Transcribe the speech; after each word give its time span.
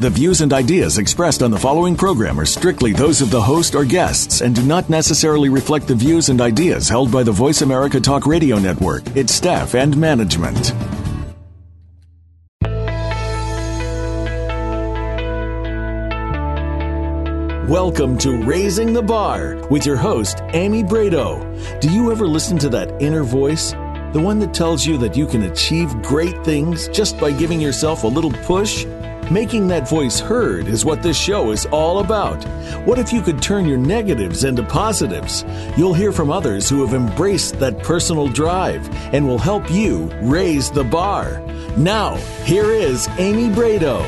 The 0.00 0.08
views 0.08 0.40
and 0.40 0.50
ideas 0.54 0.96
expressed 0.96 1.42
on 1.42 1.50
the 1.50 1.58
following 1.58 1.94
program 1.94 2.40
are 2.40 2.46
strictly 2.46 2.94
those 2.94 3.20
of 3.20 3.30
the 3.30 3.42
host 3.42 3.74
or 3.74 3.84
guests 3.84 4.40
and 4.40 4.54
do 4.54 4.62
not 4.62 4.88
necessarily 4.88 5.50
reflect 5.50 5.86
the 5.86 5.94
views 5.94 6.30
and 6.30 6.40
ideas 6.40 6.88
held 6.88 7.12
by 7.12 7.22
the 7.22 7.32
Voice 7.32 7.60
America 7.60 8.00
Talk 8.00 8.24
Radio 8.24 8.58
Network, 8.58 9.02
its 9.14 9.34
staff, 9.34 9.74
and 9.74 9.94
management. 9.98 10.72
Welcome 17.68 18.16
to 18.20 18.42
Raising 18.42 18.94
the 18.94 19.02
Bar 19.02 19.56
with 19.68 19.84
your 19.84 19.98
host, 19.98 20.40
Amy 20.54 20.82
Braido. 20.82 21.78
Do 21.82 21.90
you 21.90 22.10
ever 22.10 22.26
listen 22.26 22.56
to 22.60 22.70
that 22.70 23.02
inner 23.02 23.22
voice? 23.22 23.72
The 24.14 24.22
one 24.24 24.38
that 24.38 24.54
tells 24.54 24.86
you 24.86 24.96
that 24.96 25.14
you 25.14 25.26
can 25.26 25.42
achieve 25.42 25.92
great 26.00 26.42
things 26.42 26.88
just 26.88 27.20
by 27.20 27.32
giving 27.32 27.60
yourself 27.60 28.04
a 28.04 28.06
little 28.06 28.32
push? 28.32 28.86
Making 29.30 29.68
that 29.68 29.88
voice 29.88 30.18
heard 30.18 30.66
is 30.66 30.84
what 30.84 31.04
this 31.04 31.16
show 31.16 31.52
is 31.52 31.64
all 31.66 32.00
about. 32.00 32.42
What 32.84 32.98
if 32.98 33.12
you 33.12 33.22
could 33.22 33.40
turn 33.40 33.64
your 33.64 33.78
negatives 33.78 34.42
into 34.42 34.64
positives? 34.64 35.44
You'll 35.76 35.94
hear 35.94 36.10
from 36.10 36.32
others 36.32 36.68
who 36.68 36.84
have 36.84 36.94
embraced 36.94 37.60
that 37.60 37.78
personal 37.78 38.26
drive 38.26 38.92
and 39.14 39.28
will 39.28 39.38
help 39.38 39.70
you 39.70 40.10
raise 40.20 40.72
the 40.72 40.82
bar. 40.82 41.40
Now, 41.76 42.16
here 42.44 42.72
is 42.72 43.06
Amy 43.18 43.54
Braido. 43.54 44.04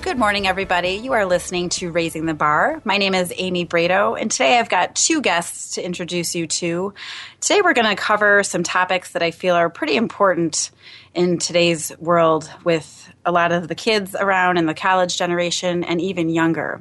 Good 0.00 0.18
morning, 0.18 0.46
everybody. 0.46 0.92
You 0.92 1.12
are 1.12 1.26
listening 1.26 1.68
to 1.68 1.92
Raising 1.92 2.24
the 2.24 2.32
Bar. 2.32 2.80
My 2.82 2.96
name 2.96 3.14
is 3.14 3.30
Amy 3.36 3.66
Braido, 3.66 4.18
and 4.18 4.30
today 4.30 4.58
I've 4.58 4.70
got 4.70 4.96
two 4.96 5.20
guests 5.20 5.74
to 5.74 5.84
introduce 5.84 6.34
you 6.34 6.46
to. 6.46 6.94
Today 7.40 7.60
we're 7.60 7.74
going 7.74 7.94
to 7.94 8.02
cover 8.02 8.42
some 8.42 8.62
topics 8.62 9.12
that 9.12 9.22
I 9.22 9.32
feel 9.32 9.54
are 9.54 9.68
pretty 9.68 9.96
important 9.96 10.70
in 11.14 11.38
today's 11.38 11.92
world 11.98 12.50
with 12.64 13.12
a 13.24 13.32
lot 13.32 13.52
of 13.52 13.68
the 13.68 13.74
kids 13.74 14.14
around 14.18 14.56
and 14.56 14.68
the 14.68 14.74
college 14.74 15.16
generation 15.16 15.84
and 15.84 16.00
even 16.00 16.28
younger. 16.28 16.80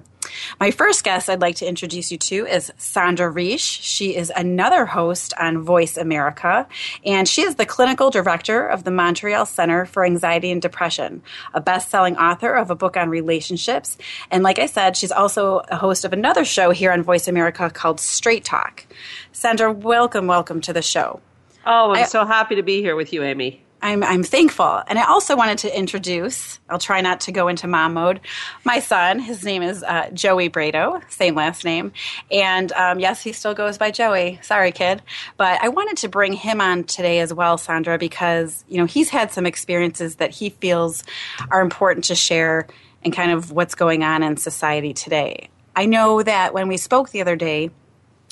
My 0.59 0.71
first 0.71 1.03
guest 1.03 1.29
I'd 1.29 1.41
like 1.41 1.55
to 1.55 1.67
introduce 1.67 2.11
you 2.11 2.17
to 2.17 2.45
is 2.45 2.71
Sandra 2.77 3.29
Reich. 3.29 3.59
She 3.59 4.15
is 4.15 4.31
another 4.35 4.85
host 4.85 5.33
on 5.39 5.63
Voice 5.63 5.97
America, 5.97 6.67
and 7.05 7.27
she 7.27 7.41
is 7.41 7.55
the 7.55 7.65
clinical 7.65 8.09
director 8.09 8.67
of 8.67 8.83
the 8.83 8.91
Montreal 8.91 9.45
Center 9.45 9.85
for 9.85 10.05
Anxiety 10.05 10.51
and 10.51 10.61
Depression, 10.61 11.21
a 11.53 11.61
best 11.61 11.89
selling 11.89 12.17
author 12.17 12.53
of 12.53 12.69
a 12.69 12.75
book 12.75 12.97
on 12.97 13.09
relationships. 13.09 13.97
And 14.29 14.43
like 14.43 14.59
I 14.59 14.65
said, 14.67 14.95
she's 14.95 15.11
also 15.11 15.61
a 15.69 15.77
host 15.77 16.05
of 16.05 16.13
another 16.13 16.45
show 16.45 16.71
here 16.71 16.91
on 16.91 17.01
Voice 17.01 17.27
America 17.27 17.69
called 17.69 17.99
Straight 17.99 18.43
Talk. 18.43 18.85
Sandra, 19.31 19.71
welcome, 19.71 20.27
welcome 20.27 20.61
to 20.61 20.73
the 20.73 20.81
show. 20.81 21.21
Oh, 21.65 21.91
I'm 21.91 22.03
I, 22.03 22.05
so 22.05 22.25
happy 22.25 22.55
to 22.55 22.63
be 22.63 22.81
here 22.81 22.95
with 22.95 23.13
you, 23.13 23.23
Amy. 23.23 23.63
I'm, 23.81 24.03
I'm 24.03 24.23
thankful. 24.23 24.81
And 24.87 24.99
I 24.99 25.05
also 25.05 25.35
wanted 25.35 25.59
to 25.59 25.77
introduce, 25.77 26.59
I'll 26.69 26.79
try 26.79 27.01
not 27.01 27.21
to 27.21 27.31
go 27.31 27.47
into 27.47 27.67
mom 27.67 27.93
mode, 27.93 28.19
my 28.63 28.79
son. 28.79 29.19
His 29.19 29.43
name 29.43 29.61
is 29.61 29.83
uh, 29.83 30.09
Joey 30.13 30.49
Braido, 30.49 31.01
same 31.11 31.35
last 31.35 31.63
name. 31.63 31.93
And 32.31 32.71
um, 32.73 32.99
yes, 32.99 33.23
he 33.23 33.31
still 33.31 33.53
goes 33.53 33.77
by 33.77 33.91
Joey. 33.91 34.39
Sorry, 34.41 34.71
kid. 34.71 35.01
But 35.37 35.61
I 35.61 35.69
wanted 35.69 35.97
to 35.97 36.09
bring 36.09 36.33
him 36.33 36.59
on 36.61 36.83
today 36.83 37.19
as 37.19 37.33
well, 37.33 37.57
Sandra, 37.57 37.97
because, 37.97 38.65
you 38.67 38.77
know, 38.77 38.85
he's 38.85 39.09
had 39.09 39.31
some 39.31 39.45
experiences 39.45 40.15
that 40.15 40.31
he 40.31 40.49
feels 40.49 41.03
are 41.49 41.61
important 41.61 42.05
to 42.05 42.15
share 42.15 42.67
and 43.03 43.13
kind 43.13 43.31
of 43.31 43.51
what's 43.51 43.75
going 43.75 44.03
on 44.03 44.23
in 44.23 44.35
society 44.35 44.93
today. 44.93 45.49
I 45.75 45.85
know 45.85 46.21
that 46.21 46.53
when 46.53 46.67
we 46.67 46.75
spoke 46.75 47.11
the 47.11 47.21
other 47.21 47.37
day, 47.37 47.71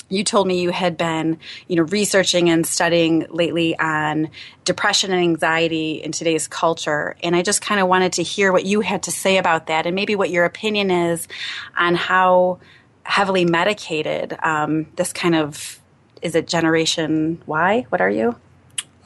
you 0.08 0.24
told 0.24 0.46
me 0.46 0.60
you 0.60 0.70
had 0.70 0.96
been 0.96 1.38
you 1.66 1.76
know 1.76 1.82
researching 1.82 2.50
and 2.50 2.66
studying 2.66 3.26
lately 3.30 3.78
on 3.78 4.30
depression 4.64 5.10
and 5.12 5.20
anxiety 5.20 6.02
in 6.02 6.12
today's 6.12 6.48
culture. 6.48 7.16
And 7.22 7.34
i 7.34 7.42
just 7.42 7.60
kind 7.62 7.80
of 7.80 7.88
wanted 7.88 8.14
to 8.14 8.22
hear 8.22 8.52
what 8.52 8.64
you 8.64 8.80
had 8.80 9.04
to 9.04 9.10
say 9.10 9.38
about 9.38 9.66
that 9.66 9.86
and 9.86 9.94
maybe 9.94 10.14
what 10.14 10.30
your 10.30 10.44
opinion 10.44 10.90
is 10.90 11.28
on 11.76 11.94
how 11.94 12.58
heavily 13.02 13.44
medicated 13.44 14.36
um, 14.42 14.86
this 14.96 15.12
kind 15.12 15.34
of 15.34 15.80
is 16.20 16.34
it 16.34 16.46
generation 16.46 17.40
y? 17.46 17.86
What 17.88 18.00
are 18.00 18.10
you? 18.10 18.36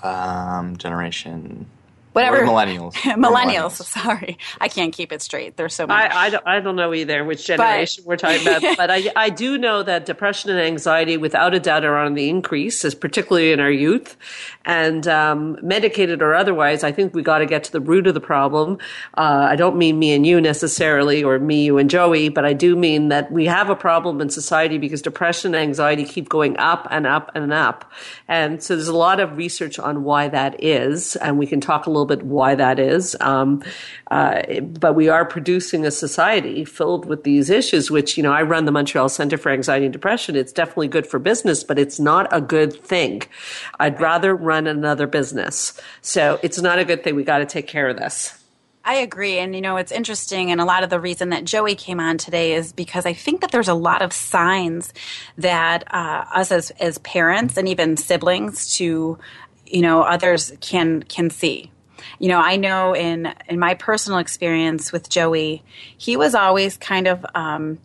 Um, 0.02 0.76
generation 0.76 1.66
whatever 2.12 2.38
We're 2.38 2.46
millennials. 2.52 2.94
millennials. 2.94 3.82
Sorry, 3.84 4.38
I 4.60 4.68
can't 4.68 4.92
keep 4.92 5.12
it 5.12 5.22
straight. 5.22 5.56
There's 5.56 5.74
so 5.74 5.86
many. 5.86 6.00
I, 6.00 6.26
I, 6.26 6.30
don't, 6.30 6.46
I 6.46 6.60
don't 6.60 6.76
know 6.76 6.94
either 6.94 7.24
which 7.24 7.46
generation 7.46 8.04
but, 8.04 8.08
we're 8.08 8.16
talking 8.16 8.42
about, 8.46 8.62
but 8.76 8.90
I, 8.90 9.10
I 9.16 9.30
do 9.30 9.58
know 9.58 9.82
that 9.82 10.06
depression 10.06 10.50
and 10.50 10.60
anxiety, 10.60 11.16
without 11.16 11.54
a 11.54 11.60
doubt, 11.60 11.84
are 11.84 11.96
on 11.96 12.14
the 12.14 12.28
increase, 12.28 12.84
is 12.84 12.94
particularly 12.94 13.52
in 13.52 13.60
our 13.60 13.70
youth, 13.70 14.16
and 14.64 15.06
um, 15.08 15.58
medicated 15.62 16.22
or 16.22 16.34
otherwise. 16.34 16.84
I 16.84 16.92
think 16.92 17.14
we 17.14 17.22
got 17.22 17.38
to 17.38 17.46
get 17.46 17.64
to 17.64 17.72
the 17.72 17.80
root 17.80 18.06
of 18.06 18.14
the 18.14 18.20
problem. 18.20 18.78
Uh, 19.14 19.48
I 19.50 19.56
don't 19.56 19.76
mean 19.76 19.98
me 19.98 20.12
and 20.12 20.26
you 20.26 20.40
necessarily, 20.40 21.22
or 21.24 21.38
me, 21.38 21.64
you, 21.64 21.78
and 21.78 21.90
Joey, 21.90 22.28
but 22.28 22.44
I 22.44 22.52
do 22.52 22.76
mean 22.76 23.08
that 23.08 23.30
we 23.32 23.46
have 23.46 23.70
a 23.70 23.76
problem 23.76 24.20
in 24.20 24.30
society 24.30 24.78
because 24.78 25.02
depression 25.02 25.54
and 25.54 25.62
anxiety 25.62 26.04
keep 26.04 26.28
going 26.28 26.56
up 26.58 26.86
and 26.90 27.06
up 27.06 27.30
and 27.34 27.52
up, 27.52 27.90
and 28.28 28.62
so 28.62 28.76
there's 28.76 28.88
a 28.88 28.96
lot 28.96 29.20
of 29.20 29.36
research 29.36 29.78
on 29.78 30.04
why 30.04 30.28
that 30.28 30.62
is, 30.62 31.16
and 31.16 31.38
we 31.38 31.46
can 31.46 31.60
talk 31.60 31.86
a 31.86 31.90
little 31.90 32.01
little 32.02 32.16
bit 32.16 32.26
why 32.26 32.54
that 32.54 32.78
is. 32.78 33.16
Um, 33.20 33.62
uh, 34.10 34.42
but 34.60 34.94
we 34.94 35.08
are 35.08 35.24
producing 35.24 35.86
a 35.86 35.90
society 35.90 36.64
filled 36.64 37.06
with 37.06 37.24
these 37.24 37.50
issues, 37.50 37.90
which, 37.90 38.16
you 38.16 38.22
know, 38.22 38.32
I 38.32 38.42
run 38.42 38.64
the 38.64 38.72
Montreal 38.72 39.08
Center 39.08 39.38
for 39.38 39.50
Anxiety 39.50 39.86
and 39.86 39.92
Depression. 39.92 40.36
It's 40.36 40.52
definitely 40.52 40.88
good 40.88 41.06
for 41.06 41.18
business, 41.18 41.64
but 41.64 41.78
it's 41.78 41.98
not 42.00 42.28
a 42.30 42.40
good 42.40 42.78
thing. 42.84 43.22
I'd 43.80 44.00
rather 44.00 44.34
run 44.34 44.66
another 44.66 45.06
business. 45.06 45.80
So 46.00 46.38
it's 46.42 46.60
not 46.60 46.78
a 46.78 46.84
good 46.84 47.04
thing. 47.04 47.14
We 47.14 47.24
got 47.24 47.38
to 47.38 47.46
take 47.46 47.66
care 47.66 47.88
of 47.88 47.96
this. 47.96 48.38
I 48.84 48.94
agree. 48.94 49.38
And, 49.38 49.54
you 49.54 49.60
know, 49.60 49.76
it's 49.76 49.92
interesting. 49.92 50.50
And 50.50 50.60
a 50.60 50.64
lot 50.64 50.82
of 50.82 50.90
the 50.90 50.98
reason 50.98 51.28
that 51.28 51.44
Joey 51.44 51.76
came 51.76 52.00
on 52.00 52.18
today 52.18 52.54
is 52.54 52.72
because 52.72 53.06
I 53.06 53.12
think 53.12 53.40
that 53.40 53.52
there's 53.52 53.68
a 53.68 53.74
lot 53.74 54.02
of 54.02 54.12
signs 54.12 54.92
that 55.38 55.84
uh, 55.94 56.24
us 56.34 56.50
as, 56.50 56.70
as 56.72 56.98
parents 56.98 57.56
and 57.56 57.68
even 57.68 57.96
siblings 57.96 58.74
to, 58.76 59.18
you 59.66 59.82
know, 59.82 60.02
others 60.02 60.52
can, 60.60 61.04
can 61.04 61.30
see 61.30 61.70
you 62.18 62.28
know, 62.28 62.38
I 62.38 62.56
know 62.56 62.94
in 62.94 63.32
in 63.48 63.58
my 63.58 63.74
personal 63.74 64.18
experience 64.18 64.92
with 64.92 65.08
Joey, 65.08 65.62
he 65.96 66.16
was 66.16 66.34
always 66.34 66.76
kind 66.76 67.06
of 67.06 67.24
um, 67.34 67.78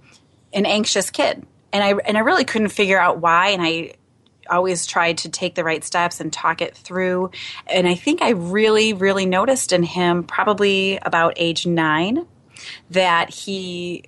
an 0.53 0.65
anxious 0.65 1.09
kid, 1.09 1.45
and 1.71 1.83
I 1.83 1.93
and 2.05 2.17
I 2.17 2.21
really 2.21 2.45
couldn't 2.45 2.69
figure 2.69 2.99
out 2.99 3.19
why, 3.19 3.49
and 3.49 3.61
I 3.61 3.93
always 4.49 4.85
tried 4.85 5.19
to 5.19 5.29
take 5.29 5.55
the 5.55 5.63
right 5.63 5.83
steps 5.83 6.19
and 6.19 6.31
talk 6.31 6.61
it 6.61 6.75
through. 6.75 7.31
And 7.67 7.87
I 7.87 7.95
think 7.95 8.21
I 8.21 8.29
really, 8.29 8.93
really 8.93 9.25
noticed 9.25 9.73
in 9.73 9.83
him 9.83 10.23
probably 10.23 10.97
about 11.01 11.33
age 11.35 11.65
nine 11.65 12.25
that 12.91 13.29
he 13.29 14.05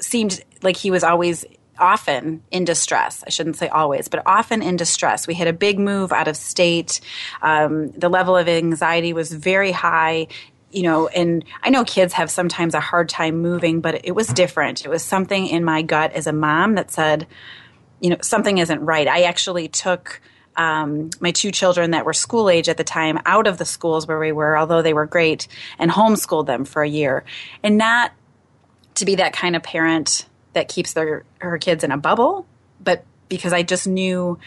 seemed 0.00 0.42
like 0.62 0.76
he 0.76 0.90
was 0.90 1.04
always 1.04 1.44
often 1.78 2.42
in 2.50 2.64
distress. 2.64 3.24
I 3.26 3.30
shouldn't 3.30 3.56
say 3.56 3.68
always, 3.68 4.08
but 4.08 4.22
often 4.26 4.62
in 4.62 4.76
distress. 4.76 5.26
We 5.26 5.34
had 5.34 5.48
a 5.48 5.52
big 5.52 5.78
move 5.78 6.12
out 6.12 6.28
of 6.28 6.36
state. 6.36 7.00
Um, 7.42 7.90
the 7.92 8.08
level 8.08 8.36
of 8.36 8.48
anxiety 8.48 9.12
was 9.12 9.32
very 9.32 9.72
high 9.72 10.28
you 10.70 10.82
know, 10.82 11.08
and 11.08 11.44
I 11.62 11.70
know 11.70 11.84
kids 11.84 12.12
have 12.12 12.30
sometimes 12.30 12.74
a 12.74 12.80
hard 12.80 13.08
time 13.08 13.38
moving, 13.38 13.80
but 13.80 14.04
it 14.04 14.12
was 14.12 14.28
different. 14.28 14.84
It 14.84 14.88
was 14.88 15.02
something 15.02 15.46
in 15.46 15.64
my 15.64 15.82
gut 15.82 16.12
as 16.12 16.26
a 16.26 16.32
mom 16.32 16.74
that 16.74 16.90
said, 16.90 17.26
you 18.00 18.10
know, 18.10 18.18
something 18.20 18.58
isn't 18.58 18.84
right. 18.84 19.08
I 19.08 19.22
actually 19.22 19.68
took 19.68 20.20
um, 20.56 21.10
my 21.20 21.30
two 21.30 21.52
children 21.52 21.92
that 21.92 22.04
were 22.04 22.12
school 22.12 22.50
age 22.50 22.68
at 22.68 22.76
the 22.76 22.84
time 22.84 23.18
out 23.24 23.46
of 23.46 23.58
the 23.58 23.64
schools 23.64 24.06
where 24.06 24.18
we 24.18 24.32
were, 24.32 24.58
although 24.58 24.82
they 24.82 24.92
were 24.92 25.06
great, 25.06 25.48
and 25.78 25.90
homeschooled 25.90 26.46
them 26.46 26.64
for 26.64 26.82
a 26.82 26.88
year. 26.88 27.24
And 27.62 27.78
not 27.78 28.12
to 28.96 29.04
be 29.04 29.14
that 29.14 29.32
kind 29.32 29.56
of 29.56 29.62
parent 29.62 30.26
that 30.58 30.68
keeps 30.68 30.92
their 30.92 31.22
her 31.38 31.56
kids 31.56 31.84
in 31.84 31.92
a 31.92 31.96
bubble, 31.96 32.44
but 32.82 33.04
because 33.28 33.52
I 33.52 33.62
just 33.62 33.86
knew 33.86 34.38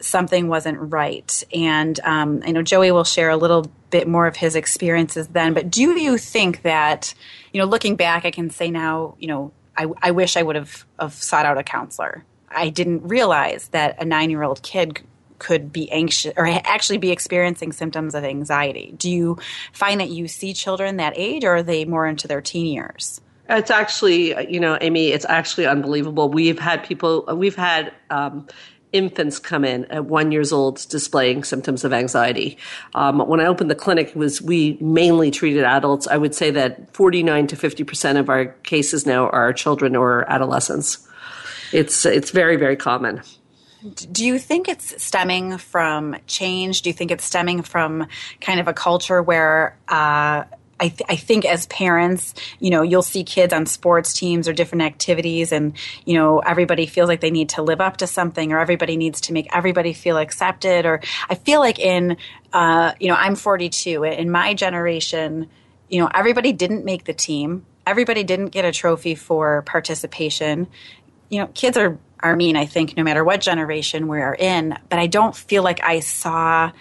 something 0.00 0.48
wasn't 0.48 0.78
right. 0.80 1.44
And 1.52 2.00
um, 2.04 2.42
I 2.46 2.52
know 2.52 2.62
Joey 2.62 2.90
will 2.90 3.04
share 3.04 3.28
a 3.28 3.36
little 3.36 3.70
bit 3.90 4.08
more 4.08 4.26
of 4.26 4.36
his 4.36 4.56
experiences 4.56 5.28
then. 5.28 5.52
But 5.52 5.70
do 5.70 5.82
you 5.82 6.16
think 6.16 6.62
that, 6.62 7.12
you 7.52 7.60
know, 7.60 7.66
looking 7.66 7.96
back, 7.96 8.24
I 8.24 8.30
can 8.30 8.48
say 8.48 8.70
now, 8.70 9.16
you 9.18 9.28
know, 9.28 9.52
I, 9.76 9.86
I 10.00 10.12
wish 10.12 10.36
I 10.36 10.42
would 10.42 10.56
have, 10.56 10.86
have 10.98 11.12
sought 11.12 11.44
out 11.44 11.58
a 11.58 11.62
counselor. 11.62 12.24
I 12.48 12.70
didn't 12.70 13.06
realize 13.06 13.68
that 13.68 14.00
a 14.00 14.04
nine 14.04 14.30
year 14.30 14.42
old 14.42 14.62
kid 14.62 15.00
could 15.38 15.72
be 15.72 15.90
anxious 15.90 16.32
or 16.36 16.46
actually 16.46 16.98
be 16.98 17.10
experiencing 17.10 17.72
symptoms 17.72 18.14
of 18.14 18.24
anxiety. 18.24 18.94
Do 18.96 19.10
you 19.10 19.38
find 19.72 20.00
that 20.00 20.10
you 20.10 20.28
see 20.28 20.54
children 20.54 20.96
that 20.96 21.12
age 21.16 21.44
or 21.44 21.56
are 21.56 21.62
they 21.62 21.84
more 21.84 22.06
into 22.06 22.26
their 22.26 22.40
teen 22.40 22.66
years? 22.66 23.20
It's 23.48 23.70
actually, 23.70 24.50
you 24.52 24.60
know, 24.60 24.76
Amy, 24.80 25.08
it's 25.08 25.24
actually 25.26 25.66
unbelievable. 25.66 26.28
We've 26.28 26.58
had 26.58 26.84
people, 26.84 27.24
we've 27.34 27.56
had 27.56 27.92
um, 28.10 28.46
infants 28.92 29.38
come 29.38 29.64
in 29.64 29.84
at 29.86 30.04
one 30.06 30.32
years 30.32 30.52
old 30.52 30.86
displaying 30.88 31.44
symptoms 31.44 31.84
of 31.84 31.92
anxiety. 31.92 32.58
Um, 32.94 33.20
when 33.20 33.40
I 33.40 33.46
opened 33.46 33.70
the 33.70 33.74
clinic, 33.74 34.14
was 34.14 34.40
we 34.42 34.76
mainly 34.80 35.30
treated 35.30 35.64
adults. 35.64 36.06
I 36.06 36.16
would 36.16 36.34
say 36.34 36.50
that 36.52 36.92
49 36.94 37.46
to 37.48 37.56
50 37.56 37.84
percent 37.84 38.18
of 38.18 38.28
our 38.28 38.46
cases 38.46 39.06
now 39.06 39.28
are 39.28 39.52
children 39.52 39.96
or 39.96 40.30
adolescents. 40.30 41.06
It's 41.72 42.06
it's 42.06 42.30
very 42.30 42.56
very 42.56 42.76
common. 42.76 43.22
Do 44.10 44.26
you 44.26 44.40
think 44.40 44.68
it's 44.68 45.00
stemming 45.00 45.58
from 45.58 46.16
change? 46.26 46.82
Do 46.82 46.90
you 46.90 46.94
think 46.94 47.12
it's 47.12 47.24
stemming 47.24 47.62
from 47.62 48.08
kind 48.40 48.58
of 48.58 48.66
a 48.66 48.72
culture 48.72 49.22
where 49.22 49.78
uh, 49.86 50.44
I, 50.80 50.88
th- 50.88 51.02
I, 51.08 51.16
think 51.16 51.44
as 51.44 51.66
parents, 51.66 52.34
you 52.60 52.70
know, 52.70 52.82
you'll 52.82 53.02
see 53.02 53.24
kids 53.24 53.52
on 53.52 53.66
sports 53.66 54.12
teams 54.12 54.48
or 54.48 54.52
different 54.52 54.82
activities, 54.82 55.52
and 55.52 55.72
you 56.04 56.14
know, 56.14 56.38
everybody 56.38 56.86
feels 56.86 57.08
like 57.08 57.20
they 57.20 57.30
need 57.30 57.48
to 57.50 57.62
live 57.62 57.80
up 57.80 57.98
to 57.98 58.06
something, 58.06 58.52
or 58.52 58.60
everybody 58.60 58.96
needs 58.96 59.20
to 59.22 59.32
make 59.32 59.48
everybody 59.54 59.92
feel 59.92 60.18
accepted. 60.18 60.86
Or 60.86 61.00
I 61.28 61.34
feel 61.34 61.60
like 61.60 61.78
in, 61.78 62.16
uh, 62.52 62.92
you 63.00 63.08
know, 63.08 63.16
I'm 63.16 63.34
42. 63.34 64.04
In 64.04 64.30
my 64.30 64.54
generation, 64.54 65.48
you 65.88 66.00
know, 66.00 66.10
everybody 66.14 66.52
didn't 66.52 66.84
make 66.84 67.04
the 67.04 67.14
team. 67.14 67.66
Everybody 67.86 68.22
didn't 68.22 68.48
get 68.48 68.64
a 68.64 68.72
trophy 68.72 69.14
for 69.14 69.62
participation. 69.62 70.68
You 71.28 71.40
know, 71.40 71.46
kids 71.48 71.76
are 71.76 71.98
are 72.20 72.36
mean. 72.36 72.56
I 72.56 72.66
think 72.66 72.96
no 72.96 73.02
matter 73.02 73.24
what 73.24 73.40
generation 73.40 74.08
we 74.08 74.20
are 74.20 74.34
in, 74.34 74.76
but 74.88 74.98
I 74.98 75.06
don't 75.06 75.34
feel 75.34 75.62
like 75.62 75.82
I 75.82 76.00
saw 76.00 76.72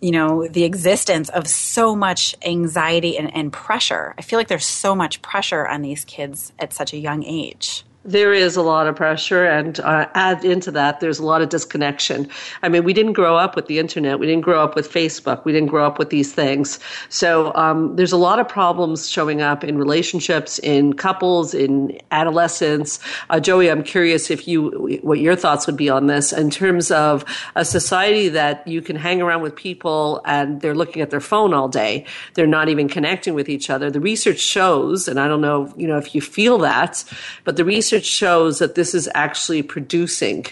you 0.00 0.12
know, 0.12 0.46
the 0.46 0.64
existence 0.64 1.28
of 1.30 1.48
so 1.48 1.96
much 1.96 2.34
anxiety 2.42 3.18
and, 3.18 3.34
and, 3.34 3.52
pressure. 3.52 4.14
I 4.18 4.22
feel 4.22 4.38
like 4.38 4.48
there's 4.48 4.66
so 4.66 4.94
much 4.94 5.20
pressure 5.22 5.66
on 5.66 5.82
these 5.82 6.04
kids 6.04 6.52
at 6.58 6.72
such 6.72 6.92
a 6.92 6.98
young 6.98 7.24
age. 7.24 7.84
There 8.08 8.32
is 8.32 8.56
a 8.56 8.62
lot 8.62 8.86
of 8.86 8.96
pressure, 8.96 9.44
and 9.44 9.78
uh, 9.80 10.08
add 10.14 10.42
into 10.42 10.70
that, 10.70 11.00
there's 11.00 11.18
a 11.18 11.26
lot 11.26 11.42
of 11.42 11.50
disconnection. 11.50 12.26
I 12.62 12.70
mean, 12.70 12.82
we 12.82 12.94
didn't 12.94 13.12
grow 13.12 13.36
up 13.36 13.54
with 13.54 13.66
the 13.66 13.78
internet, 13.78 14.18
we 14.18 14.26
didn't 14.26 14.44
grow 14.44 14.64
up 14.64 14.74
with 14.74 14.90
Facebook, 14.90 15.44
we 15.44 15.52
didn't 15.52 15.68
grow 15.68 15.86
up 15.86 15.98
with 15.98 16.08
these 16.08 16.32
things. 16.32 16.80
So 17.10 17.54
um, 17.54 17.96
there's 17.96 18.12
a 18.12 18.16
lot 18.16 18.38
of 18.38 18.48
problems 18.48 19.10
showing 19.10 19.42
up 19.42 19.62
in 19.62 19.76
relationships, 19.76 20.58
in 20.60 20.94
couples, 20.94 21.52
in 21.52 22.00
adolescents. 22.10 22.98
Uh, 23.28 23.40
Joey, 23.40 23.70
I'm 23.70 23.82
curious 23.82 24.30
if 24.30 24.48
you, 24.48 24.98
what 25.02 25.18
your 25.18 25.36
thoughts 25.36 25.66
would 25.66 25.76
be 25.76 25.90
on 25.90 26.06
this 26.06 26.32
in 26.32 26.48
terms 26.48 26.90
of 26.90 27.26
a 27.56 27.64
society 27.64 28.30
that 28.30 28.66
you 28.66 28.80
can 28.80 28.96
hang 28.96 29.20
around 29.20 29.42
with 29.42 29.54
people 29.54 30.22
and 30.24 30.62
they're 30.62 30.74
looking 30.74 31.02
at 31.02 31.10
their 31.10 31.20
phone 31.20 31.52
all 31.52 31.68
day, 31.68 32.06
they're 32.32 32.46
not 32.46 32.70
even 32.70 32.88
connecting 32.88 33.34
with 33.34 33.50
each 33.50 33.68
other. 33.68 33.90
The 33.90 34.00
research 34.00 34.38
shows, 34.38 35.08
and 35.08 35.20
I 35.20 35.28
don't 35.28 35.42
know, 35.42 35.70
you 35.76 35.86
know, 35.86 35.98
if 35.98 36.14
you 36.14 36.22
feel 36.22 36.56
that, 36.60 37.04
but 37.44 37.56
the 37.56 37.66
research 37.66 37.97
research 37.98 38.10
shows 38.10 38.58
that 38.60 38.74
this 38.74 38.94
is 38.94 39.08
actually 39.14 39.62
producing 39.62 40.46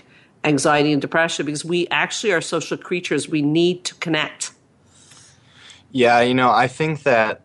anxiety 0.45 0.93
and 0.93 1.01
depression 1.01 1.47
because 1.47 1.65
we 1.65 1.87
actually 1.89 2.33
are 2.33 2.41
social 2.41 2.77
creatures. 2.77 3.29
We 3.29 3.43
need 3.43 3.85
to 3.85 3.95
connect. 3.97 4.53
Yeah, 5.93 6.21
you 6.23 6.35
know, 6.35 6.51
I 6.51 6.67
think 6.69 7.05
that 7.05 7.43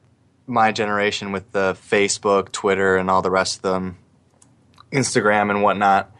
my 0.47 0.71
generation 0.71 1.31
with 1.31 1.51
the 1.51 1.77
Facebook, 1.89 2.51
Twitter, 2.51 2.97
and 2.97 3.09
all 3.09 3.21
the 3.21 3.31
rest 3.31 3.57
of 3.57 3.61
them, 3.61 3.97
Instagram 4.91 5.49
and 5.51 5.61
whatnot, 5.61 6.11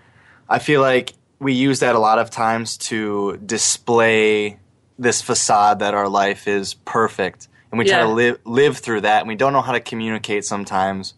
I 0.48 0.60
feel 0.60 0.82
like 0.82 1.14
we 1.40 1.54
use 1.54 1.80
that 1.80 1.96
a 1.96 2.00
lot 2.00 2.20
of 2.20 2.30
times 2.30 2.78
to 2.90 3.38
display 3.38 4.60
this 5.00 5.22
facade 5.22 5.80
that 5.80 5.94
our 5.94 6.08
life 6.08 6.48
is 6.48 6.76
perfect. 6.76 7.48
And 7.72 7.80
we 7.80 7.86
try 7.86 8.00
to 8.00 8.08
live 8.08 8.38
live 8.46 8.78
through 8.78 9.02
that 9.02 9.22
and 9.22 9.28
we 9.28 9.36
don't 9.36 9.54
know 9.54 9.62
how 9.62 9.72
to 9.72 9.80
communicate 9.80 10.46
sometimes 10.46 11.16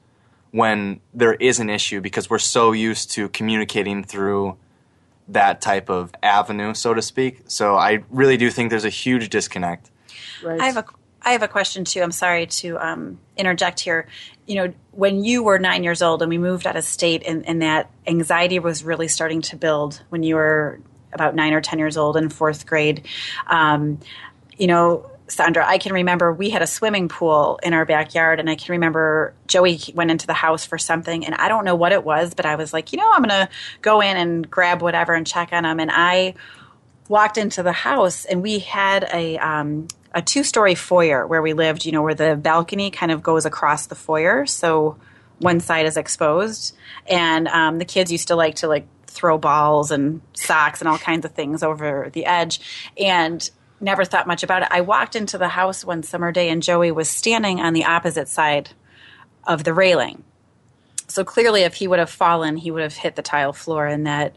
when 0.54 1.00
there 1.16 1.34
is 1.34 1.60
an 1.60 1.68
issue 1.68 2.00
because 2.00 2.30
we're 2.30 2.38
so 2.38 2.74
used 2.74 3.10
to 3.10 3.28
communicating 3.30 4.04
through 4.04 4.56
that 5.28 5.62
type 5.62 5.90
of 5.90 6.14
avenue, 6.22 6.76
so 6.76 6.94
to 6.94 7.02
speak. 7.02 7.42
So 7.48 7.74
I 7.76 8.04
really 8.12 8.38
do 8.38 8.52
think 8.52 8.70
there's 8.70 8.86
a 8.86 8.90
huge 8.90 9.30
disconnect. 9.30 9.90
Right. 10.44 10.62
I 10.62 10.68
have 10.68 10.78
a 10.78 10.86
I 11.24 11.32
have 11.32 11.42
a 11.42 11.48
question 11.48 11.86
too. 11.86 12.04
I'm 12.04 12.12
sorry 12.12 12.46
to 12.46 12.78
um, 12.78 13.18
interject 13.36 13.80
here. 13.80 14.08
You 14.46 14.56
know, 14.56 14.74
when 14.92 15.24
you 15.24 15.42
were 15.42 15.58
nine 15.58 15.84
years 15.84 16.04
old 16.04 16.22
and 16.22 16.30
we 16.30 16.38
moved 16.38 16.68
out 16.68 16.76
of 16.76 16.84
state, 16.84 17.24
and, 17.26 17.48
and 17.48 17.64
that 17.64 17.90
anxiety 18.06 18.60
was 18.60 18.84
really 18.84 19.08
starting 19.08 19.42
to 19.44 19.56
build 19.56 20.04
when 20.10 20.22
you 20.22 20.36
were 20.36 20.80
about 21.14 21.34
nine 21.34 21.54
or 21.54 21.62
ten 21.62 21.80
years 21.80 21.98
old 21.98 22.16
in 22.16 22.30
fourth 22.30 22.68
grade. 22.68 23.08
Um, 23.48 24.00
you 24.56 24.68
know, 24.68 25.10
Sandra, 25.34 25.68
I 25.68 25.78
can 25.78 25.94
remember 25.94 26.32
we 26.32 26.50
had 26.50 26.62
a 26.62 26.68
swimming 26.68 27.10
pool 27.10 27.60
in 27.64 27.74
our 27.74 27.86
backyard, 27.86 28.40
and 28.40 28.50
I 28.50 28.56
can 28.56 28.72
remember 28.74 29.34
Joey 29.48 29.80
went 29.94 30.12
into 30.12 30.28
the 30.28 30.34
house 30.34 30.66
for 30.66 30.78
something, 30.78 31.26
and 31.26 31.36
I 31.36 31.48
don't 31.48 31.66
know 31.66 31.76
what 31.76 31.92
it 31.92 32.04
was, 32.04 32.34
but 32.34 32.46
I 32.46 32.56
was 32.56 32.74
like, 32.74 32.94
you 32.94 32.98
know, 32.98 33.12
I'm 33.12 33.24
going 33.24 33.30
to 33.30 33.50
go 33.82 34.02
in 34.02 34.16
and 34.16 34.50
grab 34.50 34.82
whatever 34.82 35.14
and 35.14 35.26
check 35.26 35.50
on 35.52 35.66
him. 35.66 35.80
And 35.80 35.92
I 35.92 36.36
walked 37.08 37.38
into 37.38 37.64
the 37.64 37.72
house, 37.72 38.26
and 38.26 38.42
we 38.42 38.60
had 38.60 39.10
a 39.12 39.38
um, 39.40 39.88
a 40.14 40.22
two 40.22 40.44
story 40.44 40.76
foyer 40.76 41.26
where 41.26 41.42
we 41.42 41.54
lived. 41.54 41.86
You 41.86 41.92
know, 41.92 42.02
where 42.02 42.16
the 42.16 42.36
balcony 42.36 42.92
kind 42.92 43.12
of 43.12 43.24
goes 43.24 43.46
across 43.46 43.88
the 43.88 43.96
foyer, 43.96 44.46
so 44.46 44.98
one 45.40 45.60
side 45.60 45.86
is 45.86 45.98
exposed, 45.98 46.76
and 47.08 47.48
um, 47.48 47.80
the 47.80 47.86
kids 47.86 48.12
used 48.12 48.28
to 48.30 48.36
like 48.36 48.56
to 48.56 48.68
like 48.68 48.88
throw 49.08 49.38
balls 49.38 49.92
and 49.92 50.22
socks 50.34 50.82
and 50.82 50.88
all 50.88 50.98
kinds 50.98 51.26
of 51.26 51.32
things 51.32 51.64
over 51.64 52.10
the 52.14 52.26
edge, 52.26 52.92
and 52.98 53.50
never 53.84 54.06
thought 54.06 54.26
much 54.26 54.44
about 54.44 54.64
it. 54.64 54.70
I 54.72 54.82
walked 54.82 55.16
into 55.16 55.38
the 55.38 55.50
house 55.50 55.86
one 55.86 56.04
summer 56.04 56.32
day 56.32 56.50
and 56.50 56.64
Joey 56.64 56.92
was 56.92 57.10
standing 57.10 57.60
on 57.60 57.74
the 57.74 57.86
opposite 57.86 58.30
side 58.30 58.70
of 59.46 59.64
the 59.64 59.74
railing. 59.74 60.24
So 61.08 61.24
clearly, 61.24 61.62
if 61.62 61.76
he 61.76 61.88
would 61.88 62.00
have 62.00 62.10
fallen, 62.10 62.58
he 62.58 62.72
would 62.72 62.82
have 62.82 62.96
hit 62.96 63.16
the 63.16 63.22
tile 63.22 63.54
floor, 63.54 63.86
and 63.86 64.08
that 64.08 64.36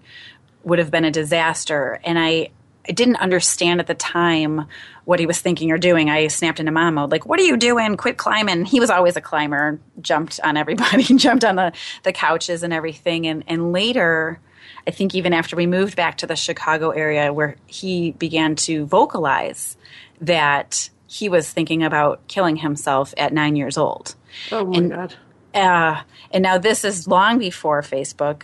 would 0.65 0.79
have 0.79 0.91
been 0.91 1.05
a 1.05 1.11
disaster. 1.11 2.01
And 2.05 2.19
I, 2.19 2.51
I 2.89 2.93
didn't 2.93 3.17
understand 3.17 3.81
at 3.81 3.87
the 3.87 3.95
time 3.95 4.67
what 5.05 5.21
he 5.21 5.27
was 5.27 5.41
thinking 5.41 5.71
or 5.71 5.79
doing. 5.79 6.11
I 6.11 6.27
snapped 6.27 6.61
into 6.61 6.73
mom 6.73 6.95
mode, 6.95 7.13
like, 7.13 7.25
"What 7.25 7.39
are 7.41 7.45
you 7.45 7.57
doing? 7.57 7.97
Quit 7.97 8.19
climbing!" 8.19 8.65
He 8.65 8.81
was 8.81 8.91
always 8.91 9.17
a 9.17 9.21
climber, 9.21 9.81
jumped 10.01 10.41
on 10.43 10.57
everybody, 10.57 11.03
jumped 11.17 11.45
on 11.45 11.57
the 11.57 11.73
the 12.03 12.13
couches 12.13 12.63
and 12.63 12.73
everything. 12.73 13.27
And 13.27 13.45
and 13.47 13.73
later, 13.73 14.41
I 14.87 14.91
think 14.91 15.15
even 15.15 15.33
after 15.33 15.57
we 15.57 15.67
moved 15.67 15.97
back 15.97 16.19
to 16.19 16.27
the 16.27 16.37
Chicago 16.37 16.91
area, 16.91 17.33
where 17.33 17.57
he 17.67 18.13
began 18.13 18.55
to 18.57 18.87
vocalize 18.87 19.77
that 20.21 20.91
he 21.07 21.29
was 21.29 21.51
thinking 21.51 21.83
about 21.83 22.27
killing 22.29 22.57
himself 22.57 23.15
at 23.17 23.33
nine 23.33 23.57
years 23.57 23.77
old. 23.79 24.15
Oh 24.53 24.65
my 24.65 24.79
and, 24.79 24.91
God. 24.91 25.15
Uh, 25.55 26.03
and 26.31 26.43
now 26.43 26.59
this 26.59 26.85
is 26.85 27.07
long 27.07 27.39
before 27.39 27.83
Facebook, 27.83 28.43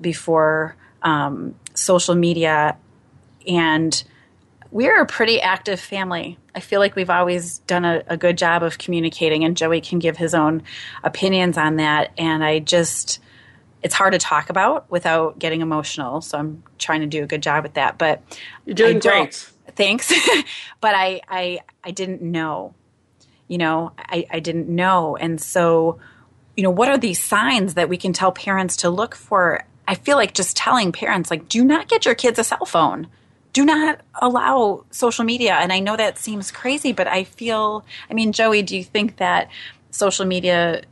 before 0.00 0.76
um, 1.02 1.54
social 1.74 2.14
media, 2.14 2.76
and 3.46 4.04
we're 4.70 5.00
a 5.00 5.06
pretty 5.06 5.40
active 5.40 5.80
family. 5.80 6.38
I 6.54 6.60
feel 6.60 6.80
like 6.80 6.94
we've 6.94 7.10
always 7.10 7.58
done 7.58 7.84
a, 7.84 8.02
a, 8.06 8.16
good 8.16 8.38
job 8.38 8.62
of 8.62 8.78
communicating, 8.78 9.44
and 9.44 9.56
Joey 9.56 9.80
can 9.80 9.98
give 9.98 10.16
his 10.16 10.34
own 10.34 10.62
opinions 11.02 11.58
on 11.58 11.76
that. 11.76 12.12
And 12.16 12.44
I 12.44 12.60
just, 12.60 13.20
it's 13.82 13.94
hard 13.94 14.12
to 14.12 14.18
talk 14.18 14.50
about 14.50 14.90
without 14.90 15.38
getting 15.38 15.60
emotional. 15.60 16.20
So 16.20 16.38
I'm 16.38 16.62
trying 16.78 17.00
to 17.00 17.06
do 17.06 17.22
a 17.22 17.26
good 17.26 17.42
job 17.42 17.64
at 17.64 17.74
that. 17.74 17.98
But 17.98 18.22
you're 18.64 18.74
doing 18.74 18.98
great. 18.98 19.34
Thanks. 19.74 20.12
but 20.80 20.94
I, 20.94 21.20
I, 21.28 21.60
I 21.82 21.90
didn't 21.90 22.22
know. 22.22 22.74
You 23.48 23.58
know, 23.58 23.92
I, 23.98 24.26
I 24.30 24.40
didn't 24.40 24.68
know, 24.68 25.14
and 25.16 25.38
so, 25.38 25.98
you 26.56 26.62
know, 26.62 26.70
what 26.70 26.88
are 26.88 26.96
these 26.96 27.20
signs 27.20 27.74
that 27.74 27.90
we 27.90 27.98
can 27.98 28.14
tell 28.14 28.32
parents 28.32 28.76
to 28.78 28.88
look 28.88 29.14
for? 29.14 29.66
I 29.86 29.94
feel 29.94 30.16
like 30.16 30.32
just 30.32 30.56
telling 30.56 30.90
parents, 30.90 31.30
like, 31.30 31.50
do 31.50 31.62
not 31.62 31.86
get 31.86 32.06
your 32.06 32.14
kids 32.14 32.38
a 32.38 32.44
cell 32.44 32.64
phone. 32.64 33.08
Do 33.52 33.66
not 33.66 34.00
allow 34.14 34.86
social 34.90 35.24
media. 35.24 35.54
And 35.56 35.70
I 35.70 35.80
know 35.80 35.98
that 35.98 36.16
seems 36.16 36.50
crazy, 36.50 36.92
but 36.92 37.06
I 37.06 37.24
feel, 37.24 37.84
I 38.08 38.14
mean, 38.14 38.32
Joey, 38.32 38.62
do 38.62 38.74
you 38.74 38.84
think 38.84 39.16
that 39.16 39.50
social 39.90 40.24
media 40.24 40.82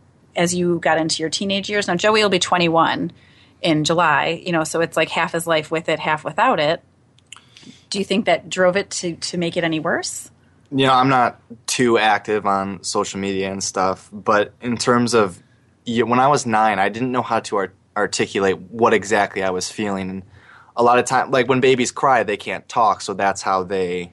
as 0.40 0.54
you 0.54 0.78
got 0.78 0.98
into 0.98 1.22
your 1.22 1.30
teenage 1.30 1.68
years. 1.68 1.86
Now 1.86 1.96
Joey 1.96 2.22
will 2.22 2.30
be 2.30 2.38
21 2.38 3.12
in 3.62 3.84
July, 3.84 4.42
you 4.44 4.52
know, 4.52 4.64
so 4.64 4.80
it's 4.80 4.96
like 4.96 5.10
half 5.10 5.32
his 5.32 5.46
life 5.46 5.70
with 5.70 5.88
it, 5.88 5.98
half 5.98 6.24
without 6.24 6.58
it. 6.58 6.82
Do 7.90 7.98
you 7.98 8.04
think 8.04 8.24
that 8.24 8.48
drove 8.48 8.76
it 8.76 8.90
to 8.90 9.16
to 9.16 9.36
make 9.36 9.56
it 9.56 9.64
any 9.64 9.80
worse? 9.80 10.30
You 10.70 10.86
know, 10.86 10.94
I'm 10.94 11.08
not 11.08 11.40
too 11.66 11.98
active 11.98 12.46
on 12.46 12.82
social 12.82 13.20
media 13.20 13.50
and 13.52 13.62
stuff, 13.62 14.08
but 14.12 14.54
in 14.62 14.76
terms 14.76 15.14
of 15.14 15.42
when 15.84 16.20
I 16.20 16.28
was 16.28 16.46
9, 16.46 16.78
I 16.78 16.88
didn't 16.88 17.10
know 17.10 17.22
how 17.22 17.40
to 17.40 17.56
art- 17.56 17.74
articulate 17.96 18.56
what 18.58 18.94
exactly 18.94 19.42
I 19.42 19.50
was 19.50 19.68
feeling. 19.68 20.08
And 20.08 20.22
a 20.76 20.82
lot 20.82 20.98
of 20.98 21.04
time 21.04 21.30
like 21.30 21.48
when 21.48 21.60
babies 21.60 21.90
cry, 21.90 22.22
they 22.22 22.36
can't 22.36 22.66
talk, 22.68 23.02
so 23.02 23.12
that's 23.12 23.42
how 23.42 23.64
they 23.64 24.12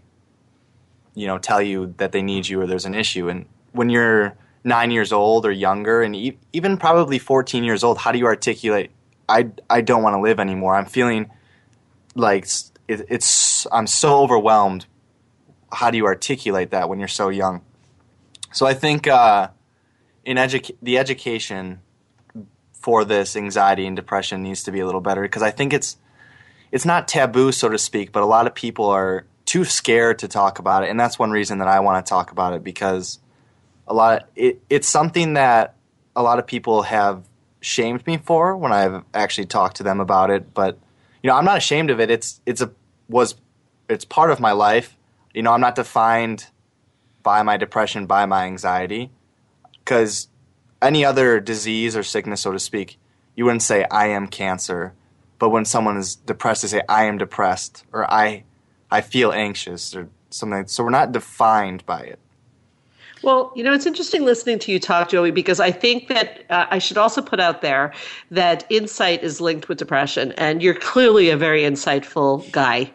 you 1.18 1.26
know, 1.26 1.40
tell 1.40 1.62
you 1.62 1.96
that 1.98 2.12
they 2.12 2.22
need 2.22 2.48
you 2.48 2.62
or 2.62 2.68
there's 2.68 2.86
an 2.86 2.94
issue. 2.94 3.28
And 3.28 3.48
when 3.72 3.90
you're 3.90 4.38
nine 4.64 4.92
years 4.92 5.12
old 5.12 5.46
or 5.46 5.52
younger, 5.52 6.02
and 6.02 6.16
e- 6.16 6.38
even 6.54 6.78
probably 6.78 7.20
14 7.20 7.64
years 7.64 7.84
old, 7.84 7.98
how 7.98 8.12
do 8.12 8.20
you 8.20 8.26
articulate, 8.26 8.92
I, 9.30 9.50
I 9.70 9.82
don't 9.82 10.04
want 10.04 10.16
to 10.16 10.22
live 10.22 10.40
anymore? 10.40 10.76
I'm 10.76 10.86
feeling 10.86 11.32
like 12.16 12.48
it, 12.88 13.06
it's, 13.10 13.68
I'm 13.72 13.88
so 13.88 14.20
overwhelmed. 14.20 14.86
How 15.72 15.92
do 15.92 15.98
you 15.98 16.06
articulate 16.06 16.72
that 16.72 16.90
when 16.90 17.00
you're 17.00 17.08
so 17.08 17.30
young? 17.30 17.62
So 18.52 18.66
I 18.66 18.74
think 18.74 19.08
uh, 19.08 19.50
in 20.26 20.38
edu- 20.38 20.76
the 20.82 20.98
education 20.98 21.82
for 22.74 23.04
this 23.04 23.36
anxiety 23.36 23.86
and 23.86 23.96
depression 23.96 24.42
needs 24.42 24.64
to 24.64 24.72
be 24.72 24.80
a 24.80 24.86
little 24.86 25.02
better 25.02 25.22
because 25.22 25.44
I 25.44 25.52
think 25.52 25.74
it's 25.74 25.98
it's 26.72 26.86
not 26.86 27.08
taboo, 27.08 27.52
so 27.52 27.70
to 27.70 27.78
speak, 27.78 28.12
but 28.12 28.24
a 28.24 28.26
lot 28.26 28.46
of 28.46 28.54
people 28.54 28.86
are 28.86 29.26
too 29.46 29.64
scared 29.64 30.20
to 30.20 30.28
talk 30.28 30.60
about 30.60 30.84
it, 30.84 30.90
and 30.90 31.00
that's 31.00 31.18
one 31.18 31.32
reason 31.32 31.60
that 31.60 31.68
I 31.68 31.80
want 31.80 32.06
to 32.06 32.10
talk 32.10 32.32
about 32.32 32.54
it 32.54 32.64
because 32.64 33.20
a 33.88 33.94
lot 33.94 34.22
of, 34.22 34.27
it, 34.36 34.62
it's 34.70 34.88
something 34.88 35.34
that 35.34 35.75
a 36.15 36.24
lot 36.24 36.39
of 36.39 36.48
people 36.48 36.84
have 36.84 37.24
shamed 37.62 38.06
me 38.08 38.17
for 38.17 38.56
when 38.56 38.72
I've 38.72 39.03
actually 39.13 39.46
talked 39.46 39.77
to 39.77 39.84
them 39.84 40.00
about 40.00 40.29
it. 40.29 40.53
But 40.53 40.77
you 41.24 41.29
know, 41.29 41.36
I'm 41.36 41.46
not 41.46 41.58
ashamed 41.58 41.89
of 41.89 42.00
it. 42.00 42.10
It's 42.10 42.41
it's 42.46 42.62
a 42.62 42.72
was 43.08 43.36
it's 43.89 44.06
part 44.06 44.32
of 44.32 44.39
my 44.39 44.51
life. 44.51 44.98
You 45.34 45.44
know, 45.44 45.53
I'm 45.53 45.62
not 45.62 45.75
defined 45.75 46.48
by 47.24 47.44
my 47.44 47.58
depression, 47.58 48.06
by 48.06 48.25
my 48.25 48.46
anxiety, 48.46 49.12
because 49.79 50.29
any 50.82 51.03
other 51.03 51.39
disease 51.39 51.96
or 51.96 52.03
sickness, 52.03 52.41
so 52.41 52.51
to 52.51 52.60
speak, 52.60 52.98
you 53.36 53.46
wouldn't 53.46 53.63
say 53.63 53.86
I 53.91 54.08
am 54.08 54.27
cancer. 54.27 54.94
But 55.39 55.50
when 55.50 55.65
someone 55.65 55.98
is 55.98 56.15
depressed, 56.15 56.63
they 56.63 56.67
say 56.67 56.82
I 56.89 57.06
am 57.06 57.17
depressed 57.17 57.86
or 57.91 58.12
I 58.12 58.44
I 58.89 59.01
feel 59.01 59.32
anxious 59.32 59.96
or 59.96 60.10
something. 60.29 60.67
So 60.67 60.84
we're 60.84 60.89
not 60.89 61.12
defined 61.12 61.86
by 61.86 62.01
it. 62.01 62.20
Well, 63.24 63.52
you 63.56 63.64
know, 63.64 63.74
it's 63.74 63.86
interesting 63.86 64.26
listening 64.26 64.60
to 64.60 64.72
you 64.72 64.80
talk, 64.80 65.10
Joey, 65.10 65.32
because 65.32 65.60
I 65.60 65.72
think 65.72 66.08
that 66.08 66.46
uh, 66.50 66.68
I 66.70 66.80
should 66.80 66.98
also 66.98 67.22
put 67.22 67.40
out 67.40 67.62
there 67.62 67.94
that 68.32 68.66
insight 68.70 69.24
is 69.24 69.42
linked 69.42 69.70
with 69.70 69.78
depression, 69.78 70.34
and 70.34 70.62
you're 70.62 70.76
clearly 70.76 71.30
a 71.30 71.38
very 71.38 71.62
insightful 71.62 72.50
guy. 72.52 72.92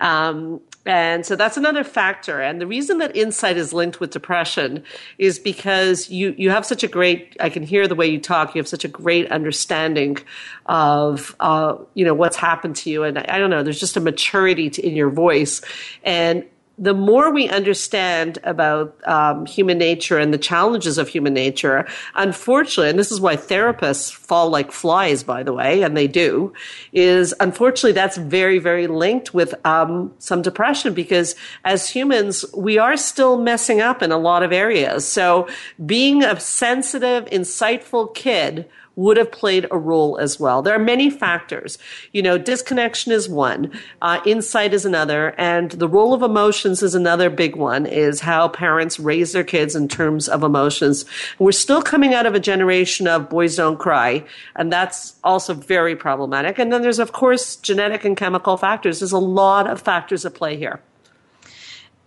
Um, 0.00 0.60
and 0.86 1.24
so 1.24 1.34
that's 1.34 1.56
another 1.56 1.82
factor. 1.82 2.42
And 2.42 2.60
the 2.60 2.66
reason 2.66 2.98
that 2.98 3.16
insight 3.16 3.56
is 3.56 3.72
linked 3.72 4.00
with 4.00 4.10
depression 4.10 4.84
is 5.16 5.38
because 5.38 6.10
you, 6.10 6.34
you 6.36 6.50
have 6.50 6.66
such 6.66 6.82
a 6.82 6.88
great, 6.88 7.36
I 7.40 7.48
can 7.48 7.62
hear 7.62 7.88
the 7.88 7.94
way 7.94 8.06
you 8.06 8.20
talk, 8.20 8.54
you 8.54 8.58
have 8.58 8.68
such 8.68 8.84
a 8.84 8.88
great 8.88 9.30
understanding 9.32 10.18
of, 10.66 11.34
uh, 11.40 11.76
you 11.94 12.04
know, 12.04 12.12
what's 12.12 12.36
happened 12.36 12.76
to 12.76 12.90
you. 12.90 13.02
And 13.02 13.18
I, 13.18 13.24
I 13.28 13.38
don't 13.38 13.48
know, 13.48 13.62
there's 13.62 13.80
just 13.80 13.96
a 13.96 14.00
maturity 14.00 14.68
to, 14.70 14.86
in 14.86 14.94
your 14.94 15.08
voice. 15.08 15.62
And 16.02 16.44
the 16.76 16.94
more 16.94 17.30
we 17.30 17.48
understand 17.48 18.38
about 18.42 18.96
um, 19.06 19.46
human 19.46 19.78
nature 19.78 20.18
and 20.18 20.34
the 20.34 20.38
challenges 20.38 20.98
of 20.98 21.08
human 21.08 21.32
nature, 21.32 21.86
unfortunately, 22.16 22.90
and 22.90 22.98
this 22.98 23.12
is 23.12 23.20
why 23.20 23.36
therapists 23.36 24.12
fall 24.12 24.50
like 24.50 24.72
flies, 24.72 25.22
by 25.22 25.42
the 25.42 25.52
way, 25.52 25.82
and 25.82 25.96
they 25.96 26.08
do, 26.08 26.52
is 26.92 27.32
unfortunately 27.38 27.92
that's 27.92 28.16
very, 28.16 28.58
very 28.58 28.88
linked 28.88 29.32
with 29.32 29.54
um, 29.64 30.12
some 30.18 30.42
depression 30.42 30.94
because 30.94 31.36
as 31.64 31.88
humans, 31.88 32.44
we 32.56 32.76
are 32.76 32.96
still 32.96 33.38
messing 33.38 33.80
up 33.80 34.02
in 34.02 34.10
a 34.10 34.18
lot 34.18 34.42
of 34.42 34.52
areas. 34.52 35.06
So 35.06 35.48
being 35.86 36.24
a 36.24 36.38
sensitive, 36.40 37.26
insightful 37.26 38.12
kid 38.14 38.68
would 38.96 39.16
have 39.16 39.30
played 39.32 39.66
a 39.70 39.78
role 39.78 40.18
as 40.18 40.38
well. 40.38 40.62
There 40.62 40.74
are 40.74 40.78
many 40.78 41.10
factors. 41.10 41.78
You 42.12 42.22
know, 42.22 42.38
disconnection 42.38 43.12
is 43.12 43.28
one, 43.28 43.72
uh, 44.02 44.20
insight 44.24 44.72
is 44.72 44.84
another, 44.84 45.34
and 45.38 45.72
the 45.72 45.88
role 45.88 46.14
of 46.14 46.22
emotions 46.22 46.82
is 46.82 46.94
another 46.94 47.30
big 47.30 47.56
one, 47.56 47.86
is 47.86 48.20
how 48.20 48.48
parents 48.48 49.00
raise 49.00 49.32
their 49.32 49.44
kids 49.44 49.74
in 49.74 49.88
terms 49.88 50.28
of 50.28 50.42
emotions. 50.42 51.04
We're 51.38 51.52
still 51.52 51.82
coming 51.82 52.14
out 52.14 52.26
of 52.26 52.34
a 52.34 52.40
generation 52.40 53.06
of 53.06 53.28
boys 53.28 53.56
don't 53.56 53.78
cry, 53.78 54.24
and 54.56 54.72
that's 54.72 55.16
also 55.24 55.54
very 55.54 55.96
problematic. 55.96 56.58
And 56.58 56.72
then 56.72 56.82
there's, 56.82 56.98
of 56.98 57.12
course, 57.12 57.56
genetic 57.56 58.04
and 58.04 58.16
chemical 58.16 58.56
factors. 58.56 59.00
There's 59.00 59.12
a 59.12 59.18
lot 59.18 59.68
of 59.68 59.80
factors 59.80 60.24
at 60.24 60.34
play 60.34 60.56
here 60.56 60.80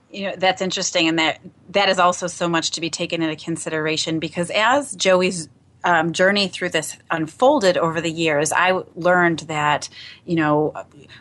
you 0.09 0.23
know 0.23 0.33
that's 0.37 0.61
interesting 0.61 1.07
and 1.07 1.19
that 1.19 1.39
that 1.69 1.89
is 1.89 1.99
also 1.99 2.27
so 2.27 2.47
much 2.47 2.71
to 2.71 2.81
be 2.81 2.89
taken 2.89 3.21
into 3.21 3.35
consideration 3.43 4.19
because 4.19 4.49
as 4.51 4.95
joey's 4.95 5.49
um, 5.83 6.11
journey 6.13 6.47
through 6.47 6.69
this 6.69 6.97
unfolded 7.09 7.77
over 7.77 8.01
the 8.01 8.11
years, 8.11 8.51
I 8.51 8.81
learned 8.95 9.39
that, 9.41 9.89
you 10.25 10.35
know, 10.35 10.73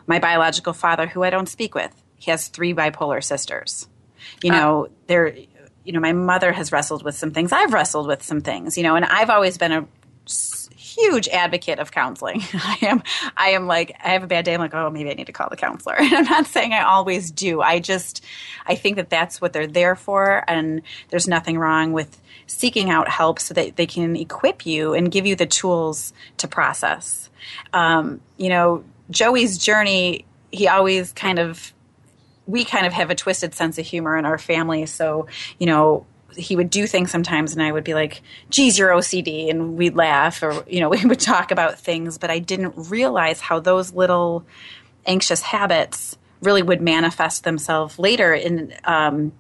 my 0.07 0.19
biological 0.19 0.73
father, 0.73 1.07
who 1.07 1.23
I 1.23 1.31
don't 1.31 1.49
speak 1.49 1.75
with, 1.75 1.93
he 2.17 2.31
has 2.31 2.49
three 2.49 2.75
bipolar 2.75 3.23
sisters. 3.23 3.89
You 4.43 4.51
know, 4.51 4.87
uh, 4.87 4.89
they're, 5.07 5.37
you 5.85 5.93
know, 5.93 6.01
my 6.01 6.13
mother 6.13 6.53
has 6.53 6.73
wrestled 6.73 7.05
with 7.05 7.15
some 7.15 7.31
things. 7.31 7.53
I've 7.53 7.73
wrestled 7.73 8.07
with 8.07 8.23
some 8.23 8.41
things, 8.41 8.77
you 8.77 8.83
know, 8.83 8.97
and 8.97 9.05
I've 9.05 9.31
always 9.31 9.57
been 9.57 9.73
a 9.73 9.87
huge 10.97 11.29
advocate 11.29 11.79
of 11.79 11.93
counseling. 11.93 12.43
I 12.55 12.79
am 12.83 13.03
I 13.37 13.51
am 13.51 13.67
like 13.67 13.97
I 14.03 14.11
have 14.11 14.23
a 14.23 14.27
bad 14.27 14.45
day 14.45 14.55
I'm 14.55 14.61
like 14.61 14.75
oh 14.75 14.91
maybe 14.91 15.11
I 15.11 15.15
need 15.15 15.27
to 15.27 15.33
call 15.33 15.49
the 15.51 15.57
counselor. 15.57 15.97
And 16.07 16.15
I'm 16.15 16.25
not 16.25 16.47
saying 16.47 16.73
I 16.73 16.83
always 16.83 17.31
do. 17.31 17.61
I 17.61 17.81
just 17.81 18.25
I 18.67 18.75
think 18.75 18.97
that 18.97 19.11
that's 19.11 19.41
what 19.41 19.53
they're 19.53 19.67
there 19.67 19.97
for 19.97 20.45
and 20.49 20.83
there's 21.11 21.29
nothing 21.29 21.59
wrong 21.59 21.93
with 21.93 22.21
seeking 22.47 22.91
out 22.91 23.09
help 23.09 23.41
so 23.41 23.55
that 23.55 23.77
they 23.77 23.87
can 23.87 24.17
equip 24.17 24.65
you 24.65 24.95
and 24.95 25.11
give 25.11 25.27
you 25.27 25.37
the 25.37 25.47
tools 25.47 26.13
to 26.39 26.49
process. 26.49 27.29
Um, 27.73 28.21
you 28.37 28.49
know, 28.49 28.85
Joey's 29.11 29.59
journey, 29.59 30.25
he 30.53 30.69
always 30.69 31.13
kind 31.13 31.39
of, 31.39 31.73
we 32.47 32.65
kind 32.65 32.87
of 32.87 32.93
have 32.93 33.11
a 33.11 33.15
twisted 33.15 33.55
sense 33.55 33.79
of 33.79 33.87
humor 33.87 34.17
in 34.17 34.25
our 34.25 34.39
family. 34.39 34.87
So, 34.87 35.27
you 35.59 35.67
know, 35.67 36.07
he 36.37 36.57
would 36.57 36.71
do 36.71 36.87
things 36.87 37.11
sometimes 37.11 37.53
and 37.53 37.63
I 37.63 37.73
would 37.73 37.85
be 37.85 37.95
like, 37.95 38.23
geez, 38.51 38.79
you're 38.79 38.91
OCD. 38.91 39.51
And 39.51 39.77
we'd 39.77 39.97
laugh 39.97 40.43
or, 40.43 40.65
you 40.69 40.81
know, 40.81 40.89
we 40.91 41.05
would 41.05 41.21
talk 41.21 41.51
about 41.51 41.79
things, 41.79 42.19
but 42.19 42.31
I 42.31 42.39
didn't 42.39 42.75
realize 42.77 43.41
how 43.41 43.61
those 43.61 43.93
little 43.93 44.45
anxious 45.07 45.43
habits 45.43 46.17
really 46.41 46.63
would 46.63 46.83
manifest 46.83 47.45
themselves 47.45 47.99
later 47.99 48.35
in 48.35 48.75
um, 48.85 49.33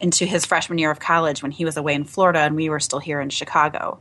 into 0.00 0.26
his 0.26 0.44
freshman 0.44 0.78
year 0.78 0.90
of 0.90 0.98
college 0.98 1.42
when 1.42 1.52
he 1.52 1.64
was 1.64 1.76
away 1.76 1.94
in 1.94 2.04
Florida 2.04 2.40
and 2.40 2.56
we 2.56 2.68
were 2.68 2.80
still 2.80 2.98
here 2.98 3.20
in 3.20 3.30
Chicago. 3.30 4.00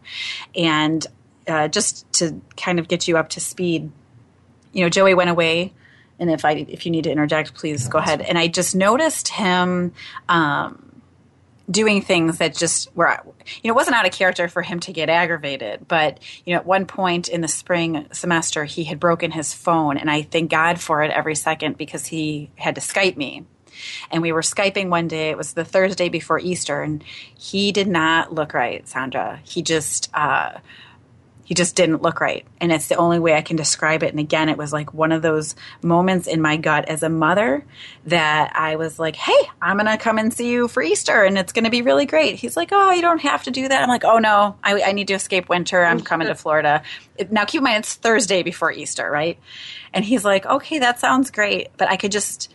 And 0.56 1.06
uh, 1.48 1.68
just 1.68 2.12
to 2.14 2.42
kind 2.58 2.80
of 2.80 2.88
get 2.88 3.08
you 3.08 3.18
up 3.18 3.30
to 3.30 3.40
speed, 3.40 3.92
you 4.74 4.84
know, 4.84 4.90
Joey 4.90 5.14
went 5.14 5.30
away. 5.30 5.74
And 6.20 6.30
if 6.30 6.44
I 6.44 6.52
if 6.52 6.86
you 6.86 6.92
need 6.92 7.06
to 7.06 7.12
interject, 7.12 7.54
please 7.54 7.88
go 7.88 8.00
ahead. 8.00 8.22
And 8.22 8.38
I 8.38 8.48
just 8.48 8.76
noticed 8.76 9.28
him 9.28 9.94
um, 10.30 10.91
doing 11.72 12.02
things 12.02 12.38
that 12.40 12.56
just 12.56 12.94
were 12.96 13.18
you 13.26 13.68
know 13.70 13.74
it 13.74 13.76
wasn't 13.76 13.96
out 13.96 14.06
of 14.06 14.12
character 14.12 14.48
for 14.48 14.62
him 14.62 14.80
to 14.80 14.92
get 14.92 15.10
aggravated 15.10 15.88
but 15.88 16.20
you 16.46 16.54
know 16.54 16.60
at 16.60 16.66
one 16.66 16.86
point 16.86 17.30
in 17.30 17.42
the 17.42 17.48
spring 17.48 18.06
semester 18.12 18.66
he 18.66 18.84
had 18.84 19.00
broken 19.00 19.32
his 19.32 19.54
phone 19.54 19.98
and 19.98 20.12
i 20.12 20.22
thank 20.22 20.52
god 20.52 20.80
for 20.80 21.02
it 21.02 21.12
every 21.12 21.36
second 21.36 21.78
because 21.78 22.06
he 22.06 22.50
had 22.56 22.76
to 22.76 22.82
skype 22.82 23.18
me 23.18 23.46
and 24.12 24.22
we 24.22 24.32
were 24.32 24.42
Skyping 24.42 24.90
one 24.90 25.08
day. 25.08 25.30
It 25.30 25.38
was 25.38 25.54
the 25.54 25.66
Thursday 25.66 26.10
before 26.10 26.40
Easter, 26.40 26.82
and 26.82 27.04
he 27.36 27.72
did 27.72 27.88
not 27.88 28.34
look 28.34 28.54
right, 28.54 28.88
Sandra. 28.88 29.40
He 29.44 29.62
just, 29.62 30.10
uh, 30.14 30.60
he 31.52 31.54
just 31.54 31.76
didn't 31.76 32.02
look 32.02 32.22
right. 32.22 32.46
And 32.62 32.72
it's 32.72 32.88
the 32.88 32.96
only 32.96 33.20
way 33.20 33.34
I 33.34 33.42
can 33.42 33.58
describe 33.58 34.04
it. 34.04 34.12
And 34.12 34.22
again, 34.22 34.48
it 34.48 34.58
was 34.58 34.72
like 34.72 34.94
one 34.94 35.12
of 35.12 35.22
those 35.22 35.54
moments 35.84 36.26
in 36.26 36.42
my 36.42 36.56
gut 36.56 36.88
as 36.88 37.04
a 37.04 37.10
mother 37.10 37.66
that 38.06 38.54
I 38.56 38.78
was 38.78 38.98
like, 38.98 39.18
hey, 39.18 39.50
I'm 39.62 39.76
going 39.76 39.88
to 39.88 39.98
come 39.98 40.18
and 40.18 40.34
see 40.34 40.50
you 40.50 40.70
for 40.70 40.82
Easter 40.82 41.26
and 41.26 41.38
it's 41.38 41.52
going 41.52 41.66
to 41.66 41.70
be 41.70 41.82
really 41.82 42.06
great. 42.06 42.36
He's 42.36 42.56
like, 42.56 42.70
oh, 42.72 42.92
you 42.92 43.02
don't 43.02 43.20
have 43.20 43.44
to 43.44 43.52
do 43.52 43.68
that. 43.68 43.84
I'm 43.84 43.90
like, 43.90 44.06
oh, 44.06 44.18
no, 44.18 44.56
I, 44.64 44.82
I 44.82 44.92
need 44.94 45.10
to 45.10 45.14
escape 45.14 45.50
winter. 45.50 45.84
I'm 45.84 45.98
mm-hmm. 45.98 46.06
coming 46.06 46.30
to 46.30 46.36
Florida. 46.36 46.84
Now, 47.30 47.44
keep 47.44 47.60
in 47.60 47.66
mind, 47.66 47.80
it's 47.80 47.96
Thursday 47.96 48.44
before 48.44 48.72
Easter, 48.72 49.12
right? 49.12 49.38
And 49.94 50.06
he's 50.06 50.24
like, 50.24 50.46
okay, 50.46 50.80
that 50.80 51.02
sounds 51.02 51.32
great. 51.32 51.68
But 51.76 51.90
I 51.90 51.98
could 51.98 52.14
just 52.14 52.50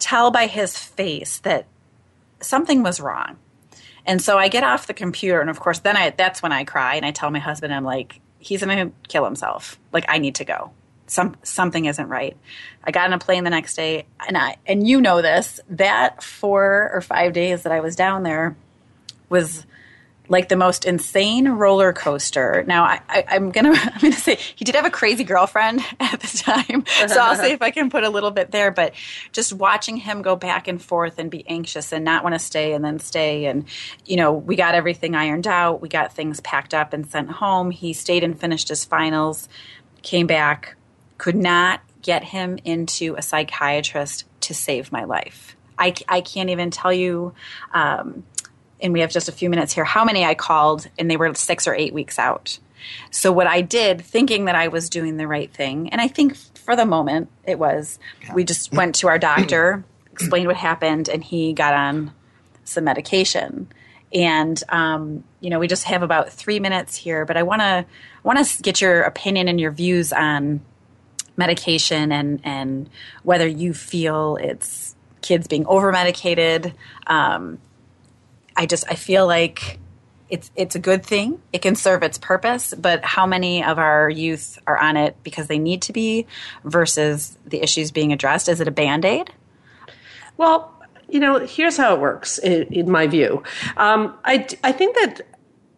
tell 0.00 0.30
by 0.30 0.48
his 0.48 0.76
face 0.76 1.38
that 1.38 1.64
something 2.42 2.82
was 2.82 3.00
wrong. 3.00 3.38
And 4.06 4.20
so 4.20 4.36
I 4.38 4.48
get 4.48 4.64
off 4.64 4.86
the 4.86 4.94
computer, 4.94 5.40
and 5.40 5.50
of 5.50 5.60
course, 5.60 5.78
then 5.80 5.96
I 5.96 6.10
that's 6.10 6.42
when 6.42 6.52
I 6.52 6.64
cry 6.64 6.96
and 6.96 7.06
I 7.06 7.12
tell 7.12 7.30
my 7.30 7.38
husband, 7.38 7.72
I'm 7.72 7.84
like, 7.84 8.20
he's 8.38 8.64
going 8.64 8.90
to 8.90 9.08
kill 9.08 9.24
himself. 9.24 9.78
Like 9.92 10.04
I 10.08 10.18
need 10.18 10.36
to 10.36 10.44
go. 10.44 10.72
Some 11.06 11.36
something 11.42 11.84
isn't 11.84 12.08
right. 12.08 12.36
I 12.82 12.90
got 12.90 13.06
on 13.06 13.12
a 13.12 13.18
plane 13.18 13.44
the 13.44 13.50
next 13.50 13.74
day, 13.74 14.06
and 14.26 14.36
I 14.36 14.56
and 14.66 14.86
you 14.86 15.00
know 15.00 15.22
this 15.22 15.60
that 15.70 16.22
four 16.22 16.90
or 16.92 17.00
five 17.00 17.32
days 17.32 17.62
that 17.62 17.72
I 17.72 17.80
was 17.80 17.96
down 17.96 18.22
there 18.22 18.56
was 19.28 19.66
like 20.28 20.48
the 20.48 20.56
most 20.56 20.84
insane 20.84 21.48
roller 21.48 21.92
coaster. 21.92 22.64
Now, 22.66 22.84
I, 22.84 23.24
am 23.28 23.50
gonna 23.50 23.70
I'm 23.74 24.00
gonna 24.00 24.12
say 24.12 24.36
he 24.36 24.64
did 24.64 24.74
have 24.74 24.84
a 24.84 24.90
crazy 24.90 25.24
girlfriend 25.24 25.80
at 26.00 26.20
the 26.20 26.26
time, 26.26 26.84
so 27.08 27.20
I'll 27.20 27.36
see 27.36 27.52
if 27.52 27.62
I 27.62 27.70
can 27.70 27.90
put 27.90 28.04
a 28.04 28.10
little 28.10 28.30
bit 28.30 28.50
there. 28.50 28.70
But 28.70 28.94
just 29.32 29.52
watching 29.52 29.96
him 29.96 30.22
go 30.22 30.36
back 30.36 30.68
and 30.68 30.80
forth 30.80 31.18
and 31.18 31.30
be 31.30 31.46
anxious 31.48 31.92
and 31.92 32.04
not 32.04 32.22
want 32.22 32.34
to 32.34 32.38
stay 32.38 32.72
and 32.72 32.84
then 32.84 32.98
stay, 32.98 33.46
and 33.46 33.64
you 34.06 34.16
know, 34.16 34.32
we 34.32 34.56
got 34.56 34.74
everything 34.74 35.14
ironed 35.14 35.46
out, 35.46 35.80
we 35.80 35.88
got 35.88 36.14
things 36.14 36.40
packed 36.40 36.74
up 36.74 36.92
and 36.92 37.10
sent 37.10 37.30
home. 37.30 37.70
He 37.70 37.92
stayed 37.92 38.24
and 38.24 38.38
finished 38.38 38.68
his 38.68 38.84
finals, 38.84 39.48
came 40.02 40.26
back, 40.26 40.76
could 41.18 41.36
not 41.36 41.80
get 42.00 42.24
him 42.24 42.58
into 42.64 43.14
a 43.16 43.22
psychiatrist 43.22 44.24
to 44.40 44.54
save 44.54 44.90
my 44.92 45.04
life. 45.04 45.56
I, 45.78 45.94
I 46.08 46.20
can't 46.20 46.50
even 46.50 46.70
tell 46.70 46.92
you. 46.92 47.34
Um, 47.72 48.24
and 48.82 48.92
we 48.92 49.00
have 49.00 49.10
just 49.10 49.28
a 49.28 49.32
few 49.32 49.48
minutes 49.48 49.72
here, 49.72 49.84
how 49.84 50.04
many 50.04 50.24
I 50.24 50.34
called 50.34 50.88
and 50.98 51.10
they 51.10 51.16
were 51.16 51.32
six 51.34 51.66
or 51.66 51.74
eight 51.74 51.94
weeks 51.94 52.18
out. 52.18 52.58
So 53.10 53.30
what 53.30 53.46
I 53.46 53.60
did, 53.60 54.00
thinking 54.00 54.46
that 54.46 54.56
I 54.56 54.68
was 54.68 54.90
doing 54.90 55.16
the 55.16 55.28
right 55.28 55.52
thing, 55.52 55.88
and 55.90 56.00
I 56.00 56.08
think 56.08 56.36
for 56.36 56.74
the 56.74 56.84
moment 56.84 57.30
it 57.44 57.58
was, 57.58 57.98
yeah. 58.22 58.34
we 58.34 58.44
just 58.44 58.72
went 58.72 58.96
to 58.96 59.08
our 59.08 59.18
doctor, 59.18 59.84
explained 60.10 60.48
what 60.48 60.56
happened, 60.56 61.08
and 61.08 61.22
he 61.22 61.52
got 61.52 61.74
on 61.74 62.12
some 62.64 62.84
medication. 62.84 63.68
And 64.12 64.62
um, 64.68 65.24
you 65.40 65.48
know, 65.48 65.58
we 65.58 65.68
just 65.68 65.84
have 65.84 66.02
about 66.02 66.30
three 66.30 66.60
minutes 66.60 66.96
here, 66.96 67.24
but 67.24 67.36
I 67.36 67.44
want 67.44 67.62
to 67.62 67.86
want 68.22 68.44
to 68.44 68.62
get 68.62 68.80
your 68.80 69.02
opinion 69.02 69.48
and 69.48 69.60
your 69.60 69.70
views 69.70 70.12
on 70.12 70.60
medication 71.36 72.12
and 72.12 72.40
and 72.44 72.90
whether 73.22 73.46
you 73.46 73.72
feel 73.72 74.36
it's 74.36 74.94
kids 75.22 75.46
being 75.46 75.66
over 75.66 75.90
medicated. 75.92 76.74
Um, 77.06 77.58
I 78.56 78.66
just 78.66 78.84
I 78.88 78.94
feel 78.94 79.26
like 79.26 79.78
it's 80.28 80.50
it's 80.56 80.74
a 80.74 80.78
good 80.78 81.04
thing. 81.04 81.40
It 81.52 81.60
can 81.60 81.74
serve 81.74 82.02
its 82.02 82.18
purpose, 82.18 82.72
but 82.74 83.04
how 83.04 83.26
many 83.26 83.62
of 83.62 83.78
our 83.78 84.08
youth 84.08 84.58
are 84.66 84.78
on 84.78 84.96
it 84.96 85.16
because 85.22 85.46
they 85.46 85.58
need 85.58 85.82
to 85.82 85.92
be 85.92 86.26
versus 86.64 87.36
the 87.44 87.62
issues 87.62 87.90
being 87.90 88.12
addressed? 88.12 88.48
Is 88.48 88.60
it 88.60 88.66
a 88.66 88.72
band 88.72 89.04
aid? 89.04 89.30
Well, 90.38 90.72
you 91.08 91.20
know, 91.20 91.40
here's 91.40 91.76
how 91.76 91.94
it 91.94 92.00
works 92.00 92.38
in, 92.38 92.62
in 92.72 92.90
my 92.90 93.06
view. 93.06 93.42
Um, 93.76 94.14
I 94.24 94.46
I 94.64 94.72
think 94.72 94.96
that 94.96 95.20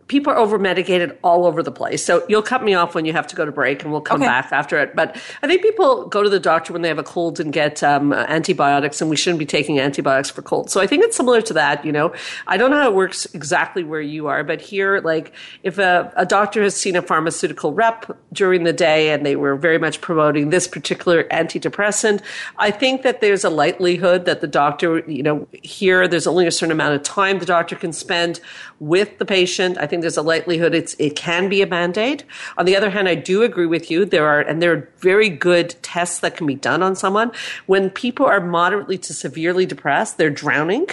people 0.09 0.33
are 0.33 0.37
over 0.37 0.59
medicated 0.59 1.17
all 1.23 1.47
over 1.47 1.63
the 1.63 1.73
place. 1.73 2.05
So 2.05 2.25
you'll 2.29 2.43
cut 2.43 2.63
me 2.63 2.75
off 2.75 2.95
when 2.95 3.05
you 3.05 3.13
have 3.13 3.27
to 3.29 3.37
go 3.37 3.45
to 3.45 3.53
break 3.53 3.83
and 3.83 3.91
we'll 3.91 4.01
come 4.01 4.21
okay. 4.21 4.29
back 4.29 4.53
after 4.53 4.79
it. 4.79 4.95
But 4.95 5.17
I 5.43 5.47
think 5.47 5.63
people 5.63 6.07
go 6.07 6.23
to 6.23 6.29
the 6.29 6.41
doctor 6.41 6.73
when 6.73 6.83
they 6.83 6.89
have 6.89 6.99
a 6.99 7.05
cold 7.05 7.41
and 7.41 7.53
get 7.53 7.83
um, 7.83 8.13
antibiotics, 8.13 9.01
and 9.01 9.09
we 9.09 9.17
shouldn't 9.17 9.39
be 9.39 9.47
taking 9.47 9.81
antibiotics 9.81 10.31
for 10.31 10.43
colds. 10.43 10.73
So 10.73 10.81
I 10.81 10.87
think 10.87 11.05
it's 11.05 11.17
similar 11.17 11.41
to 11.43 11.55
that. 11.55 11.85
You 11.85 11.93
know, 11.93 12.13
I 12.47 12.57
don't 12.57 12.71
know 12.71 12.83
how 12.83 12.89
it 12.89 12.95
works 12.95 13.27
exactly 13.35 13.85
where 13.85 14.01
you 14.01 14.27
are, 14.27 14.45
but 14.45 14.61
here, 14.61 15.01
like 15.01 15.33
if 15.63 15.79
a, 15.79 16.13
a 16.17 16.27
doctor 16.27 16.63
has 16.63 16.77
seen 16.77 16.97
a 16.97 17.03
pharmaceutical 17.03 17.73
rep 17.73 18.19
during 18.33 18.65
the 18.65 18.73
day 18.73 19.11
and 19.11 19.25
they 19.25 19.37
were 19.37 19.57
very 19.57 19.79
much 19.79 20.01
promoting 20.01 20.51
this 20.51 20.67
particular 20.67 21.25
antidepressant, 21.25 22.21
I 22.59 22.71
think 22.71 23.03
that 23.03 23.21
there's 23.21 23.45
a 23.45 23.51
likelihood 23.51 24.25
that 24.27 24.41
the 24.41 24.47
doctor, 24.47 24.99
you 25.09 25.23
know, 25.23 25.47
here 25.63 26.09
there's 26.09 26.27
only 26.27 26.47
a 26.47 26.51
certain 26.51 26.73
amount 26.73 26.95
of 26.95 27.03
time 27.03 27.39
the 27.39 27.47
doctor 27.47 27.77
can 27.77 27.93
spend 27.93 28.41
with 28.81 29.19
the 29.19 29.25
patient. 29.25 29.79
I 29.79 29.87
think 29.87 29.94
there's 30.01 30.17
a 30.17 30.23
likelihood 30.23 30.75
it's 30.75 30.95
it 30.99 31.17
can 31.17 31.49
be 31.49 31.63
a 31.63 31.67
band-aid. 31.67 32.25
On 32.59 32.65
the 32.65 32.77
other 32.77 32.91
hand, 32.91 33.09
I 33.09 33.15
do 33.15 33.43
agree 33.43 33.67
with 33.67 33.91
you. 33.91 34.05
There 34.05 34.27
are 34.27 34.41
and 34.41 34.61
there 34.61 34.73
are 34.73 34.89
very 34.99 35.29
good 35.29 35.75
tests 35.83 36.21
that 36.21 36.37
can 36.37 36.47
be 36.47 36.55
done 36.55 36.83
on 36.83 36.97
someone. 36.97 37.33
When 37.67 37.91
people 37.91 38.27
are 38.27 38.41
moderately 38.41 38.99
to 38.99 39.15
severely 39.15 39.67
depressed, 39.67 40.19
they're 40.19 40.31
drowning. 40.31 40.89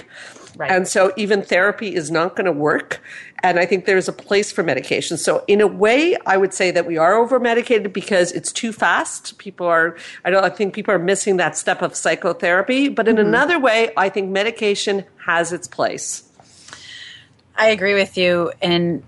Right. 0.58 0.70
And 0.72 0.88
so 0.88 1.14
even 1.16 1.42
therapy 1.42 1.96
is 1.96 2.12
not 2.12 2.36
going 2.36 2.46
to 2.46 2.52
work. 2.52 3.02
And 3.44 3.58
I 3.58 3.66
think 3.66 3.86
there's 3.86 4.08
a 4.08 4.14
place 4.14 4.52
for 4.52 4.64
medication. 4.64 5.18
So 5.18 5.44
in 5.48 5.62
a 5.62 5.68
way, 5.68 6.16
I 6.26 6.38
would 6.38 6.54
say 6.54 6.72
that 6.72 6.86
we 6.86 6.98
are 6.98 7.16
over 7.16 7.40
medicated 7.40 7.92
because 7.92 8.32
it's 8.34 8.52
too 8.52 8.72
fast. 8.72 9.38
People 9.40 9.66
are, 9.66 9.98
I 10.24 10.30
don't, 10.30 10.44
I 10.44 10.50
think 10.50 10.76
people 10.76 10.94
are 10.94 11.00
missing 11.00 11.38
that 11.38 11.58
step 11.58 11.82
of 11.82 11.96
psychotherapy. 11.96 12.90
But 12.90 13.08
in 13.08 13.16
mm-hmm. 13.16 13.28
another 13.28 13.60
way, 13.60 13.92
I 13.98 14.10
think 14.10 14.30
medication 14.30 15.06
has 15.26 15.52
its 15.54 15.68
place. 15.68 16.24
I 17.62 17.68
agree 17.68 17.94
with 17.94 18.18
you. 18.18 18.52
And, 18.60 19.04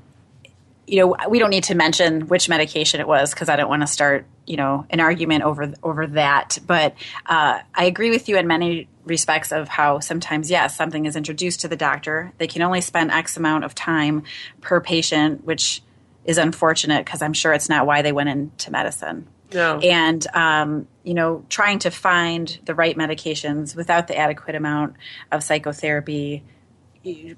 you 0.85 0.99
know, 0.99 1.15
we 1.27 1.39
don't 1.39 1.49
need 1.49 1.63
to 1.65 1.75
mention 1.75 2.27
which 2.27 2.47
medication 2.47 3.01
it 3.01 3.07
was 3.07 3.33
because 3.33 3.49
I 3.49 3.55
don't 3.55 3.67
want 3.67 3.81
to 3.81 3.87
start, 3.87 4.27
you 4.45 4.57
know, 4.57 4.85
an 4.91 4.99
argument 4.99 5.43
over 5.43 5.73
over 5.81 6.05
that. 6.05 6.59
But 6.63 6.93
uh, 7.25 7.61
I 7.73 7.85
agree 7.85 8.11
with 8.11 8.29
you 8.29 8.37
in 8.37 8.45
many 8.45 8.87
respects 9.05 9.51
of 9.51 9.67
how 9.69 10.01
sometimes, 10.01 10.51
yes, 10.51 10.77
something 10.77 11.05
is 11.05 11.15
introduced 11.15 11.61
to 11.61 11.67
the 11.67 11.75
doctor. 11.75 12.31
They 12.37 12.45
can 12.45 12.61
only 12.61 12.81
spend 12.81 13.09
X 13.09 13.37
amount 13.37 13.63
of 13.63 13.73
time 13.73 14.21
per 14.61 14.79
patient, 14.79 15.43
which 15.43 15.81
is 16.23 16.37
unfortunate 16.37 17.05
because 17.05 17.23
I'm 17.23 17.33
sure 17.33 17.53
it's 17.53 17.69
not 17.69 17.87
why 17.87 18.03
they 18.03 18.11
went 18.11 18.29
into 18.29 18.69
medicine. 18.69 19.27
No. 19.51 19.79
And, 19.79 20.27
um, 20.35 20.87
you 21.03 21.15
know, 21.15 21.43
trying 21.49 21.79
to 21.79 21.89
find 21.89 22.55
the 22.65 22.75
right 22.75 22.95
medications 22.95 23.75
without 23.75 24.07
the 24.07 24.15
adequate 24.15 24.55
amount 24.55 24.95
of 25.31 25.41
psychotherapy 25.41 26.43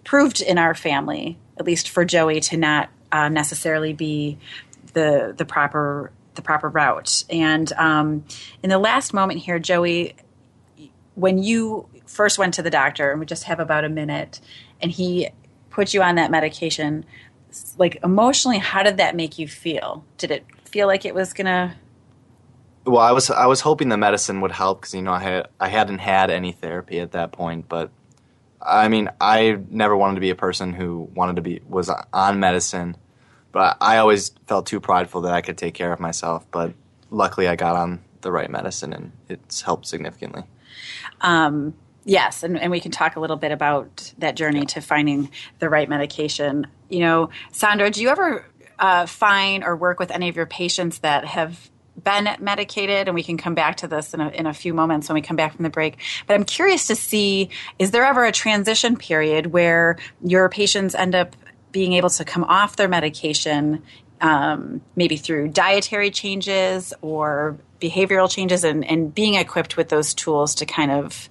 proved 0.03 0.41
in 0.41 0.57
our 0.57 0.73
family, 0.73 1.37
at 1.57 1.65
least 1.65 1.89
for 1.89 2.05
Joey, 2.05 2.39
to 2.41 2.57
not 2.57 2.89
uh, 3.11 3.29
necessarily 3.29 3.93
be 3.93 4.37
the 4.93 5.33
the 5.37 5.45
proper 5.45 6.11
the 6.35 6.41
proper 6.41 6.69
route. 6.69 7.23
And 7.29 7.71
um, 7.73 8.25
in 8.61 8.69
the 8.69 8.79
last 8.79 9.13
moment 9.13 9.39
here, 9.39 9.59
Joey, 9.59 10.15
when 11.15 11.37
you 11.37 11.87
first 12.05 12.37
went 12.37 12.53
to 12.55 12.61
the 12.61 12.69
doctor, 12.69 13.11
and 13.11 13.19
we 13.19 13.25
just 13.25 13.45
have 13.45 13.59
about 13.59 13.85
a 13.85 13.89
minute, 13.89 14.39
and 14.81 14.91
he 14.91 15.29
put 15.69 15.93
you 15.93 16.01
on 16.01 16.15
that 16.15 16.31
medication, 16.31 17.05
like 17.77 17.97
emotionally, 18.03 18.57
how 18.57 18.83
did 18.83 18.97
that 18.97 19.15
make 19.15 19.39
you 19.39 19.47
feel? 19.47 20.05
Did 20.17 20.31
it 20.31 20.45
feel 20.65 20.87
like 20.87 21.05
it 21.05 21.15
was 21.15 21.33
gonna? 21.33 21.75
Well, 22.85 23.01
I 23.01 23.11
was 23.11 23.29
I 23.29 23.47
was 23.47 23.61
hoping 23.61 23.89
the 23.89 23.97
medicine 23.97 24.41
would 24.41 24.51
help 24.51 24.81
because 24.81 24.93
you 24.93 25.01
know 25.01 25.13
I 25.13 25.19
had 25.19 25.47
I 25.59 25.69
hadn't 25.69 25.99
had 25.99 26.29
any 26.29 26.51
therapy 26.51 26.99
at 26.99 27.13
that 27.13 27.31
point, 27.31 27.67
but 27.67 27.91
I 28.65 28.87
mean, 28.87 29.09
I 29.21 29.59
never 29.69 29.95
wanted 29.95 30.15
to 30.15 30.21
be 30.21 30.29
a 30.29 30.35
person 30.35 30.73
who 30.73 31.09
wanted 31.13 31.37
to 31.37 31.41
be 31.41 31.61
was 31.67 31.89
on 32.13 32.39
medicine, 32.39 32.97
but 33.51 33.77
I 33.79 33.97
always 33.97 34.31
felt 34.47 34.65
too 34.65 34.79
prideful 34.79 35.21
that 35.21 35.33
I 35.33 35.41
could 35.41 35.57
take 35.57 35.73
care 35.73 35.93
of 35.93 35.99
myself. 35.99 36.49
But 36.51 36.73
luckily, 37.09 37.47
I 37.47 37.55
got 37.55 37.75
on 37.75 38.03
the 38.21 38.31
right 38.31 38.49
medicine, 38.49 38.93
and 38.93 39.11
it's 39.29 39.61
helped 39.61 39.87
significantly. 39.87 40.43
Um, 41.21 41.75
yes, 42.03 42.43
and, 42.43 42.59
and 42.59 42.71
we 42.71 42.79
can 42.79 42.91
talk 42.91 43.15
a 43.15 43.19
little 43.19 43.37
bit 43.37 43.51
about 43.51 44.13
that 44.17 44.35
journey 44.35 44.59
yeah. 44.59 44.65
to 44.65 44.81
finding 44.81 45.29
the 45.59 45.69
right 45.69 45.87
medication. 45.87 46.67
You 46.89 46.99
know, 46.99 47.29
Sandra, 47.51 47.89
do 47.89 48.01
you 48.01 48.09
ever 48.09 48.45
uh, 48.79 49.05
find 49.05 49.63
or 49.63 49.75
work 49.75 49.99
with 49.99 50.11
any 50.11 50.29
of 50.29 50.35
your 50.35 50.45
patients 50.45 50.99
that 50.99 51.25
have 51.25 51.69
been 52.01 52.29
medicated, 52.39 53.07
and 53.07 53.15
we 53.15 53.23
can 53.23 53.37
come 53.37 53.55
back 53.55 53.77
to 53.77 53.87
this 53.87 54.13
in 54.13 54.21
a, 54.21 54.29
in 54.29 54.45
a 54.45 54.53
few 54.53 54.73
moments 54.73 55.09
when 55.09 55.15
we 55.15 55.21
come 55.21 55.35
back 55.35 55.55
from 55.55 55.63
the 55.63 55.69
break. 55.69 55.97
But 56.27 56.35
I'm 56.35 56.45
curious 56.45 56.87
to 56.87 56.95
see 56.95 57.49
is 57.79 57.91
there 57.91 58.05
ever 58.05 58.25
a 58.25 58.31
transition 58.31 58.97
period 58.97 59.47
where 59.47 59.97
your 60.23 60.49
patients 60.49 60.95
end 60.95 61.15
up 61.15 61.35
being 61.71 61.93
able 61.93 62.09
to 62.09 62.23
come 62.23 62.43
off 62.43 62.75
their 62.75 62.87
medication, 62.87 63.83
um, 64.21 64.81
maybe 64.95 65.17
through 65.17 65.49
dietary 65.49 66.09
changes 66.11 66.93
or 67.01 67.57
behavioral 67.81 68.29
changes, 68.29 68.63
and, 68.63 68.85
and 68.85 69.13
being 69.13 69.35
equipped 69.35 69.77
with 69.77 69.89
those 69.89 70.13
tools 70.13 70.55
to 70.55 70.65
kind 70.65 70.91
of 70.91 71.27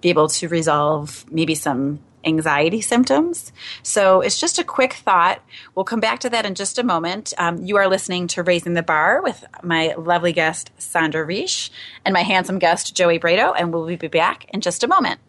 be 0.00 0.10
able 0.10 0.28
to 0.28 0.48
resolve 0.48 1.24
maybe 1.30 1.54
some 1.54 1.98
anxiety 2.26 2.80
symptoms. 2.80 3.52
So 3.82 4.20
it's 4.20 4.38
just 4.38 4.58
a 4.58 4.64
quick 4.64 4.94
thought. 4.94 5.40
We'll 5.74 5.84
come 5.84 6.00
back 6.00 6.20
to 6.20 6.30
that 6.30 6.44
in 6.44 6.54
just 6.54 6.78
a 6.78 6.82
moment. 6.82 7.32
Um, 7.38 7.62
you 7.64 7.76
are 7.76 7.88
listening 7.88 8.26
to 8.28 8.42
Raising 8.42 8.74
the 8.74 8.82
Bar 8.82 9.22
with 9.22 9.44
my 9.62 9.94
lovely 9.96 10.32
guest, 10.32 10.70
Sandra 10.78 11.24
Reich, 11.24 11.70
and 12.04 12.12
my 12.12 12.22
handsome 12.22 12.58
guest, 12.58 12.94
Joey 12.94 13.18
Braido, 13.18 13.54
and 13.56 13.72
we'll 13.72 13.86
be 13.96 14.08
back 14.08 14.46
in 14.52 14.60
just 14.60 14.84
a 14.84 14.88
moment. 14.88 15.20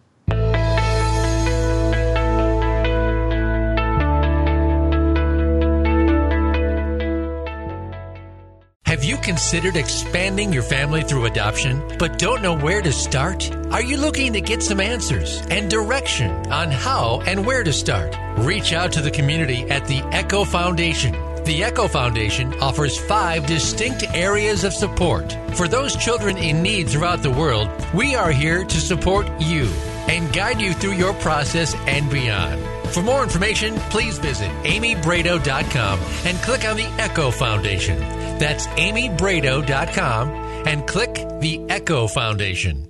Have 8.97 9.05
you 9.05 9.17
considered 9.17 9.75
expanding 9.75 10.51
your 10.51 10.63
family 10.63 11.03
through 11.03 11.25
adoption, 11.25 11.83
but 11.99 12.17
don't 12.17 12.41
know 12.41 12.57
where 12.57 12.81
to 12.81 12.91
start? 12.91 13.47
Are 13.71 13.83
you 13.83 13.95
looking 13.95 14.33
to 14.33 14.41
get 14.41 14.63
some 14.63 14.79
answers 14.79 15.45
and 15.51 15.69
direction 15.69 16.31
on 16.51 16.71
how 16.71 17.21
and 17.27 17.45
where 17.45 17.63
to 17.63 17.71
start? 17.71 18.17
Reach 18.39 18.73
out 18.73 18.91
to 18.93 19.01
the 19.01 19.12
community 19.12 19.69
at 19.69 19.86
the 19.86 19.99
Echo 20.12 20.43
Foundation. 20.43 21.12
The 21.43 21.63
Echo 21.63 21.88
Foundation 21.88 22.55
offers 22.55 22.97
five 22.97 23.45
distinct 23.45 24.03
areas 24.15 24.63
of 24.63 24.73
support. 24.73 25.31
For 25.53 25.67
those 25.67 25.95
children 25.95 26.36
in 26.36 26.63
need 26.63 26.89
throughout 26.89 27.21
the 27.21 27.29
world, 27.29 27.69
we 27.93 28.15
are 28.15 28.31
here 28.31 28.63
to 28.63 28.81
support 28.81 29.27
you 29.39 29.71
and 30.10 30.33
guide 30.33 30.60
you 30.60 30.73
through 30.73 30.93
your 30.93 31.13
process 31.13 31.75
and 31.86 32.10
beyond. 32.10 32.77
For 32.93 33.02
more 33.04 33.23
information, 33.23 33.76
please 33.91 34.17
visit 34.17 34.50
amybraido.com 34.63 36.00
and 36.26 36.38
click 36.39 36.65
on 36.65 36.78
the 36.78 36.88
Echo 36.97 37.32
Foundation. 37.32 38.00
That's 38.39 38.67
amybraido.com 38.67 40.30
and 40.67 40.88
click 40.88 41.13
the 41.39 41.65
Echo 41.69 42.08
Foundation. 42.08 42.88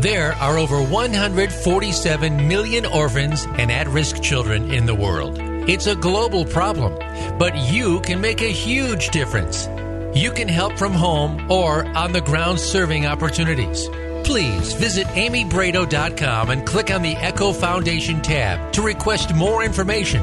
There 0.00 0.32
are 0.34 0.58
over 0.58 0.82
147 0.82 2.48
million 2.48 2.86
orphans 2.86 3.46
and 3.58 3.70
at 3.70 3.88
risk 3.88 4.22
children 4.22 4.70
in 4.70 4.86
the 4.86 4.94
world. 4.94 5.38
It's 5.68 5.86
a 5.86 5.96
global 5.96 6.44
problem, 6.44 6.98
but 7.38 7.56
you 7.56 8.00
can 8.00 8.20
make 8.20 8.40
a 8.42 8.52
huge 8.52 9.08
difference. 9.08 9.68
You 10.14 10.30
can 10.30 10.48
help 10.48 10.78
from 10.78 10.92
home 10.92 11.50
or 11.50 11.86
on 11.88 12.12
the 12.12 12.20
ground 12.20 12.60
serving 12.60 13.06
opportunities. 13.06 13.88
Please 14.26 14.72
visit 14.72 15.06
amybraido.com 15.08 16.50
and 16.50 16.66
click 16.66 16.90
on 16.90 17.00
the 17.00 17.14
Echo 17.14 17.52
Foundation 17.52 18.20
tab 18.20 18.72
to 18.72 18.82
request 18.82 19.32
more 19.36 19.62
information. 19.62 20.20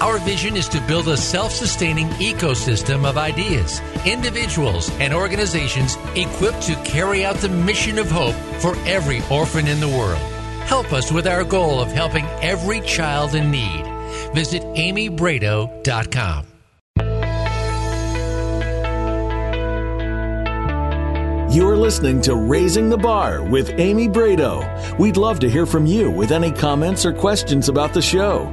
Our 0.00 0.18
vision 0.18 0.56
is 0.56 0.68
to 0.68 0.80
build 0.82 1.08
a 1.08 1.16
self 1.16 1.50
sustaining 1.50 2.06
ecosystem 2.10 3.04
of 3.04 3.18
ideas, 3.18 3.80
individuals, 4.06 4.88
and 5.00 5.12
organizations 5.12 5.96
equipped 6.14 6.62
to 6.62 6.76
carry 6.84 7.24
out 7.24 7.36
the 7.36 7.48
mission 7.48 7.98
of 7.98 8.08
hope 8.08 8.36
for 8.62 8.76
every 8.86 9.20
orphan 9.28 9.66
in 9.66 9.80
the 9.80 9.88
world. 9.88 10.22
Help 10.66 10.92
us 10.92 11.10
with 11.10 11.26
our 11.26 11.42
goal 11.42 11.80
of 11.80 11.90
helping 11.90 12.26
every 12.42 12.80
child 12.82 13.34
in 13.34 13.50
need. 13.50 13.84
Visit 14.32 14.62
amybraido.com. 14.62 16.49
You're 21.50 21.76
listening 21.76 22.20
to 22.22 22.34
Raising 22.36 22.88
the 22.88 22.96
Bar 22.96 23.42
with 23.42 23.70
Amy 23.70 24.08
Braido. 24.08 24.96
We'd 25.00 25.16
love 25.16 25.40
to 25.40 25.50
hear 25.50 25.66
from 25.66 25.84
you 25.84 26.08
with 26.08 26.30
any 26.30 26.52
comments 26.52 27.04
or 27.04 27.12
questions 27.12 27.68
about 27.68 27.92
the 27.92 28.00
show. 28.00 28.44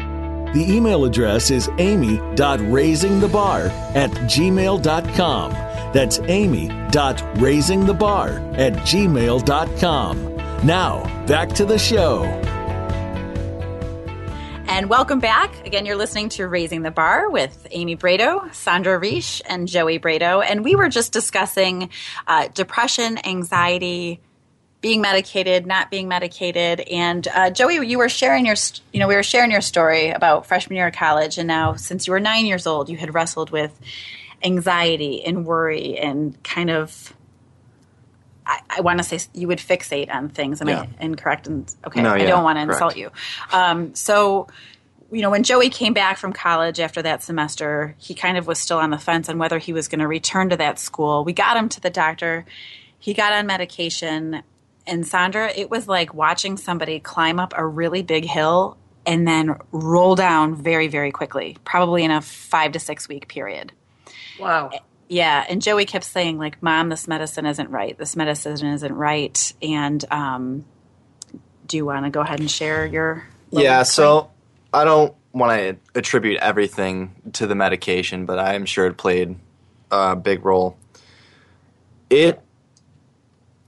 The 0.56 0.66
email 0.68 1.06
address 1.06 1.52
is 1.52 1.70
amy.raisingthebar 1.78 3.70
at 3.96 4.10
gmail.com. 4.10 5.52
That's 5.94 6.20
amy.raisingthebar 6.22 8.58
at 8.58 8.74
gmail.com. 8.74 10.36
Now, 10.66 11.26
back 11.28 11.50
to 11.50 11.66
the 11.66 11.78
show. 11.78 12.24
And 14.78 14.92
welcome 14.92 15.20
back. 15.20 15.66
Again, 15.66 15.88
you're 15.88 15.96
listening 15.96 16.30
to 16.30 16.48
Raising 16.48 16.84
the 16.84 16.92
Bar 16.92 17.32
with 17.32 17.66
Amy 17.72 17.98
Braido, 17.98 18.54
Sandra 18.54 19.00
Reich, 19.00 19.42
and 19.50 19.68
Joey 19.68 19.98
Braido. 19.98 20.46
And 20.48 20.64
we 20.64 20.76
were 20.76 20.88
just 20.88 21.12
discussing 21.12 21.90
uh, 22.28 22.50
depression, 22.50 23.18
anxiety, 23.26 24.20
being 24.80 25.02
medicated, 25.02 25.66
not 25.66 25.90
being 25.90 26.08
medicated. 26.08 26.82
And 26.82 27.28
uh, 27.28 27.50
Joey, 27.50 27.88
you 27.88 27.98
were 27.98 28.08
sharing 28.08 28.46
your, 28.46 28.56
you 28.94 29.00
know, 29.00 29.08
we 29.08 29.16
were 29.16 29.24
sharing 29.24 29.50
your 29.50 29.62
story 29.62 30.12
about 30.12 30.46
freshman 30.46 30.76
year 30.76 30.90
of 30.90 30.94
college, 30.94 31.40
and 31.40 31.48
now 31.48 31.74
since 31.74 32.06
you 32.06 32.14
were 32.14 32.20
nine 32.20 32.46
years 32.46 32.68
old, 32.68 32.88
you 32.88 32.98
had 32.98 33.16
wrestled 33.16 33.50
with 33.50 33.76
anxiety 34.44 35.26
and 35.26 35.44
worry 35.44 35.98
and 35.98 36.44
kind 36.44 36.70
of. 36.70 37.16
I, 38.48 38.62
I 38.78 38.82
want 38.82 39.00
to 39.00 39.04
say 39.04 39.20
you 39.34 39.48
would 39.50 39.60
fixate 39.60 40.14
on 40.14 40.30
things. 40.30 40.62
Am 40.62 40.70
Yeah. 40.70 40.86
I 41.00 41.04
incorrect? 41.04 41.48
And 41.48 41.74
okay, 41.86 42.02
No, 42.02 42.14
I 42.14 42.26
don't 42.26 42.44
want 42.44 42.58
to 42.58 42.64
insult 42.64 42.96
you. 42.96 43.12
Um, 43.52 43.94
so, 43.94 44.48
you 45.12 45.22
know, 45.22 45.30
when 45.30 45.44
Joey 45.44 45.70
came 45.70 45.94
back 45.94 46.18
from 46.18 46.32
college 46.34 46.80
after 46.80 47.02
that 47.02 47.22
semester, 47.24 47.96
he 47.98 48.14
kind 48.14 48.38
of 48.38 48.48
was 48.48 48.58
still 48.60 48.78
on 48.78 48.90
the 48.90 48.98
fence 48.98 49.28
on 49.30 49.38
whether 49.38 49.58
he 49.58 49.74
was 49.74 49.88
going 49.88 50.00
to 50.00 50.08
return 50.08 50.50
to 50.50 50.58
that 50.58 50.80
school. 50.80 51.24
We 51.26 51.34
got 51.34 51.58
him 51.58 51.70
to 51.70 51.82
the 51.82 51.90
doctor. 51.90 52.46
He 53.00 53.14
got 53.14 53.34
on 53.34 53.46
medication. 53.46 54.44
And 54.86 55.06
Sandra, 55.06 55.52
it 55.54 55.70
was 55.70 55.88
like 55.88 56.14
watching 56.14 56.56
somebody 56.56 57.00
climb 57.02 57.40
up 57.40 57.54
a 57.56 57.66
really 57.66 58.02
big 58.02 58.24
hill 58.26 58.78
and 59.06 59.28
then 59.28 59.58
roll 59.72 60.16
down 60.16 60.56
very, 60.56 60.88
very 60.88 61.12
quickly, 61.12 61.58
probably 61.66 62.04
in 62.04 62.12
a 62.12 62.22
five 62.22 62.72
to 62.74 62.80
six 62.80 63.08
week 63.10 63.28
period. 63.28 63.74
Wow. 64.40 64.72
Yeah, 65.10 65.46
and 65.48 65.62
Joey 65.62 65.86
kept 65.86 66.06
saying 66.06 66.38
like, 66.38 66.62
"Mom, 66.62 66.90
this 66.90 67.08
medicine 67.08 67.46
isn't 67.46 67.70
right. 67.70 67.98
This 67.98 68.16
medicine 68.16 68.68
isn't 68.68 68.94
right." 68.94 69.54
And 69.62 70.04
um, 70.12 70.66
do 71.66 71.78
you 71.78 71.86
want 71.86 72.06
to 72.06 72.10
go 72.10 72.22
ahead 72.22 72.40
and 72.40 72.52
share 72.52 72.86
your? 72.86 73.28
Yeah, 73.52 73.84
so 73.84 74.32
I 74.74 74.84
don't 74.84 75.16
want 75.32 75.60
to 75.60 75.98
attribute 75.98 76.38
everything 76.38 77.16
to 77.34 77.48
the 77.48 77.56
medication, 77.56 78.26
but 78.26 78.40
I 78.40 78.56
am 78.56 78.66
sure 78.66 78.88
it 78.88 78.98
played 78.98 79.38
a 79.92 80.16
big 80.16 80.44
role. 80.44 80.78
It, 82.10 82.42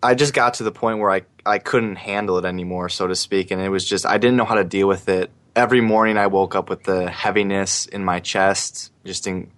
I 0.01 0.15
just 0.15 0.33
got 0.33 0.55
to 0.55 0.63
the 0.63 0.71
point 0.71 0.99
where 0.99 1.11
I, 1.11 1.21
I 1.45 1.59
couldn't 1.59 1.97
handle 1.97 2.37
it 2.37 2.45
anymore, 2.45 2.89
so 2.89 3.07
to 3.07 3.15
speak, 3.15 3.51
and 3.51 3.61
it 3.61 3.69
was 3.69 3.85
just, 3.85 4.05
I 4.05 4.17
didn't 4.17 4.37
know 4.37 4.45
how 4.45 4.55
to 4.55 4.63
deal 4.63 4.87
with 4.87 5.09
it. 5.09 5.29
Every 5.55 5.81
morning 5.81 6.17
I 6.17 6.27
woke 6.27 6.55
up 6.55 6.69
with 6.69 6.83
the 6.83 7.09
heaviness 7.09 7.85
in 7.85 8.03
my 8.03 8.19
chest, 8.19 8.91
just 9.03 9.27
in, 9.27 9.51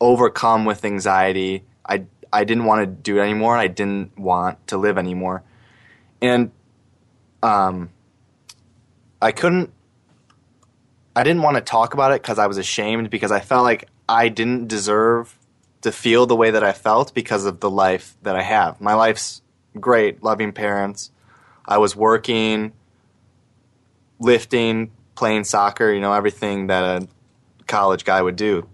overcome 0.00 0.64
with 0.64 0.84
anxiety. 0.84 1.64
I, 1.86 2.04
I 2.32 2.44
didn't 2.44 2.64
want 2.64 2.80
to 2.80 2.86
do 2.86 3.18
it 3.18 3.22
anymore, 3.22 3.56
I 3.56 3.66
didn't 3.66 4.18
want 4.18 4.66
to 4.68 4.78
live 4.78 4.98
anymore. 4.98 5.42
And, 6.22 6.50
um, 7.42 7.90
I 9.22 9.32
couldn't 9.32 9.72
I 11.14 11.22
didn't 11.22 11.42
want 11.42 11.56
to 11.56 11.60
talk 11.60 11.92
about 11.92 12.12
it 12.12 12.22
because 12.22 12.38
I 12.38 12.46
was 12.46 12.56
ashamed 12.56 13.10
because 13.10 13.30
I 13.30 13.40
felt 13.40 13.64
like 13.64 13.88
I 14.08 14.28
didn't 14.28 14.68
deserve 14.68 15.36
to 15.82 15.92
feel 15.92 16.26
the 16.26 16.36
way 16.36 16.50
that 16.50 16.64
I 16.64 16.72
felt 16.72 17.12
because 17.12 17.44
of 17.44 17.60
the 17.60 17.68
life 17.68 18.16
that 18.22 18.36
I 18.36 18.42
have. 18.42 18.80
My 18.80 18.94
life's 18.94 19.42
great, 19.78 20.22
loving 20.22 20.52
parents. 20.52 21.10
I 21.66 21.76
was 21.78 21.94
working, 21.94 22.72
lifting, 24.18 24.92
playing 25.14 25.44
soccer, 25.44 25.92
you 25.92 26.00
know, 26.00 26.14
everything 26.14 26.68
that 26.68 27.02
a 27.02 27.08
college 27.66 28.06
guy 28.06 28.22
would 28.22 28.36
do. 28.36 28.68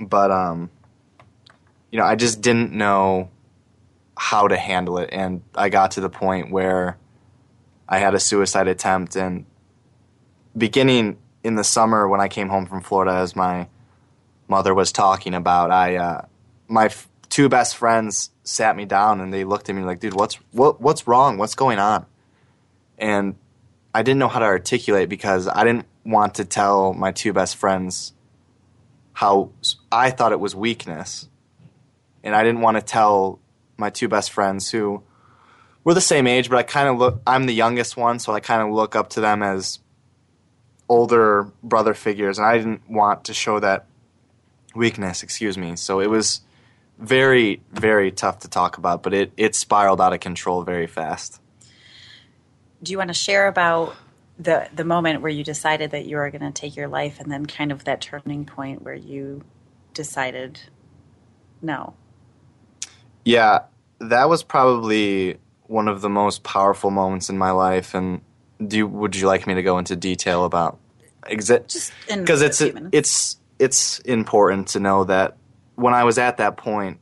But 0.00 0.30
um 0.30 0.70
you 1.90 1.98
know, 1.98 2.04
I 2.04 2.16
just 2.16 2.40
didn't 2.40 2.72
know 2.72 3.30
how 4.18 4.48
to 4.48 4.56
handle 4.56 4.98
it 4.98 5.10
and 5.12 5.42
I 5.54 5.68
got 5.68 5.92
to 5.92 6.00
the 6.00 6.08
point 6.08 6.50
where 6.50 6.98
I 7.88 7.98
had 7.98 8.14
a 8.14 8.20
suicide 8.20 8.66
attempt 8.66 9.14
and 9.16 9.46
beginning 10.56 11.18
in 11.44 11.54
the 11.54 11.64
summer 11.64 12.08
when 12.08 12.20
I 12.20 12.26
came 12.26 12.48
home 12.48 12.66
from 12.66 12.80
Florida, 12.80 13.12
as 13.12 13.36
my 13.36 13.68
mother 14.48 14.74
was 14.74 14.90
talking 14.90 15.34
about, 15.34 15.70
I 15.70 15.96
uh, 15.96 16.24
my 16.66 16.86
f- 16.86 17.08
two 17.28 17.48
best 17.48 17.76
friends 17.76 18.30
sat 18.42 18.76
me 18.76 18.84
down 18.84 19.20
and 19.20 19.32
they 19.32 19.44
looked 19.44 19.68
at 19.68 19.76
me 19.76 19.82
like, 19.82 20.00
"Dude, 20.00 20.14
what's 20.14 20.34
what 20.50 20.80
what's 20.80 21.06
wrong? 21.06 21.38
What's 21.38 21.54
going 21.54 21.78
on?" 21.78 22.06
And 22.98 23.36
I 23.94 24.02
didn't 24.02 24.18
know 24.18 24.28
how 24.28 24.40
to 24.40 24.44
articulate 24.44 25.08
because 25.08 25.46
I 25.46 25.62
didn't 25.62 25.86
want 26.04 26.34
to 26.36 26.44
tell 26.44 26.92
my 26.94 27.12
two 27.12 27.32
best 27.32 27.56
friends 27.56 28.12
how 29.16 29.50
I 29.90 30.10
thought 30.10 30.32
it 30.32 30.40
was 30.40 30.54
weakness, 30.54 31.26
and 32.22 32.34
I 32.34 32.44
didn't 32.44 32.60
want 32.60 32.76
to 32.76 32.82
tell 32.82 33.40
my 33.78 33.88
two 33.88 34.08
best 34.08 34.30
friends 34.30 34.70
who 34.70 35.02
we're 35.84 35.94
the 35.94 36.02
same 36.02 36.26
age, 36.26 36.50
but 36.50 36.58
I 36.58 36.62
kind 36.62 36.86
of 36.86 36.98
look. 36.98 37.22
I'm 37.26 37.46
the 37.46 37.54
youngest 37.54 37.96
one, 37.96 38.18
so 38.18 38.34
I 38.34 38.40
kind 38.40 38.60
of 38.60 38.74
look 38.74 38.94
up 38.94 39.08
to 39.10 39.22
them 39.22 39.42
as 39.42 39.78
older 40.86 41.50
brother 41.62 41.94
figures, 41.94 42.36
and 42.36 42.46
I 42.46 42.58
didn't 42.58 42.90
want 42.90 43.24
to 43.24 43.32
show 43.32 43.58
that 43.58 43.86
weakness. 44.74 45.22
Excuse 45.22 45.56
me. 45.56 45.76
So 45.76 46.00
it 46.00 46.10
was 46.10 46.42
very, 46.98 47.62
very 47.72 48.10
tough 48.10 48.40
to 48.40 48.48
talk 48.48 48.76
about, 48.76 49.02
but 49.02 49.14
it 49.14 49.32
it 49.38 49.54
spiraled 49.54 50.02
out 50.02 50.12
of 50.12 50.20
control 50.20 50.62
very 50.62 50.86
fast. 50.86 51.40
Do 52.82 52.92
you 52.92 52.98
want 52.98 53.08
to 53.08 53.14
share 53.14 53.48
about 53.48 53.96
the 54.38 54.68
the 54.74 54.84
moment 54.84 55.22
where 55.22 55.30
you 55.30 55.44
decided 55.44 55.92
that 55.92 56.06
you 56.06 56.16
were 56.16 56.30
going 56.30 56.42
to 56.42 56.52
take 56.52 56.76
your 56.76 56.88
life, 56.88 57.20
and 57.20 57.30
then 57.30 57.46
kind 57.46 57.72
of 57.72 57.84
that 57.84 58.00
turning 58.00 58.44
point 58.46 58.82
where 58.82 58.94
you 58.94 59.44
decided, 59.94 60.60
no, 61.62 61.94
Yeah, 63.24 63.60
that 64.00 64.28
was 64.28 64.42
probably 64.42 65.38
one 65.68 65.88
of 65.88 66.00
the 66.02 66.10
most 66.10 66.44
powerful 66.44 66.90
moments 66.90 67.30
in 67.30 67.38
my 67.38 67.52
life. 67.52 67.94
And 67.94 68.22
do 68.66 68.78
you, 68.78 68.86
would 68.86 69.16
you 69.16 69.26
like 69.26 69.46
me 69.46 69.54
to 69.54 69.62
go 69.62 69.78
into 69.78 69.96
detail 69.96 70.44
about 70.44 70.78
exact? 71.26 71.70
just 71.70 71.92
because 72.08 72.42
it's 72.42 72.62
it's 72.92 73.38
it's 73.58 74.00
important 74.00 74.68
to 74.68 74.80
know 74.80 75.04
that 75.04 75.36
when 75.76 75.94
I 75.94 76.04
was 76.04 76.18
at 76.18 76.38
that 76.38 76.56
point, 76.56 76.98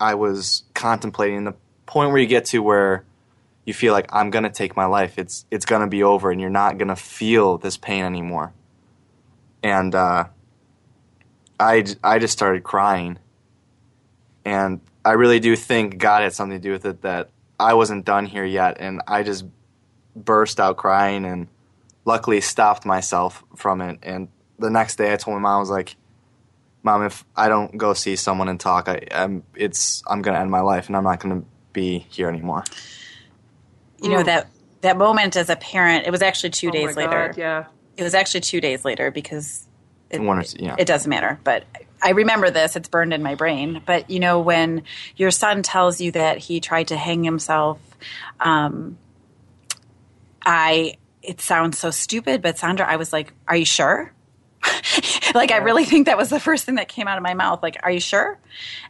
I 0.00 0.14
was 0.14 0.64
contemplating 0.74 1.44
the 1.44 1.54
point 1.86 2.10
where 2.10 2.20
you 2.20 2.28
get 2.28 2.46
to 2.46 2.60
where 2.60 3.04
you 3.70 3.74
feel 3.74 3.92
like 3.92 4.08
I'm 4.12 4.30
gonna 4.30 4.50
take 4.50 4.76
my 4.76 4.86
life. 4.86 5.16
It's 5.16 5.46
it's 5.48 5.64
gonna 5.64 5.86
be 5.86 6.02
over, 6.02 6.32
and 6.32 6.40
you're 6.40 6.50
not 6.50 6.76
gonna 6.76 6.96
feel 6.96 7.56
this 7.56 7.76
pain 7.76 8.04
anymore. 8.04 8.52
And 9.62 9.94
uh, 9.94 10.24
I 11.60 11.84
I 12.02 12.18
just 12.18 12.32
started 12.32 12.64
crying, 12.64 13.20
and 14.44 14.80
I 15.04 15.12
really 15.12 15.38
do 15.38 15.54
think 15.54 15.98
God 15.98 16.22
had 16.22 16.32
something 16.32 16.58
to 16.58 16.62
do 16.62 16.72
with 16.72 16.84
it. 16.84 17.02
That 17.02 17.30
I 17.60 17.74
wasn't 17.74 18.04
done 18.04 18.26
here 18.26 18.44
yet, 18.44 18.78
and 18.80 19.02
I 19.06 19.22
just 19.22 19.44
burst 20.16 20.58
out 20.58 20.76
crying 20.76 21.24
and 21.24 21.46
luckily 22.04 22.40
stopped 22.40 22.84
myself 22.84 23.44
from 23.54 23.80
it. 23.80 24.00
And 24.02 24.26
the 24.58 24.68
next 24.68 24.96
day, 24.96 25.12
I 25.12 25.16
told 25.16 25.36
my 25.36 25.42
mom, 25.42 25.58
I 25.58 25.60
was 25.60 25.70
like, 25.70 25.94
"Mom, 26.82 27.04
if 27.04 27.24
I 27.36 27.48
don't 27.48 27.78
go 27.78 27.94
see 27.94 28.16
someone 28.16 28.48
and 28.48 28.58
talk, 28.58 28.88
I, 28.88 29.06
I'm 29.12 29.44
it's 29.54 30.02
I'm 30.08 30.22
gonna 30.22 30.40
end 30.40 30.50
my 30.50 30.60
life, 30.60 30.88
and 30.88 30.96
I'm 30.96 31.04
not 31.04 31.20
gonna 31.20 31.44
be 31.72 32.00
here 32.10 32.28
anymore." 32.28 32.64
You 34.02 34.10
know 34.10 34.22
that 34.22 34.48
that 34.80 34.96
moment 34.96 35.36
as 35.36 35.50
a 35.50 35.56
parent. 35.56 36.06
It 36.06 36.10
was 36.10 36.22
actually 36.22 36.50
two 36.50 36.68
Oh 36.68 36.72
days 36.72 36.96
my 36.96 37.04
later. 37.04 37.28
God, 37.28 37.36
yeah. 37.38 37.64
It 37.96 38.02
was 38.02 38.14
actually 38.14 38.40
two 38.40 38.60
days 38.60 38.84
later 38.84 39.10
because 39.10 39.66
it, 40.08 40.20
One 40.20 40.38
or 40.38 40.42
two, 40.42 40.64
yeah. 40.64 40.76
it 40.78 40.86
doesn't 40.86 41.08
matter. 41.08 41.38
But 41.44 41.64
I 42.02 42.10
remember 42.10 42.50
this; 42.50 42.76
it's 42.76 42.88
burned 42.88 43.12
in 43.12 43.22
my 43.22 43.34
brain. 43.34 43.82
But 43.84 44.10
you 44.10 44.20
know, 44.20 44.40
when 44.40 44.84
your 45.16 45.30
son 45.30 45.62
tells 45.62 46.00
you 46.00 46.12
that 46.12 46.38
he 46.38 46.60
tried 46.60 46.88
to 46.88 46.96
hang 46.96 47.24
himself, 47.24 47.78
um, 48.40 48.96
I 50.44 50.96
it 51.22 51.40
sounds 51.40 51.78
so 51.78 51.90
stupid, 51.90 52.40
but 52.42 52.58
Sandra, 52.58 52.86
I 52.86 52.96
was 52.96 53.12
like, 53.12 53.32
"Are 53.46 53.56
you 53.56 53.66
sure?" 53.66 54.12
like 55.34 55.50
I 55.50 55.58
really 55.58 55.84
think 55.84 56.06
that 56.06 56.16
was 56.16 56.30
the 56.30 56.40
first 56.40 56.64
thing 56.64 56.76
that 56.76 56.88
came 56.88 57.08
out 57.08 57.16
of 57.16 57.22
my 57.22 57.34
mouth. 57.34 57.62
Like, 57.62 57.78
"Are 57.82 57.90
you 57.90 58.00
sure?" 58.00 58.38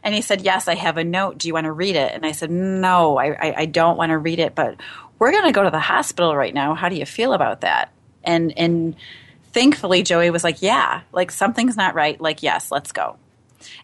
And 0.03 0.13
he 0.13 0.21
said, 0.21 0.41
"Yes, 0.41 0.67
I 0.67 0.75
have 0.75 0.97
a 0.97 1.03
note. 1.03 1.37
Do 1.37 1.47
you 1.47 1.53
want 1.53 1.65
to 1.65 1.71
read 1.71 1.95
it?" 1.95 2.13
And 2.13 2.25
I 2.25 2.31
said, 2.31 2.51
"No, 2.51 3.17
I, 3.17 3.27
I, 3.27 3.53
I 3.57 3.65
don't 3.65 3.97
want 3.97 4.11
to 4.11 4.17
read 4.17 4.39
it, 4.39 4.55
but 4.55 4.75
we're 5.19 5.31
going 5.31 5.45
to 5.45 5.51
go 5.51 5.63
to 5.63 5.69
the 5.69 5.79
hospital 5.79 6.35
right 6.35 6.53
now. 6.53 6.73
How 6.75 6.89
do 6.89 6.95
you 6.95 7.05
feel 7.05 7.33
about 7.33 7.61
that?" 7.61 7.91
And 8.23 8.57
and 8.57 8.95
thankfully, 9.53 10.03
Joey 10.03 10.29
was 10.29 10.43
like, 10.43 10.61
"Yeah, 10.61 11.01
like 11.11 11.31
something's 11.31 11.77
not 11.77 11.95
right. 11.95 12.19
Like, 12.19 12.43
yes, 12.43 12.71
let's 12.71 12.91
go." 12.91 13.17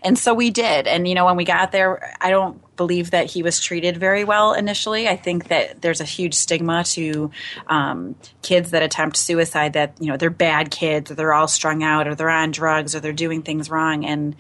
And 0.01 0.17
so 0.17 0.33
we 0.33 0.49
did. 0.49 0.87
And, 0.87 1.07
you 1.07 1.15
know, 1.15 1.25
when 1.25 1.35
we 1.35 1.43
got 1.43 1.71
there, 1.71 2.15
I 2.21 2.29
don't 2.29 2.61
believe 2.75 3.11
that 3.11 3.25
he 3.25 3.43
was 3.43 3.59
treated 3.59 3.97
very 3.97 4.23
well 4.23 4.53
initially. 4.53 5.07
I 5.07 5.15
think 5.15 5.47
that 5.47 5.81
there's 5.81 6.01
a 6.01 6.05
huge 6.05 6.33
stigma 6.33 6.83
to 6.85 7.31
um, 7.67 8.15
kids 8.41 8.71
that 8.71 8.83
attempt 8.83 9.17
suicide 9.17 9.73
that, 9.73 9.93
you 9.99 10.07
know, 10.07 10.17
they're 10.17 10.29
bad 10.29 10.71
kids 10.71 11.11
or 11.11 11.15
they're 11.15 11.33
all 11.33 11.47
strung 11.47 11.83
out 11.83 12.07
or 12.07 12.15
they're 12.15 12.29
on 12.29 12.51
drugs 12.51 12.95
or 12.95 12.99
they're 12.99 13.13
doing 13.13 13.41
things 13.41 13.69
wrong. 13.69 14.05
And 14.05 14.35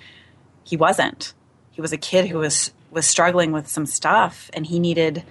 he 0.63 0.77
wasn't. 0.77 1.33
He 1.71 1.81
was 1.81 1.93
a 1.93 1.97
kid 1.97 2.27
who 2.27 2.39
was, 2.39 2.71
was 2.91 3.05
struggling 3.05 3.51
with 3.51 3.67
some 3.67 3.85
stuff 3.85 4.49
and 4.53 4.65
he 4.65 4.79
needed, 4.79 5.23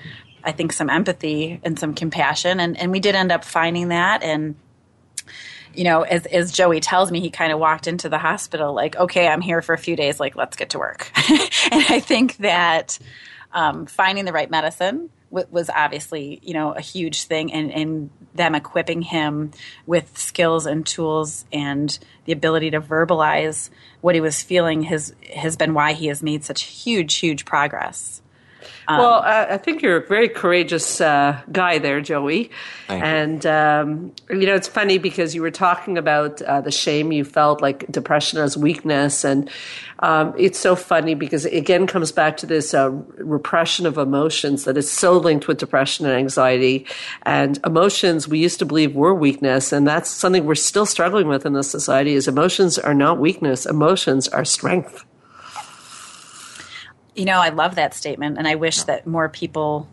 I 0.43 0.53
think, 0.53 0.73
some 0.73 0.91
empathy 0.91 1.61
and 1.63 1.79
some 1.79 1.95
compassion. 1.95 2.61
And, 2.61 2.77
and 2.77 2.91
we 2.91 3.01
did 3.01 3.15
end 3.15 3.33
up 3.33 3.45
finding 3.45 3.89
that. 3.89 4.23
And, 4.23 4.57
you 5.77 5.85
know, 5.85 6.03
as, 6.03 6.27
as 6.27 6.53
Joey 6.53 6.81
tells 6.81 7.11
me, 7.13 7.21
he 7.21 7.31
kind 7.31 7.53
of 7.53 7.59
walked 7.59 7.87
into 7.87 8.09
the 8.09 8.19
hospital 8.19 8.73
like, 8.73 8.97
okay, 8.97 9.29
I'm 9.29 9.41
here 9.41 9.63
for 9.63 9.73
a 9.75 9.79
few 9.79 9.97
days, 9.97 10.19
like, 10.19 10.37
let's 10.37 10.57
get 10.57 10.71
to 10.71 10.79
work. 10.79 11.11
and 11.71 11.85
I 11.89 12.01
think 12.01 12.37
that 12.39 12.99
um, 13.53 13.87
finding 13.87 14.25
the 14.25 14.33
right 14.33 14.51
medicine 14.51 15.11
w- 15.31 15.47
was 15.51 15.71
obviously, 15.71 16.41
you 16.43 16.55
know, 16.55 16.73
a 16.73 16.81
huge 16.81 17.25
thing, 17.25 17.53
and, 17.53 17.73
and 17.73 18.11
them 18.35 18.55
equipping 18.55 19.03
him 19.03 19.51
with 19.87 20.17
skills 20.17 20.67
and 20.67 20.87
tools 20.87 21.45
and 21.53 21.99
the 22.25 22.33
ability 22.33 22.71
to 22.71 22.81
verbalize 22.81 23.71
what 24.01 24.15
he 24.15 24.21
was 24.21 24.43
feeling 24.43 24.83
has 24.83 25.15
has 25.35 25.57
been 25.57 25.75
why 25.75 25.93
he 25.93 26.07
has 26.07 26.23
made 26.23 26.45
such 26.45 26.63
huge, 26.63 27.17
huge 27.17 27.45
progress. 27.45 28.21
Um, 28.89 28.99
well, 28.99 29.21
I, 29.21 29.45
I, 29.55 29.57
think 29.59 29.83
you're 29.83 29.97
a 29.97 30.07
very 30.07 30.29
courageous 30.29 31.01
uh, 31.01 31.41
guy 31.51 31.79
there, 31.79 32.01
Joey. 32.01 32.51
and 32.89 33.45
um, 33.45 34.13
you 34.31 34.47
know, 34.47 34.55
it's 34.55 34.69
funny 34.69 34.99
because 34.99 35.35
you 35.35 35.43
were 35.43 35.51
talking 35.51 35.99
about 35.99 36.41
uh, 36.43 36.61
the 36.61 36.71
shame 36.71 37.11
you 37.11 37.25
felt, 37.25 37.61
like 37.61 37.91
depression 37.91 38.39
as 38.39 38.57
weakness, 38.57 39.25
and 39.25 39.51
um, 40.01 40.35
it's 40.39 40.59
so 40.59 40.77
funny 40.77 41.15
because 41.15 41.47
it 41.47 41.55
again 41.55 41.89
comes 41.89 42.13
back 42.13 42.37
to 42.39 42.47
this 42.47 42.75
uh, 42.75 42.91
repression 43.19 43.87
of 43.87 43.99
emotions 43.99 44.65
that 44.65 44.77
is 44.77 44.91
so 44.91 45.19
linked 45.19 45.49
with 45.49 45.59
depression 45.59 46.07
and 46.07 46.15
anxiety. 46.15 46.87
And 47.23 47.59
emotions, 47.67 48.29
we 48.29 48.39
used 48.39 48.61
to 48.61 48.67
believe 48.67 48.95
were 48.95 49.15
weakness, 49.15 49.73
and 49.73 49.85
that's 49.85 50.09
something 50.11 50.45
we're 50.45 50.55
still 50.55 50.87
struggling 50.87 51.27
with 51.27 51.45
in 51.45 51.55
this 51.55 51.71
society. 51.71 52.15
Is 52.15 52.29
emotions 52.29 52.79
are 52.79 52.95
not 52.95 53.19
weakness; 53.19 53.67
emotions 53.67 54.29
are 54.29 54.45
strength. 54.45 55.05
You 57.17 57.25
know, 57.25 57.41
I 57.41 57.49
love 57.49 57.77
that 57.77 57.95
statement, 57.95 58.39
and 58.39 58.47
I 58.47 58.57
wish 58.57 58.83
that 58.85 59.07
more 59.07 59.29
people 59.29 59.89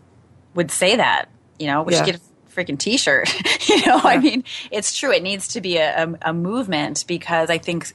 would 0.54 0.70
say 0.70 0.96
that. 0.96 1.28
You 1.58 1.66
know, 1.68 1.82
we 1.82 1.92
yeah. 1.92 2.04
should 2.04 2.12
get 2.12 2.16
a 2.16 2.54
freaking 2.54 2.78
T-shirt. 2.78 3.32
you 3.68 3.86
know, 3.86 3.96
yeah. 3.96 4.00
I 4.04 4.18
mean, 4.18 4.44
it's 4.70 4.96
true. 4.96 5.12
It 5.12 5.22
needs 5.22 5.48
to 5.48 5.60
be 5.60 5.78
a, 5.78 6.04
a, 6.04 6.30
a, 6.30 6.32
movement 6.32 7.04
because 7.08 7.50
I 7.50 7.58
think. 7.58 7.92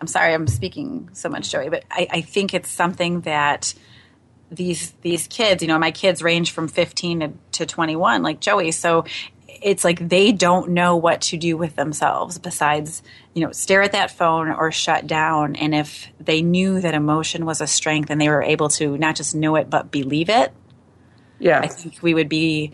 I'm 0.00 0.06
sorry, 0.06 0.34
I'm 0.34 0.48
speaking 0.48 1.08
so 1.12 1.28
much, 1.28 1.50
Joey, 1.50 1.68
but 1.70 1.84
I, 1.90 2.08
I 2.10 2.20
think 2.20 2.52
it's 2.52 2.70
something 2.70 3.22
that 3.22 3.74
these 4.50 4.90
these 5.02 5.26
kids, 5.26 5.62
you 5.62 5.68
know, 5.68 5.78
my 5.78 5.90
kids 5.90 6.22
range 6.22 6.52
from 6.52 6.68
15 6.68 7.20
to, 7.20 7.32
to 7.52 7.66
21, 7.66 8.22
like 8.22 8.40
Joey. 8.40 8.70
So 8.70 9.04
it's 9.64 9.82
like 9.82 10.08
they 10.08 10.30
don't 10.30 10.70
know 10.70 10.94
what 10.96 11.22
to 11.22 11.36
do 11.36 11.56
with 11.56 11.74
themselves 11.74 12.38
besides 12.38 13.02
you 13.32 13.44
know 13.44 13.50
stare 13.50 13.82
at 13.82 13.92
that 13.92 14.12
phone 14.12 14.48
or 14.50 14.70
shut 14.70 15.06
down. 15.06 15.56
And 15.56 15.74
if 15.74 16.08
they 16.20 16.42
knew 16.42 16.80
that 16.80 16.94
emotion 16.94 17.46
was 17.46 17.60
a 17.60 17.66
strength 17.66 18.10
and 18.10 18.20
they 18.20 18.28
were 18.28 18.42
able 18.42 18.68
to 18.70 18.96
not 18.96 19.16
just 19.16 19.34
know 19.34 19.56
it 19.56 19.68
but 19.68 19.90
believe 19.90 20.28
it 20.28 20.52
yeah. 21.38 21.60
I 21.60 21.66
think 21.66 22.02
we 22.02 22.14
would 22.14 22.28
be 22.28 22.72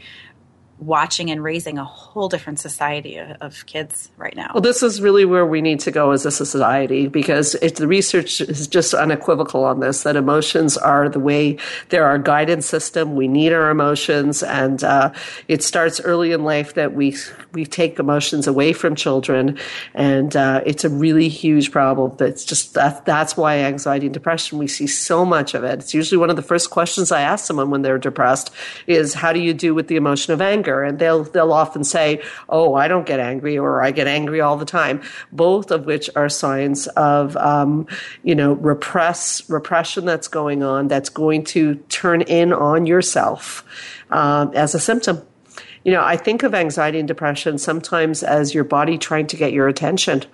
watching 0.81 1.31
and 1.31 1.45
raising 1.45 1.79
a 1.79 1.85
whole 1.85 2.29
different 2.29 2.59
society 2.59 3.19
of 3.19 3.67
kids 3.67 4.11
right 4.17 4.35
now. 4.35 4.51
Well, 4.55 4.63
this 4.63 4.83
is 4.83 5.01
really 5.01 5.27
where 5.27 5.45
we 5.45 5.61
need 5.61 5.81
to 5.81 5.91
go 5.91 6.11
as 6.13 6.25
a 6.25 6.31
society 6.31 7.07
because 7.07 7.55
it, 7.57 7.77
the 7.77 7.87
research 7.87 8.41
is 8.41 8.67
just 8.67 8.95
unequivocal 8.95 9.65
on 9.65 9.81
this 9.81 10.03
that 10.05 10.17
emotions 10.17 10.79
are 10.79 11.09
the 11.09 11.21
way 11.21 11.59
they're 11.91 12.07
our 12.07 12.19
guidance 12.19 12.67
system. 12.67 13.15
We 13.15 13.29
need 13.29 13.53
our 13.53 13.71
emotions, 13.71 14.43
and 14.43 14.83
uh, 14.83 15.13
it 15.49 15.63
starts 15.63 16.01
early 16.01 16.33
in 16.33 16.45
life 16.45 16.75
that 16.75 16.95
we 16.95 17.17
we 17.53 17.67
take 17.67 17.99
emotions 17.99 18.47
away 18.47 18.73
from 18.73 18.95
children, 18.95 19.59
and 19.95 20.35
uh, 20.35 20.63
it's 20.65 20.85
a 20.85 20.89
really 20.89 21.29
huge 21.29 21.71
problem. 21.73 22.17
That's 22.17 22.45
just 22.45 22.75
that 22.75 23.05
that's 23.05 23.37
why 23.37 23.59
anxiety 23.59 24.07
and 24.07 24.15
depression 24.15 24.59
we 24.59 24.67
see 24.67 24.87
so 24.87 25.27
much 25.27 25.55
of 25.55 25.63
it. 25.63 25.81
It's 25.81 25.93
usually 25.93 26.19
one 26.19 26.31
of 26.31 26.37
the 26.37 26.43
first 26.43 26.71
questions 26.71 27.13
I 27.13 27.21
ask 27.21 27.45
someone 27.45 27.71
when 27.71 27.83
they're 27.83 27.99
depressed 27.99 28.51
is 28.87 29.15
how 29.15 29.33
do 29.33 29.41
you 29.41 29.53
do 29.53 29.75
with 29.75 29.89
the 29.89 29.97
emotion 29.97 30.33
of 30.33 30.41
anger 30.41 30.70
anger 30.71 30.85
and 30.85 30.99
they'll 30.99 31.25
they'll 31.25 31.53
often 31.53 31.85
say 31.85 32.23
oh 32.49 32.75
i 32.75 32.89
don't 32.89 33.07
get 33.07 33.21
angry 33.21 33.59
or 33.59 33.83
i 33.83 33.91
get 33.91 34.07
angry 34.07 34.41
all 34.41 34.57
the 34.57 34.65
time 34.65 35.01
both 35.33 35.71
of 35.71 35.87
which 35.87 36.09
are 36.17 36.29
signs 36.29 36.87
of 36.89 37.37
um, 37.37 37.87
you 38.23 38.35
know 38.35 38.53
repress 38.55 39.49
repression 39.51 40.05
that's 40.05 40.29
going 40.29 40.63
on 40.63 40.89
that's 40.89 41.09
going 41.09 41.45
to 41.45 41.75
turn 41.89 42.23
in 42.23 42.53
on 42.53 42.87
yourself 42.87 43.65
um, 44.11 44.53
as 44.55 44.75
a 44.75 44.81
symptom 44.81 45.21
you 45.85 45.93
know, 45.93 46.03
I 46.03 46.17
think 46.17 46.43
of 46.43 46.55
anxiety 46.55 46.99
and 46.99 47.09
depression 47.09 47.57
sometimes 47.57 48.23
as 48.23 48.53
your 48.53 48.65
body 48.65 48.99
trying 48.99 49.27
to 49.29 49.37
get 49.37 49.55
your 49.55 49.67
attention. 49.67 50.25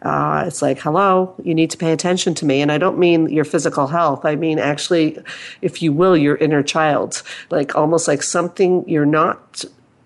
Uh, 0.00 0.44
it's 0.46 0.62
like, 0.62 0.78
hello, 0.78 1.34
you 1.44 1.54
need 1.54 1.70
to 1.70 1.76
pay 1.76 1.92
attention 1.92 2.34
to 2.36 2.46
me. 2.46 2.62
And 2.62 2.72
I 2.72 2.78
don't 2.78 2.98
mean 2.98 3.28
your 3.28 3.44
physical 3.44 3.86
health. 3.86 4.24
I 4.24 4.34
mean, 4.34 4.58
actually, 4.58 5.18
if 5.60 5.82
you 5.82 5.92
will, 5.92 6.16
your 6.16 6.36
inner 6.36 6.62
child. 6.62 7.22
Like 7.50 7.76
almost 7.76 8.08
like 8.08 8.22
something 8.22 8.88
you're 8.88 9.04
not 9.04 9.64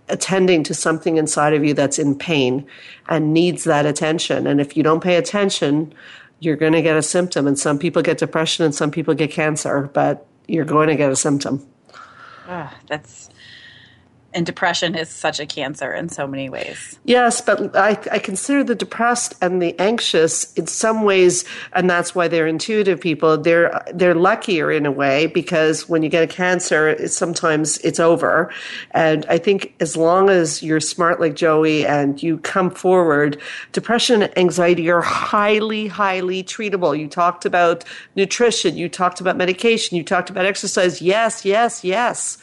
attending 0.09 0.62
to 0.64 0.75
something 0.75 1.16
inside 1.16 1.55
of 1.55 1.64
you 1.64 1.75
that's 1.75 1.99
in 1.99 2.16
pain 2.16 2.66
and 3.09 3.33
needs 3.33 3.64
that 3.64 3.87
attention. 3.87 4.47
And 4.47 4.61
if 4.61 4.77
you 4.77 4.83
don't 4.83 5.03
pay 5.03 5.16
attention, 5.16 5.92
you're 6.40 6.57
going 6.57 6.73
to 6.73 6.83
get 6.83 6.97
a 6.97 7.03
symptom. 7.03 7.47
And 7.47 7.59
some 7.59 7.79
people 7.79 8.03
get 8.03 8.18
depression 8.18 8.64
and 8.64 8.75
some 8.75 8.90
people 8.90 9.14
get 9.14 9.31
cancer, 9.31 9.90
but 9.92 10.27
you're 10.47 10.64
going 10.64 10.88
to 10.88 10.97
get 10.97 11.11
a 11.11 11.16
symptom. 11.16 11.66
Ah, 12.49 12.75
that's 12.88 13.29
and 14.35 14.45
depression 14.45 14.95
is 14.95 15.09
such 15.09 15.41
a 15.41 15.47
cancer 15.47 15.93
in 15.93 16.11
so 16.11 16.27
many 16.27 16.51
ways. 16.51 16.99
Yes, 17.05 17.41
but 17.41 17.75
I, 17.75 17.99
I, 18.12 18.19
consider 18.19 18.62
the 18.62 18.75
depressed 18.75 19.35
and 19.41 19.62
the 19.62 19.79
anxious 19.81 20.53
in 20.53 20.67
some 20.67 21.03
ways, 21.03 21.47
and 21.73 21.88
that's 21.88 22.14
why 22.14 22.29
they're 22.29 22.47
intuitive 22.47 23.01
people. 23.01 23.38
They're 23.38 23.83
they're 23.95 24.14
luckier 24.14 24.71
in 24.71 24.85
a 24.85 24.93
way 24.93 25.29
because 25.29 25.88
when 25.88 26.03
you 26.03 26.11
get 26.11 26.23
a 26.23 26.27
cancer, 26.27 26.88
it's, 26.88 27.17
sometimes 27.17 27.79
it's 27.79 27.99
over. 27.99 28.53
And 28.91 29.25
I 29.31 29.38
think 29.38 29.75
as 29.81 29.97
long 29.97 30.29
as 30.29 30.62
you're 30.62 30.81
smart 30.81 31.21
like 31.21 31.35
Joey 31.35 31.87
and 31.87 32.23
you 32.23 32.37
come 32.38 32.71
forward, 32.71 33.41
depression 33.73 34.21
and 34.21 34.37
anxiety 34.37 34.91
are 34.91 35.01
highly, 35.01 35.87
highly 35.87 36.45
treatable. 36.45 36.99
You 36.99 37.09
talked 37.09 37.47
about 37.47 37.83
nutrition, 38.14 38.77
you 38.77 38.91
talked 38.91 39.23
about 39.23 39.38
medication, 39.38 39.97
you 39.97 40.05
talked 40.05 40.29
about 40.29 40.45
exercise. 40.45 41.01
Yes, 41.01 41.47
yes, 41.47 41.83
yes 41.83 42.38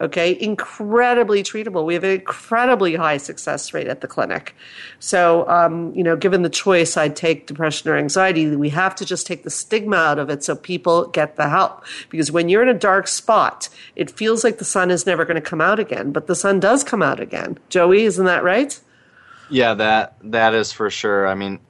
Okay, 0.00 0.36
incredibly 0.40 1.44
treatable. 1.44 1.84
We 1.84 1.94
have 1.94 2.02
an 2.02 2.10
incredibly 2.10 2.96
high 2.96 3.16
success 3.16 3.72
rate 3.72 3.86
at 3.86 4.00
the 4.00 4.08
clinic. 4.08 4.56
So, 4.98 5.48
um, 5.48 5.94
you 5.94 6.02
know, 6.02 6.16
given 6.16 6.42
the 6.42 6.50
choice, 6.50 6.96
I'd 6.96 7.14
take 7.14 7.46
depression 7.46 7.88
or 7.88 7.96
anxiety. 7.96 8.56
We 8.56 8.70
have 8.70 8.96
to 8.96 9.04
just 9.04 9.24
take 9.24 9.44
the 9.44 9.50
stigma 9.50 9.96
out 9.96 10.18
of 10.18 10.30
it 10.30 10.42
so 10.42 10.56
people 10.56 11.06
get 11.06 11.36
the 11.36 11.48
help. 11.48 11.84
Because 12.10 12.32
when 12.32 12.48
you're 12.48 12.62
in 12.62 12.68
a 12.68 12.74
dark 12.74 13.06
spot, 13.06 13.68
it 13.94 14.10
feels 14.10 14.42
like 14.42 14.58
the 14.58 14.64
sun 14.64 14.90
is 14.90 15.06
never 15.06 15.24
going 15.24 15.36
to 15.36 15.40
come 15.40 15.60
out 15.60 15.78
again, 15.78 16.10
but 16.10 16.26
the 16.26 16.34
sun 16.34 16.58
does 16.58 16.82
come 16.82 17.02
out 17.02 17.20
again. 17.20 17.56
Joey, 17.68 18.02
isn't 18.02 18.26
that 18.26 18.42
right? 18.42 18.78
Yeah, 19.48 19.74
that 19.74 20.16
that 20.24 20.54
is 20.54 20.72
for 20.72 20.90
sure. 20.90 21.28
I 21.28 21.34
mean, 21.34 21.60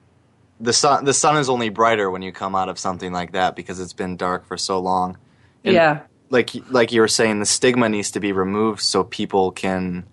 the 0.60 0.72
sun 0.72 1.04
the 1.04 1.12
sun 1.12 1.36
is 1.36 1.50
only 1.50 1.68
brighter 1.68 2.10
when 2.10 2.22
you 2.22 2.32
come 2.32 2.54
out 2.54 2.70
of 2.70 2.78
something 2.78 3.12
like 3.12 3.32
that 3.32 3.54
because 3.54 3.80
it's 3.80 3.92
been 3.92 4.16
dark 4.16 4.46
for 4.46 4.56
so 4.56 4.78
long. 4.78 5.18
And 5.62 5.74
yeah 5.74 6.00
like 6.30 6.50
like 6.70 6.92
you 6.92 7.00
were 7.00 7.08
saying, 7.08 7.40
the 7.40 7.46
stigma 7.46 7.88
needs 7.88 8.12
to 8.12 8.20
be 8.20 8.32
removed 8.32 8.80
so 8.80 9.04
people 9.04 9.50
can 9.52 10.04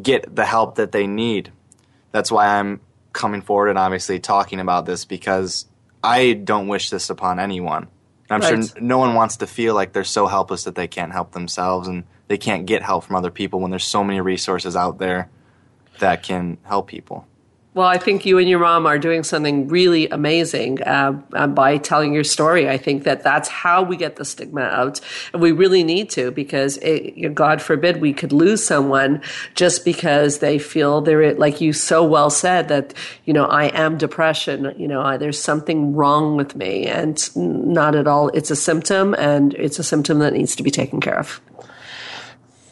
get 0.00 0.34
the 0.34 0.44
help 0.44 0.76
that 0.76 0.92
they 0.92 1.06
need. 1.06 1.52
That's 2.12 2.30
why 2.30 2.58
I'm 2.58 2.80
coming 3.12 3.42
forward 3.42 3.68
and 3.68 3.78
obviously 3.78 4.18
talking 4.18 4.60
about 4.60 4.86
this 4.86 5.04
because 5.04 5.66
I 6.02 6.32
don't 6.32 6.68
wish 6.68 6.90
this 6.90 7.10
upon 7.10 7.38
anyone. 7.38 7.88
I'm 8.30 8.40
right. 8.40 8.64
sure 8.64 8.80
no 8.80 8.98
one 8.98 9.14
wants 9.14 9.38
to 9.38 9.46
feel 9.46 9.74
like 9.74 9.92
they're 9.92 10.04
so 10.04 10.26
helpless 10.26 10.64
that 10.64 10.74
they 10.74 10.88
can't 10.88 11.12
help 11.12 11.32
themselves 11.32 11.88
and 11.88 12.04
they 12.28 12.38
can't 12.38 12.66
get 12.66 12.82
help 12.82 13.04
from 13.04 13.16
other 13.16 13.30
people 13.30 13.60
when 13.60 13.70
there's 13.70 13.84
so 13.84 14.02
many 14.02 14.20
resources 14.20 14.76
out 14.76 14.98
there 14.98 15.30
that 16.00 16.22
can 16.22 16.58
help 16.64 16.88
people. 16.88 17.26
Well, 17.74 17.88
I 17.88 17.98
think 17.98 18.24
you 18.24 18.38
and 18.38 18.48
your 18.48 18.60
mom 18.60 18.86
are 18.86 19.00
doing 19.00 19.24
something 19.24 19.66
really 19.66 20.08
amazing 20.08 20.80
uh, 20.82 21.20
uh, 21.32 21.48
by 21.48 21.76
telling 21.78 22.14
your 22.14 22.22
story. 22.22 22.68
I 22.70 22.78
think 22.78 23.02
that 23.02 23.24
that's 23.24 23.48
how 23.48 23.82
we 23.82 23.96
get 23.96 24.14
the 24.14 24.24
stigma 24.24 24.60
out, 24.60 25.00
and 25.32 25.42
we 25.42 25.50
really 25.50 25.82
need 25.82 26.08
to 26.10 26.30
because, 26.30 26.76
it, 26.76 27.34
God 27.34 27.60
forbid, 27.60 28.00
we 28.00 28.12
could 28.12 28.32
lose 28.32 28.64
someone 28.64 29.20
just 29.56 29.84
because 29.84 30.38
they 30.38 30.56
feel 30.56 31.00
they're 31.00 31.34
like 31.34 31.60
you 31.60 31.72
so 31.72 32.04
well 32.04 32.30
said 32.30 32.68
that 32.68 32.94
you 33.24 33.32
know 33.32 33.44
I 33.46 33.64
am 33.64 33.98
depression. 33.98 34.72
You 34.76 34.86
know, 34.86 35.00
I, 35.02 35.16
there's 35.16 35.42
something 35.42 35.96
wrong 35.96 36.36
with 36.36 36.54
me, 36.54 36.86
and 36.86 37.18
not 37.36 37.96
at 37.96 38.06
all. 38.06 38.28
It's 38.28 38.52
a 38.52 38.56
symptom, 38.56 39.14
and 39.14 39.52
it's 39.54 39.80
a 39.80 39.84
symptom 39.84 40.20
that 40.20 40.32
needs 40.32 40.54
to 40.54 40.62
be 40.62 40.70
taken 40.70 41.00
care 41.00 41.18
of. 41.18 41.40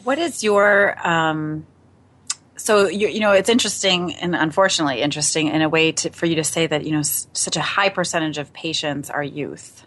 What 0.05 0.17
is 0.17 0.45
your 0.45 0.95
um 1.05 1.65
so 2.63 2.87
you, 2.87 3.09
you, 3.09 3.19
know 3.19 3.33
it's 3.33 3.49
interesting 3.49 4.13
and 4.15 4.33
unfortunately 4.33 5.01
interesting 5.01 5.49
in 5.49 5.61
a 5.61 5.67
way 5.67 5.91
to, 5.91 6.11
for 6.11 6.25
you 6.25 6.35
to 6.35 6.45
say 6.45 6.65
that 6.65 6.85
you 6.85 6.93
know 6.93 6.99
s- 6.99 7.27
such 7.33 7.57
a 7.57 7.61
high 7.61 7.89
percentage 7.89 8.37
of 8.37 8.53
patients 8.53 9.09
are 9.09 9.21
youth. 9.21 9.85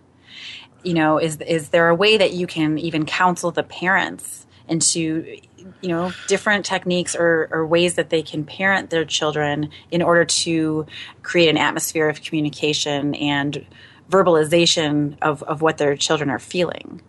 You 0.82 0.92
know 0.92 1.16
is 1.18 1.38
is 1.40 1.70
there 1.70 1.88
a 1.88 1.94
way 1.94 2.18
that 2.18 2.34
you 2.34 2.46
can 2.46 2.76
even 2.76 3.06
counsel 3.06 3.50
the 3.50 3.62
parents 3.62 4.46
into 4.68 5.38
you 5.80 5.88
know 5.88 6.12
different 6.28 6.66
techniques 6.66 7.16
or, 7.16 7.48
or 7.50 7.66
ways 7.66 7.94
that 7.94 8.10
they 8.10 8.22
can 8.22 8.44
parent 8.44 8.90
their 8.90 9.06
children 9.06 9.70
in 9.90 10.02
order 10.02 10.26
to 10.26 10.84
create 11.22 11.48
an 11.48 11.56
atmosphere 11.56 12.10
of 12.10 12.20
communication 12.20 13.14
and 13.14 13.64
verbalization 14.10 15.16
of, 15.22 15.42
of 15.44 15.62
what 15.62 15.78
their 15.78 15.96
children 15.96 16.28
are 16.28 16.38
feeling 16.38 17.00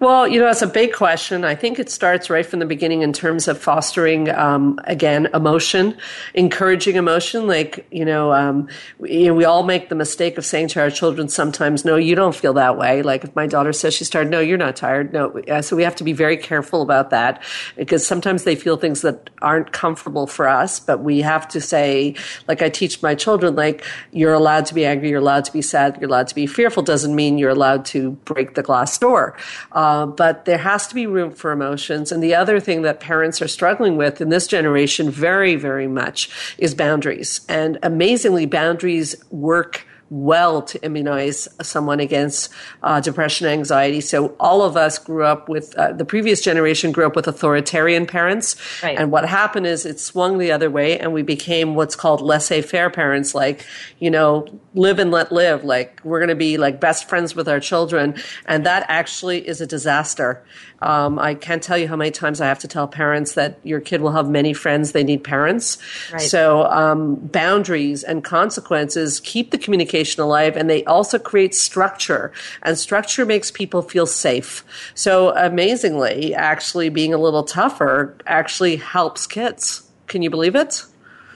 Well, 0.00 0.26
you 0.28 0.40
know, 0.40 0.48
it's 0.48 0.62
a 0.62 0.66
big 0.66 0.92
question. 0.92 1.44
I 1.44 1.54
think 1.54 1.78
it 1.78 1.90
starts 1.90 2.30
right 2.30 2.44
from 2.44 2.58
the 2.60 2.66
beginning 2.66 3.02
in 3.02 3.12
terms 3.12 3.48
of 3.48 3.58
fostering, 3.58 4.30
um, 4.30 4.80
again, 4.84 5.28
emotion, 5.34 5.96
encouraging 6.34 6.96
emotion. 6.96 7.46
Like, 7.46 7.86
you 7.90 8.04
know, 8.04 8.32
um, 8.32 8.68
we, 8.98 9.12
you 9.12 9.26
know, 9.28 9.34
we 9.34 9.44
all 9.44 9.62
make 9.62 9.88
the 9.88 9.94
mistake 9.94 10.38
of 10.38 10.44
saying 10.44 10.68
to 10.68 10.80
our 10.80 10.90
children 10.90 11.28
sometimes, 11.28 11.84
no, 11.84 11.96
you 11.96 12.14
don't 12.14 12.34
feel 12.34 12.52
that 12.54 12.78
way. 12.78 13.02
Like 13.02 13.24
if 13.24 13.34
my 13.34 13.46
daughter 13.46 13.72
says 13.72 13.94
she's 13.94 14.10
tired, 14.10 14.30
no, 14.30 14.40
you're 14.40 14.58
not 14.58 14.76
tired. 14.76 15.12
No. 15.12 15.40
So 15.60 15.76
we 15.76 15.82
have 15.82 15.96
to 15.96 16.04
be 16.04 16.12
very 16.12 16.36
careful 16.36 16.82
about 16.82 17.10
that 17.10 17.42
because 17.76 18.06
sometimes 18.06 18.44
they 18.44 18.56
feel 18.56 18.76
things 18.76 19.02
that 19.02 19.30
aren't 19.42 19.72
comfortable 19.72 20.26
for 20.26 20.48
us, 20.48 20.80
but 20.80 21.00
we 21.00 21.20
have 21.20 21.48
to 21.48 21.60
say, 21.60 22.14
like 22.48 22.62
I 22.62 22.68
teach 22.68 23.02
my 23.02 23.14
children, 23.14 23.54
like, 23.56 23.84
you're 24.12 24.32
allowed 24.32 24.66
to 24.66 24.74
be 24.74 24.86
angry, 24.86 25.10
you're 25.10 25.20
allowed 25.20 25.44
to 25.46 25.52
be 25.52 25.62
sad, 25.62 25.98
you're 26.00 26.08
allowed 26.08 26.28
to 26.28 26.34
be 26.34 26.46
fearful 26.46 26.82
doesn't 26.82 27.14
mean 27.14 27.38
you're 27.38 27.50
allowed 27.50 27.84
to 27.86 28.12
break 28.24 28.54
the 28.54 28.62
glass 28.62 28.96
door. 28.98 29.36
Uh, 29.72 30.06
but 30.06 30.44
there 30.44 30.58
has 30.58 30.86
to 30.88 30.94
be 30.94 31.06
room 31.06 31.30
for 31.32 31.52
emotions. 31.52 32.12
And 32.12 32.22
the 32.22 32.34
other 32.34 32.60
thing 32.60 32.82
that 32.82 33.00
parents 33.00 33.40
are 33.42 33.48
struggling 33.48 33.96
with 33.96 34.20
in 34.20 34.28
this 34.28 34.46
generation 34.46 35.10
very, 35.10 35.56
very 35.56 35.86
much 35.86 36.30
is 36.58 36.74
boundaries. 36.74 37.40
And 37.48 37.78
amazingly, 37.82 38.46
boundaries 38.46 39.16
work 39.30 39.86
well 40.10 40.62
to 40.62 40.82
immunize 40.84 41.48
someone 41.62 41.98
against 42.00 42.50
uh, 42.82 43.00
depression 43.00 43.46
and 43.46 43.58
anxiety. 43.58 44.00
So 44.00 44.36
all 44.38 44.62
of 44.62 44.76
us 44.76 44.98
grew 44.98 45.24
up 45.24 45.48
with 45.48 45.74
uh, 45.76 45.92
the 45.92 46.04
previous 46.04 46.40
generation 46.40 46.92
grew 46.92 47.06
up 47.06 47.16
with 47.16 47.26
authoritarian 47.26 48.06
parents, 48.06 48.56
right. 48.82 48.96
and 48.98 49.10
what 49.10 49.28
happened 49.28 49.66
is 49.66 49.84
it 49.84 49.98
swung 49.98 50.38
the 50.38 50.52
other 50.52 50.70
way, 50.70 50.98
and 50.98 51.12
we 51.12 51.22
became 51.22 51.74
what's 51.74 51.96
called 51.96 52.20
laissez-faire 52.20 52.90
parents, 52.90 53.34
like 53.34 53.66
you 53.98 54.10
know, 54.10 54.46
live 54.74 54.98
and 54.98 55.10
let 55.10 55.32
live. 55.32 55.64
Like 55.64 56.00
we're 56.04 56.20
going 56.20 56.28
to 56.28 56.36
be 56.36 56.56
like 56.56 56.80
best 56.80 57.08
friends 57.08 57.34
with 57.34 57.48
our 57.48 57.60
children, 57.60 58.14
and 58.46 58.64
that 58.64 58.84
actually 58.88 59.46
is 59.46 59.60
a 59.60 59.66
disaster. 59.66 60.44
Um, 60.82 61.18
I 61.18 61.34
can't 61.34 61.62
tell 61.62 61.78
you 61.78 61.88
how 61.88 61.96
many 61.96 62.10
times 62.10 62.40
I 62.40 62.46
have 62.46 62.58
to 62.58 62.68
tell 62.68 62.86
parents 62.86 63.32
that 63.32 63.58
your 63.62 63.80
kid 63.80 64.02
will 64.02 64.12
have 64.12 64.28
many 64.28 64.52
friends. 64.52 64.92
They 64.92 65.04
need 65.04 65.24
parents. 65.24 65.78
Right. 66.12 66.20
So 66.20 66.64
um, 66.64 67.16
boundaries 67.16 68.04
and 68.04 68.22
consequences 68.22 69.18
keep 69.20 69.52
the 69.52 69.58
communication 69.58 69.95
alive, 70.18 70.56
and 70.56 70.68
they 70.68 70.84
also 70.84 71.18
create 71.18 71.54
structure. 71.54 72.32
And 72.62 72.78
structure 72.78 73.24
makes 73.24 73.50
people 73.50 73.82
feel 73.82 74.06
safe. 74.06 74.64
So 74.94 75.34
amazingly, 75.36 76.34
actually 76.34 76.88
being 76.88 77.14
a 77.14 77.18
little 77.18 77.44
tougher 77.44 78.16
actually 78.26 78.76
helps 78.76 79.26
kids. 79.26 79.82
Can 80.06 80.22
you 80.22 80.30
believe 80.30 80.54
it? 80.54 80.84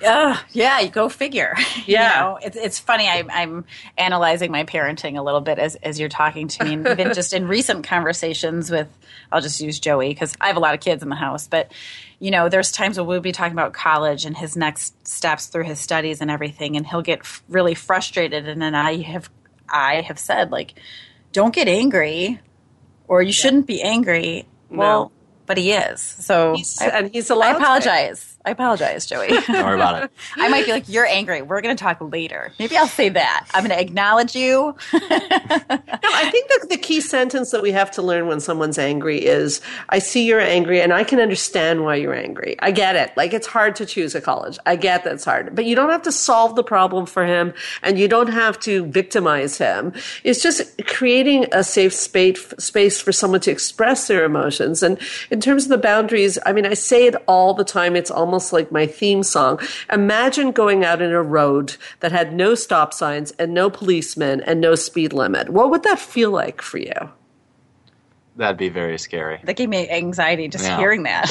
Yeah, 0.01 0.39
yeah, 0.53 0.81
you 0.81 0.89
go 0.89 1.09
figure. 1.09 1.55
Yeah, 1.87 2.13
you 2.13 2.21
know, 2.21 2.39
it's 2.43 2.57
it's 2.57 2.79
funny. 2.79 3.09
I, 3.09 3.25
I'm 3.31 3.65
analyzing 3.97 4.53
my 4.53 4.65
parenting 4.65 5.19
a 5.19 5.23
little 5.23 5.41
bit 5.41 5.59
as 5.59 5.77
as 5.77 5.99
you're 5.99 6.09
talking 6.09 6.47
to 6.49 6.65
me, 6.65 6.75
and 6.75 6.87
even 6.87 7.15
just 7.15 7.33
in 7.33 7.49
recent 7.49 7.85
conversations 7.85 8.71
with, 8.71 8.89
I'll 9.33 9.41
just 9.41 9.61
use 9.61 9.81
Joey 9.81 10.11
because 10.11 10.35
I 10.41 10.49
have 10.49 10.57
a 10.57 10.61
lot 10.61 10.75
of 10.75 10.81
kids 10.81 11.03
in 11.03 11.09
the 11.09 11.17
house, 11.17 11.49
but 11.49 11.73
you 12.21 12.31
know, 12.31 12.49
there's 12.49 12.71
times 12.71 12.99
when 12.99 13.07
we'll 13.07 13.21
be 13.21 13.33
talking 13.33 13.55
about 13.55 13.73
college 13.73 14.25
and 14.25 14.37
his 14.37 14.57
next 14.57 15.09
steps 15.09 15.47
through 15.47 15.65
his 15.65 15.81
studies 15.81 16.21
and 16.21 16.31
everything, 16.31 16.77
and 16.77 16.87
he'll 16.87 17.03
get 17.03 17.21
f- 17.21 17.43
really 17.49 17.75
frustrated, 17.75 18.47
and 18.47 18.61
then 18.61 18.75
I 18.75 18.99
have 19.03 19.31
I 19.69 20.03
have 20.03 20.19
said 20.19 20.51
like, 20.53 20.75
don't 21.33 21.55
get 21.55 21.67
angry, 21.67 22.39
or 23.09 23.23
you 23.23 23.29
yeah. 23.29 23.33
shouldn't 23.33 23.67
be 23.67 23.83
angry. 23.83 24.47
No. 24.69 24.79
Well, 24.79 25.13
but 25.47 25.57
he 25.57 25.73
is. 25.73 26.01
So 26.01 26.55
he's, 26.55 26.81
I, 26.81 26.87
and 26.87 27.11
he's 27.11 27.31
allowed. 27.31 27.57
I 27.57 27.59
apologize. 27.59 28.30
I 28.43 28.53
apologize, 28.53 29.05
Joey. 29.05 29.29
Don't 29.47 29.67
worry 29.67 29.75
about 29.75 30.03
it. 30.03 30.11
I 30.37 30.49
might 30.49 30.65
be 30.65 30.73
like, 30.73 30.89
you're 30.89 31.05
angry. 31.05 31.43
We're 31.43 31.61
going 31.61 31.77
to 31.77 31.83
talk 31.83 31.99
later. 32.01 32.53
Maybe 32.59 32.75
I'll 32.75 32.87
say 32.87 33.11
that. 33.11 33.47
I'm 33.53 33.67
going 33.67 33.77
to 33.77 33.81
acknowledge 33.81 34.35
you. 34.35 34.75
no, 34.95 34.99
I 35.03 36.29
think 36.33 36.49
that 36.49 36.67
the 36.71 36.79
key 36.79 37.03
sentence 37.03 37.51
that 37.51 37.61
we 37.61 37.71
have 37.73 37.91
to 37.93 38.03
learn 38.03 38.29
when 38.29 38.41
someone's 38.41 38.79
angry 38.79 39.19
is, 39.19 39.61
I 39.91 39.99
see 39.99 40.27
you're 40.27 40.41
angry 40.41 40.81
and 40.81 40.91
I 40.91 41.05
can 41.05 41.21
understand 41.21 41.85
why 41.85 41.97
you're 41.97 42.15
angry. 42.15 42.57
I 42.61 42.71
get 42.71 42.97
it. 42.97 43.15
Like 43.15 43.35
it's 43.35 43.47
hard 43.47 43.77
to 43.77 43.85
choose 43.85 44.15
a 44.15 44.23
college. 44.23 44.59
I 44.65 44.77
get 44.77 45.05
that 45.05 45.13
it's 45.15 45.25
hard, 45.27 45.55
but 45.55 45.67
you 45.67 45.77
don't 45.77 45.91
have 45.91 46.03
to 46.03 46.13
solve 46.13 46.57
the 46.57 46.65
problem 46.65 47.05
for 47.05 47.27
him 47.27 47.53
and 47.83 47.99
you 47.99 48.09
don't 48.09 48.29
have 48.29 48.59
to 48.61 48.87
victimize 48.87 49.59
him. 49.59 49.93
It's 50.25 50.43
just 50.43 50.87
creating 50.87 51.47
a 51.53 51.63
safe 51.63 51.93
space, 51.93 52.55
space 52.59 53.03
for 53.03 53.13
someone 53.13 53.41
to 53.41 53.51
express 53.51 54.09
their 54.09 54.25
emotions. 54.25 54.83
And 54.83 54.99
in 55.31 55.43
terms 55.43 55.65
of 55.65 55.69
the 55.69 55.79
boundaries, 55.79 56.39
I 56.47 56.55
mean, 56.55 56.65
I 56.65 56.73
say 56.73 57.07
it 57.07 57.17
all 57.29 57.53
the 57.53 57.65
time. 57.65 57.97
It's 57.97 58.11
almost 58.11 58.30
almost 58.31 58.53
like 58.53 58.71
my 58.71 58.87
theme 58.87 59.25
song. 59.25 59.59
Imagine 59.93 60.53
going 60.53 60.85
out 60.85 61.03
in 61.03 61.11
a 61.11 61.21
road 61.21 61.77
that 61.99 62.13
had 62.13 62.33
no 62.33 62.55
stop 62.55 62.95
signs 62.95 63.33
and 63.33 63.53
no 63.53 63.69
policemen 63.69 64.41
and 64.43 64.61
no 64.61 64.77
speed 64.77 65.13
limit. 65.13 65.49
What 65.49 65.71
would 65.71 65.83
that 65.83 65.99
feel 65.99 66.31
like 66.31 66.63
for 66.63 66.79
you? 66.79 67.11
That'd 68.37 68.57
be 68.57 68.69
very 68.69 68.99
scary. 68.99 69.41
That 69.43 69.57
gave 69.57 69.69
me 69.69 69.89
anxiety 69.91 70.47
just 70.47 70.65
yeah. 70.65 70.79
hearing 70.79 71.03
that. 71.03 71.27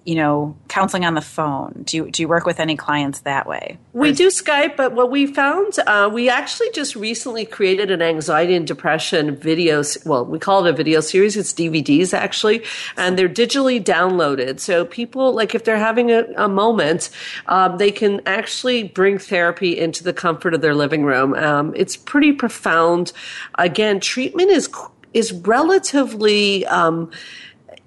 you 0.06 0.16
know, 0.16 0.56
counseling 0.70 1.06
on 1.06 1.14
the 1.14 1.22
phone? 1.22 1.84
Do 1.86 1.98
you, 1.98 2.12
do 2.12 2.22
you 2.22 2.28
work 2.28 2.46
with 2.46 2.60
any 2.60 2.76
clients 2.76 3.22
that 3.22 3.48
way? 3.48 3.78
We 3.94 4.12
do 4.12 4.28
Skype, 4.30 4.76
but 4.76 4.94
what 4.94 5.12
we 5.12 5.28
found, 5.28 5.78
uh, 5.86 6.10
we 6.12 6.30
actually 6.30 6.72
just 6.72 6.96
recently 6.96 7.46
created 7.46 7.92
an 7.92 8.02
anxiety 8.02 8.56
and 8.56 8.66
depression 8.66 9.36
video. 9.36 9.84
Well, 10.06 10.26
we 10.26 10.40
call 10.40 10.66
it 10.66 10.70
a 10.70 10.74
video 10.74 11.02
series. 11.02 11.36
It's 11.38 11.54
DVDs 11.54 12.14
actually, 12.14 12.64
and 12.98 13.20
they're 13.20 13.30
digitally 13.30 13.84
downloaded. 13.84 14.60
So 14.60 14.86
people, 14.86 15.34
like 15.34 15.54
if 15.54 15.64
they're 15.64 15.78
having 15.78 16.12
a, 16.12 16.26
a 16.38 16.48
moment, 16.48 17.10
um, 17.48 17.78
they 17.78 17.92
can 17.92 18.22
actually 18.26 18.84
bring 18.84 19.18
therapy 19.18 19.78
into 19.78 20.04
the 20.04 20.14
comfort 20.14 20.54
of 20.54 20.62
their 20.62 20.76
living 20.76 21.04
room. 21.04 21.34
Um, 21.34 21.74
it's 21.76 21.98
pretty 21.98 22.34
profound. 22.34 23.12
Again, 23.56 24.00
treatment 24.00 24.50
is 24.50 24.70
is 25.14 25.34
relatively 25.34 26.66
um, 26.68 27.12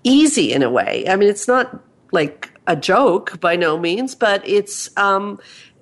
easy 0.04 0.52
in 0.52 0.62
a 0.62 0.70
way. 0.70 1.04
I 1.08 1.16
mean, 1.16 1.28
it's 1.28 1.46
not 1.46 1.80
like 2.12 2.52
a 2.66 2.76
joke 2.76 3.40
by 3.40 3.56
no 3.56 3.76
means, 3.76 4.14
but 4.14 4.46
it's 4.46 4.96
um, 4.96 5.40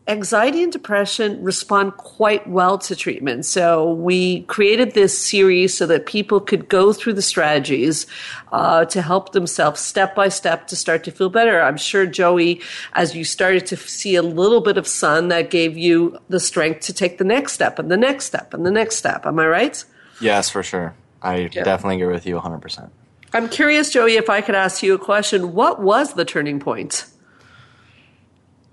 anxiety 0.09 0.63
and 0.63 0.73
depression 0.73 1.43
respond 1.43 1.97
quite 1.97 2.47
well 2.49 2.79
to 2.79 2.97
treatment. 2.97 3.45
So 3.45 3.93
we 3.93 4.43
created 4.43 4.95
this 4.95 5.17
series 5.17 5.77
so 5.77 5.87
that 5.87 6.07
people 6.07 6.41
could 6.41 6.69
go 6.69 6.93
through 6.93 7.13
the 7.15 7.23
strategies 7.23 8.07
uh, 8.51 8.87
to 8.87 9.03
help 9.03 9.33
themselves 9.33 9.81
step 9.81 10.15
by 10.15 10.29
step 10.29 10.67
to 10.69 10.77
start 10.77 11.05
to 11.05 11.13
feel 11.13 11.29
better. 11.29 11.61
I'm 11.61 11.77
sure, 11.77 12.07
Joey, 12.07 12.61
as 12.95 13.15
you 13.15 13.25
started 13.25 13.67
to 13.67 13.77
see 13.77 14.17
a 14.17 14.23
little 14.23 14.61
bit 14.61 14.79
of 14.79 14.87
sun, 14.87 15.29
that 15.29 15.51
gave 15.51 15.77
you 15.77 16.19
the 16.29 16.41
strength 16.41 16.81
to 16.87 16.93
take 16.93 17.19
the 17.19 17.25
next 17.25 17.53
step 17.53 17.79
and 17.79 17.91
the 17.91 17.97
next 17.97 18.27
step 18.27 18.53
and 18.53 18.67
the 18.67 18.73
next 18.73 18.97
step. 18.97 19.27
Am 19.27 19.39
I 19.39 19.47
right? 19.47 19.85
Yes, 20.21 20.51
for 20.51 20.63
sure. 20.63 20.95
I 21.23 21.51
yeah. 21.53 21.63
definitely 21.63 22.03
agree 22.03 22.15
with 22.15 22.27
you 22.27 22.39
100%. 22.39 22.91
I'm 23.33 23.49
curious, 23.49 23.91
Joey, 23.91 24.17
if 24.17 24.29
I 24.29 24.41
could 24.41 24.55
ask 24.55 24.83
you 24.83 24.95
a 24.95 24.99
question. 24.99 25.53
What 25.53 25.81
was 25.81 26.15
the 26.15 26.25
turning 26.25 26.61
point? 26.61 27.07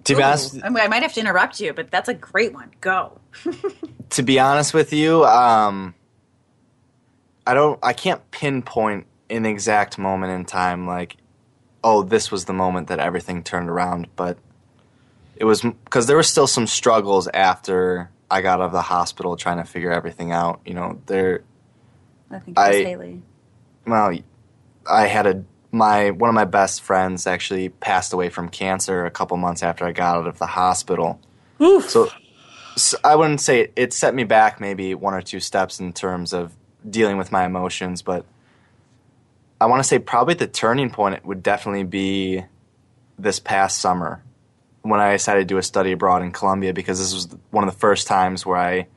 To 0.05 0.15
be 0.15 0.21
Ooh, 0.21 0.25
honest, 0.25 0.57
I, 0.63 0.69
mean, 0.69 0.83
I 0.83 0.87
might 0.87 1.03
have 1.03 1.13
to 1.13 1.19
interrupt 1.19 1.59
you, 1.59 1.73
but 1.73 1.91
that's 1.91 2.07
a 2.07 2.13
great 2.13 2.53
one. 2.53 2.71
Go. 2.79 3.19
to 4.11 4.23
be 4.23 4.39
honest 4.39 4.73
with 4.73 4.93
you, 4.93 5.25
um, 5.25 5.93
I 7.45 7.53
don't. 7.53 7.77
I 7.83 7.93
can't 7.93 8.29
pinpoint 8.31 9.05
an 9.29 9.45
exact 9.45 9.97
moment 9.97 10.31
in 10.31 10.45
time. 10.45 10.87
Like, 10.87 11.17
oh, 11.83 12.03
this 12.03 12.31
was 12.31 12.45
the 12.45 12.53
moment 12.53 12.87
that 12.87 12.99
everything 12.99 13.43
turned 13.43 13.69
around. 13.69 14.07
But 14.15 14.37
it 15.35 15.43
was 15.43 15.61
because 15.61 16.07
there 16.07 16.15
were 16.15 16.23
still 16.23 16.47
some 16.47 16.67
struggles 16.67 17.27
after 17.27 18.09
I 18.31 18.41
got 18.41 18.61
out 18.61 18.67
of 18.67 18.71
the 18.71 18.81
hospital, 18.81 19.35
trying 19.35 19.57
to 19.57 19.65
figure 19.65 19.91
everything 19.91 20.31
out. 20.31 20.61
You 20.65 20.73
know, 20.73 21.01
there. 21.05 21.43
I 22.31 22.39
think 22.39 22.57
it 22.57 22.61
was 22.61 22.75
I, 22.75 22.83
Haley. 22.83 23.21
Well, 23.85 24.17
I 24.89 25.07
had 25.07 25.27
a 25.27 25.43
my 25.71 26.11
one 26.11 26.29
of 26.29 26.33
my 26.33 26.45
best 26.45 26.81
friends 26.81 27.27
actually 27.27 27.69
passed 27.69 28.13
away 28.13 28.29
from 28.29 28.49
cancer 28.49 29.05
a 29.05 29.11
couple 29.11 29.37
months 29.37 29.63
after 29.63 29.85
I 29.85 29.91
got 29.91 30.17
out 30.17 30.27
of 30.27 30.39
the 30.39 30.45
hospital. 30.45 31.19
So, 31.81 32.09
so, 32.75 32.97
I 33.03 33.15
wouldn't 33.15 33.41
say 33.41 33.61
it, 33.61 33.73
it, 33.75 33.93
set 33.93 34.13
me 34.13 34.23
back 34.23 34.61
maybe 34.61 34.93
one 34.93 35.13
or 35.13 35.21
two 35.21 35.39
steps 35.39 35.79
in 35.79 35.93
terms 35.93 36.33
of 36.33 36.53
dealing 36.87 37.17
with 37.17 37.31
my 37.31 37.45
emotions, 37.45 38.01
but 38.01 38.25
I 39.59 39.65
want 39.65 39.81
to 39.81 39.87
say 39.87 39.99
probably 39.99 40.35
the 40.35 40.47
turning 40.47 40.91
point 40.91 41.25
would 41.25 41.41
definitely 41.41 41.83
be 41.83 42.43
this 43.17 43.39
past 43.39 43.79
summer 43.79 44.23
when 44.83 44.99
I 44.99 45.13
decided 45.13 45.39
to 45.41 45.45
do 45.45 45.57
a 45.57 45.63
study 45.63 45.91
abroad 45.91 46.21
in 46.21 46.31
Colombia 46.31 46.73
because 46.73 46.99
this 46.99 47.13
was 47.13 47.27
one 47.49 47.67
of 47.67 47.73
the 47.73 47.79
first 47.79 48.07
times 48.07 48.45
where 48.45 48.57
I 48.57 48.87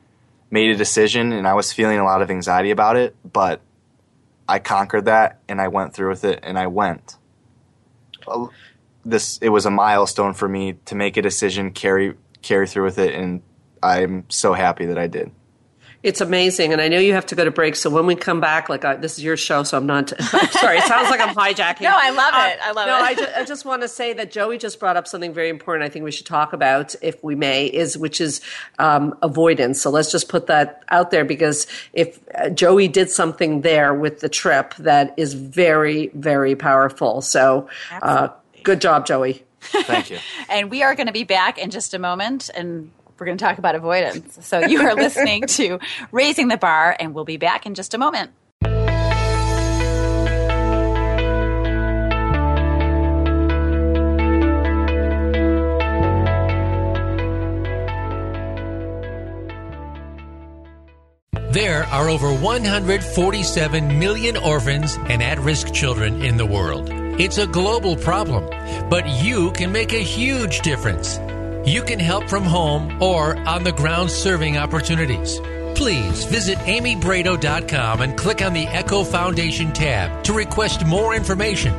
made 0.51 0.69
a 0.69 0.77
decision 0.77 1.33
and 1.33 1.47
I 1.47 1.55
was 1.55 1.73
feeling 1.73 1.97
a 1.97 2.03
lot 2.03 2.21
of 2.21 2.29
anxiety 2.29 2.69
about 2.69 2.95
it, 2.95 3.15
but 3.29 3.61
I 4.51 4.59
conquered 4.59 5.05
that 5.05 5.39
and 5.47 5.61
I 5.61 5.69
went 5.69 5.93
through 5.93 6.09
with 6.09 6.25
it 6.25 6.41
and 6.43 6.59
I 6.59 6.67
went. 6.67 7.15
This 9.05 9.37
it 9.37 9.47
was 9.47 9.65
a 9.65 9.71
milestone 9.71 10.33
for 10.33 10.49
me 10.49 10.73
to 10.85 10.93
make 10.93 11.15
a 11.15 11.21
decision, 11.21 11.71
carry 11.71 12.15
carry 12.41 12.67
through 12.67 12.83
with 12.83 12.99
it, 12.99 13.15
and 13.15 13.41
I'm 13.81 14.25
so 14.27 14.51
happy 14.51 14.87
that 14.87 14.97
I 14.97 15.07
did. 15.07 15.31
It's 16.03 16.19
amazing, 16.19 16.73
and 16.73 16.81
I 16.81 16.87
know 16.87 16.97
you 16.97 17.13
have 17.13 17.27
to 17.27 17.35
go 17.35 17.45
to 17.45 17.51
break. 17.51 17.75
So 17.75 17.87
when 17.91 18.07
we 18.07 18.15
come 18.15 18.39
back, 18.39 18.69
like 18.69 18.83
uh, 18.83 18.95
this 18.95 19.19
is 19.19 19.23
your 19.23 19.37
show, 19.37 19.61
so 19.61 19.77
I'm 19.77 19.85
not. 19.85 20.11
I'm 20.33 20.49
sorry, 20.49 20.79
it 20.79 20.85
sounds 20.85 21.11
like 21.11 21.19
I'm 21.19 21.35
hijacking. 21.35 21.81
no, 21.81 21.95
I 21.95 22.09
love 22.09 22.33
uh, 22.33 22.49
it. 22.49 22.59
I 22.63 22.71
love 22.71 22.87
no, 22.87 22.95
it. 22.95 22.99
No, 22.99 23.05
I, 23.05 23.13
ju- 23.13 23.33
I 23.37 23.45
just 23.45 23.65
want 23.65 23.83
to 23.83 23.87
say 23.87 24.13
that 24.13 24.31
Joey 24.31 24.57
just 24.57 24.79
brought 24.79 24.97
up 24.97 25.07
something 25.07 25.31
very 25.31 25.49
important. 25.49 25.85
I 25.85 25.89
think 25.89 26.03
we 26.03 26.11
should 26.11 26.25
talk 26.25 26.53
about, 26.53 26.95
if 27.03 27.23
we 27.23 27.35
may, 27.35 27.67
is 27.67 27.99
which 27.99 28.19
is 28.19 28.41
um, 28.79 29.15
avoidance. 29.21 29.79
So 29.79 29.91
let's 29.91 30.11
just 30.11 30.27
put 30.27 30.47
that 30.47 30.83
out 30.89 31.11
there 31.11 31.23
because 31.23 31.67
if 31.93 32.19
uh, 32.33 32.49
Joey 32.49 32.87
did 32.87 33.11
something 33.11 33.61
there 33.61 33.93
with 33.93 34.21
the 34.21 34.29
trip, 34.29 34.73
that 34.77 35.13
is 35.17 35.35
very, 35.35 36.07
very 36.15 36.55
powerful. 36.55 37.21
So, 37.21 37.69
uh, 38.01 38.29
good 38.63 38.81
job, 38.81 39.05
Joey. 39.05 39.43
Thank 39.61 40.09
you. 40.09 40.17
and 40.49 40.71
we 40.71 40.81
are 40.81 40.95
going 40.95 41.07
to 41.07 41.13
be 41.13 41.25
back 41.25 41.59
in 41.59 41.69
just 41.69 41.93
a 41.93 41.99
moment, 41.99 42.49
and 42.55 42.89
we're 43.21 43.25
going 43.25 43.37
to 43.37 43.45
talk 43.45 43.59
about 43.59 43.75
avoidance. 43.75 44.39
So 44.41 44.65
you 44.65 44.81
are 44.81 44.95
listening 44.95 45.43
to 45.43 45.77
Raising 46.11 46.47
the 46.47 46.57
Bar, 46.57 46.97
and 46.99 47.13
we'll 47.13 47.23
be 47.23 47.37
back 47.37 47.67
in 47.67 47.75
just 47.75 47.93
a 47.93 47.99
moment. 47.99 48.31
There 61.51 61.83
are 61.83 62.09
over 62.09 62.33
147 62.33 63.99
million 63.99 64.37
orphans 64.37 64.97
and 65.09 65.21
at 65.21 65.37
risk 65.37 65.71
children 65.73 66.23
in 66.23 66.37
the 66.37 66.45
world. 66.45 66.89
It's 67.19 67.37
a 67.37 67.45
global 67.45 67.97
problem, 67.97 68.49
but 68.89 69.07
you 69.21 69.51
can 69.51 69.71
make 69.71 69.93
a 69.93 70.01
huge 70.01 70.61
difference. 70.61 71.19
You 71.65 71.83
can 71.83 71.99
help 71.99 72.27
from 72.27 72.43
home 72.43 73.01
or 73.01 73.37
on 73.47 73.63
the 73.63 73.71
ground 73.71 74.09
serving 74.09 74.57
opportunities. 74.57 75.39
Please 75.75 76.25
visit 76.25 76.57
amybraido.com 76.59 78.01
and 78.01 78.17
click 78.17 78.41
on 78.41 78.53
the 78.53 78.67
Echo 78.67 79.03
Foundation 79.03 79.71
tab 79.71 80.23
to 80.23 80.33
request 80.33 80.85
more 80.85 81.15
information. 81.15 81.73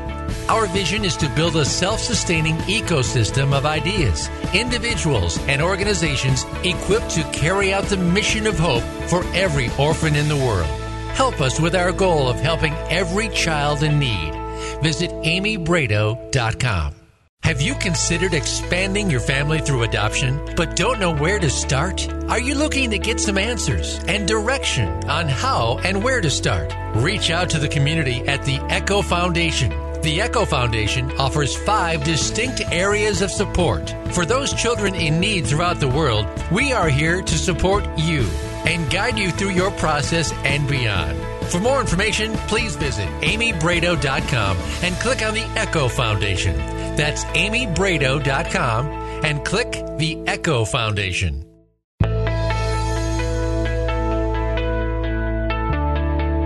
Our 0.49 0.67
vision 0.67 1.05
is 1.05 1.17
to 1.17 1.29
build 1.31 1.57
a 1.57 1.65
self 1.65 2.01
sustaining 2.01 2.57
ecosystem 2.59 3.53
of 3.53 3.67
ideas, 3.67 4.29
individuals, 4.55 5.39
and 5.49 5.61
organizations 5.61 6.45
equipped 6.63 7.11
to 7.11 7.25
carry 7.33 7.73
out 7.73 7.85
the 7.85 7.97
mission 7.97 8.47
of 8.47 8.59
hope 8.59 8.85
for 9.09 9.25
every 9.35 9.71
orphan 9.79 10.15
in 10.15 10.29
the 10.29 10.37
world. 10.37 10.71
Help 11.15 11.41
us 11.41 11.61
with 11.61 11.75
our 11.75 11.93
goal 11.93 12.29
of 12.29 12.41
helping 12.41 12.75
every 12.89 13.29
child 13.31 13.83
in 13.83 13.99
need. 13.99 14.33
Visit 14.81 15.11
amybraido.com. 15.11 17.02
Have 17.43 17.61
you 17.61 17.75
considered 17.75 18.35
expanding 18.35 19.11
your 19.11 19.19
family 19.19 19.59
through 19.59 19.83
adoption, 19.83 20.41
but 20.57 20.77
don't 20.77 21.01
know 21.01 21.13
where 21.13 21.41
to 21.41 21.51
start? 21.51 22.09
Are 22.31 22.39
you 22.39 22.55
looking 22.55 22.91
to 22.91 22.99
get 22.99 23.19
some 23.19 23.37
answers 23.37 23.99
and 24.07 24.29
direction 24.29 24.89
on 25.11 25.27
how 25.27 25.79
and 25.79 26.05
where 26.05 26.21
to 26.21 26.31
start? 26.31 26.73
Reach 26.95 27.31
out 27.31 27.51
to 27.51 27.59
the 27.59 27.69
community 27.69 28.21
at 28.29 28.45
the 28.45 28.59
Echo 28.71 29.03
Foundation. 29.03 29.71
The 30.03 30.21
Echo 30.21 30.45
Foundation 30.45 31.11
offers 31.19 31.57
five 31.57 32.05
distinct 32.05 32.63
areas 32.71 33.23
of 33.23 33.31
support. 33.33 33.93
For 34.13 34.25
those 34.25 34.55
children 34.55 34.95
in 34.95 35.19
need 35.19 35.45
throughout 35.45 35.81
the 35.81 35.89
world, 35.89 36.27
we 36.53 36.73
are 36.73 36.89
here 36.89 37.23
to 37.23 37.39
support 37.39 37.85
you 37.99 38.23
and 38.67 38.89
guide 38.89 39.19
you 39.19 39.33
through 39.33 39.51
your 39.51 39.73
process 39.73 40.33
and 40.45 40.69
beyond. 40.69 41.19
For 41.49 41.59
more 41.59 41.81
information, 41.81 42.35
please 42.47 42.77
visit 42.77 43.09
amybraido.com 43.21 44.57
and 44.83 44.95
click 45.01 45.23
on 45.23 45.35
the 45.35 45.45
Echo 45.57 45.89
Foundation. 45.89 46.82
That's 46.97 47.25
amybraido.com 47.25 48.87
and 49.25 49.45
click 49.45 49.73
the 49.99 50.19
Echo 50.27 50.65
Foundation. 50.65 51.45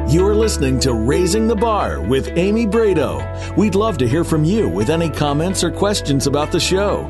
You're 0.09 0.37
listening 0.37 0.79
to 0.81 0.95
Raising 0.95 1.49
the 1.49 1.57
Bar 1.57 2.01
with 2.01 2.29
Amy 2.39 2.65
Braido. 2.65 3.57
We'd 3.57 3.75
love 3.75 3.99
to 3.99 4.07
hear 4.09 4.23
from 4.23 4.45
you 4.45 4.69
with 4.69 4.89
any 4.89 5.11
comments 5.11 5.65
or 5.65 5.73
questions 5.73 6.29
about 6.29 6.53
the 6.53 6.61
show. 6.61 7.09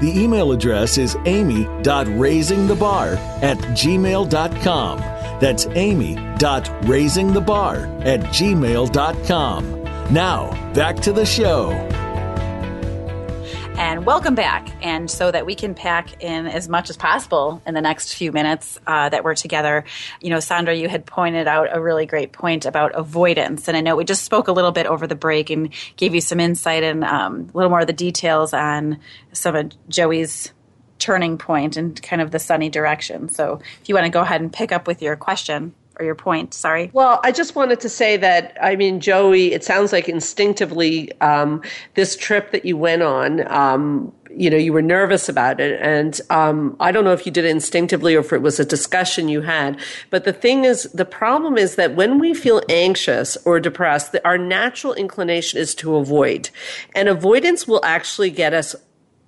The 0.00 0.10
email 0.12 0.50
address 0.50 0.98
is 0.98 1.16
amy.raisingthebar 1.24 3.16
at 3.42 3.58
gmail.com. 3.58 4.98
That's 4.98 5.66
amy.raisingthebar 5.66 8.04
at 8.04 8.20
gmail.com. 8.20 9.82
Now, 10.12 10.72
back 10.74 10.96
to 10.96 11.12
the 11.12 11.24
show. 11.24 11.70
And 13.76 14.06
welcome 14.06 14.34
back. 14.34 14.68
And 14.82 15.10
so 15.10 15.30
that 15.30 15.46
we 15.46 15.54
can 15.54 15.74
pack 15.74 16.22
in 16.22 16.46
as 16.46 16.68
much 16.68 16.90
as 16.90 16.96
possible 16.96 17.62
in 17.66 17.74
the 17.74 17.80
next 17.80 18.14
few 18.14 18.30
minutes 18.30 18.78
uh, 18.86 19.08
that 19.08 19.24
we're 19.24 19.34
together, 19.34 19.84
you 20.20 20.30
know, 20.30 20.40
Sandra, 20.40 20.74
you 20.74 20.88
had 20.88 21.06
pointed 21.06 21.48
out 21.48 21.68
a 21.70 21.80
really 21.80 22.06
great 22.06 22.32
point 22.32 22.64
about 22.64 22.94
avoidance. 22.94 23.68
And 23.68 23.76
I 23.76 23.80
know 23.80 23.96
we 23.96 24.04
just 24.04 24.24
spoke 24.24 24.48
a 24.48 24.52
little 24.52 24.72
bit 24.72 24.86
over 24.86 25.06
the 25.06 25.14
break 25.14 25.50
and 25.50 25.72
gave 25.96 26.14
you 26.14 26.20
some 26.20 26.38
insight 26.38 26.82
and 26.82 27.02
um, 27.02 27.50
a 27.52 27.56
little 27.56 27.70
more 27.70 27.80
of 27.80 27.86
the 27.86 27.92
details 27.92 28.52
on 28.52 29.00
some 29.32 29.56
of 29.56 29.72
Joey's 29.88 30.52
turning 30.98 31.36
point 31.36 31.76
and 31.76 32.00
kind 32.02 32.22
of 32.22 32.30
the 32.30 32.38
sunny 32.38 32.68
direction. 32.68 33.28
So 33.28 33.60
if 33.80 33.88
you 33.88 33.94
want 33.94 34.04
to 34.04 34.10
go 34.10 34.20
ahead 34.20 34.40
and 34.40 34.52
pick 34.52 34.70
up 34.70 34.86
with 34.86 35.02
your 35.02 35.16
question 35.16 35.74
or 36.02 36.04
your 36.04 36.14
point. 36.14 36.52
Sorry. 36.52 36.90
Well, 36.92 37.20
I 37.22 37.32
just 37.32 37.54
wanted 37.54 37.80
to 37.80 37.88
say 37.88 38.16
that 38.18 38.56
I 38.60 38.76
mean, 38.76 39.00
Joey, 39.00 39.52
it 39.52 39.64
sounds 39.64 39.92
like 39.92 40.08
instinctively 40.08 41.12
um, 41.20 41.62
this 41.94 42.16
trip 42.16 42.50
that 42.50 42.64
you 42.64 42.76
went 42.76 43.02
on. 43.02 43.50
Um, 43.50 44.12
you 44.36 44.48
know, 44.50 44.56
you 44.56 44.72
were 44.72 44.82
nervous 44.82 45.28
about 45.28 45.60
it. 45.60 45.78
And 45.80 46.18
um, 46.30 46.76
I 46.80 46.90
don't 46.90 47.04
know 47.04 47.12
if 47.12 47.26
you 47.26 47.32
did 47.32 47.44
it 47.44 47.50
instinctively 47.50 48.14
or 48.14 48.20
if 48.20 48.32
it 48.32 48.40
was 48.40 48.58
a 48.58 48.64
discussion 48.64 49.28
you 49.28 49.42
had. 49.42 49.78
But 50.10 50.24
the 50.24 50.32
thing 50.32 50.64
is, 50.64 50.84
the 50.94 51.04
problem 51.04 51.58
is 51.58 51.76
that 51.76 51.94
when 51.94 52.18
we 52.18 52.32
feel 52.34 52.62
anxious 52.68 53.36
or 53.44 53.60
depressed, 53.60 54.16
our 54.24 54.38
natural 54.38 54.94
inclination 54.94 55.60
is 55.60 55.74
to 55.76 55.96
avoid. 55.96 56.50
And 56.94 57.08
avoidance 57.08 57.68
will 57.68 57.84
actually 57.84 58.30
get 58.30 58.54
us 58.54 58.74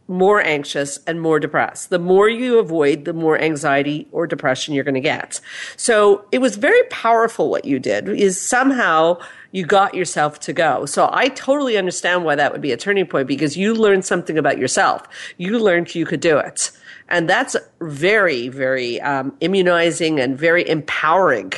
more 0.06 0.42
anxious 0.42 0.98
and 1.06 1.20
more 1.20 1.40
depressed. 1.40 1.90
The 1.90 1.98
more 1.98 2.28
you 2.28 2.58
avoid, 2.58 3.04
the 3.04 3.12
more 3.12 3.38
anxiety 3.38 4.06
or 4.12 4.26
depression 4.26 4.74
you're 4.74 4.84
going 4.84 4.94
to 4.94 5.00
get. 5.00 5.40
So 5.76 6.26
it 6.30 6.38
was 6.38 6.56
very 6.56 6.82
powerful 6.84 7.48
what 7.48 7.64
you 7.64 7.78
did 7.78 8.08
is 8.08 8.40
somehow 8.40 9.18
you 9.52 9.64
got 9.64 9.94
yourself 9.94 10.40
to 10.40 10.52
go. 10.52 10.84
So 10.84 11.08
I 11.12 11.28
totally 11.28 11.76
understand 11.76 12.24
why 12.24 12.34
that 12.34 12.52
would 12.52 12.60
be 12.60 12.72
a 12.72 12.76
turning 12.76 13.06
point 13.06 13.28
because 13.28 13.56
you 13.56 13.72
learned 13.72 14.04
something 14.04 14.36
about 14.36 14.58
yourself. 14.58 15.02
You 15.38 15.58
learned 15.58 15.94
you 15.94 16.04
could 16.04 16.20
do 16.20 16.38
it. 16.38 16.70
And 17.08 17.28
that's 17.28 17.56
very, 17.80 18.48
very 18.48 19.00
um, 19.00 19.36
immunizing 19.40 20.20
and 20.20 20.38
very 20.38 20.68
empowering. 20.68 21.52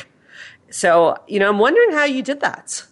So, 0.69 1.17
you 1.27 1.39
know, 1.39 1.49
I'm 1.49 1.59
wondering 1.59 1.91
how 1.91 2.03
you 2.03 2.21
did 2.21 2.41
that. 2.41 2.83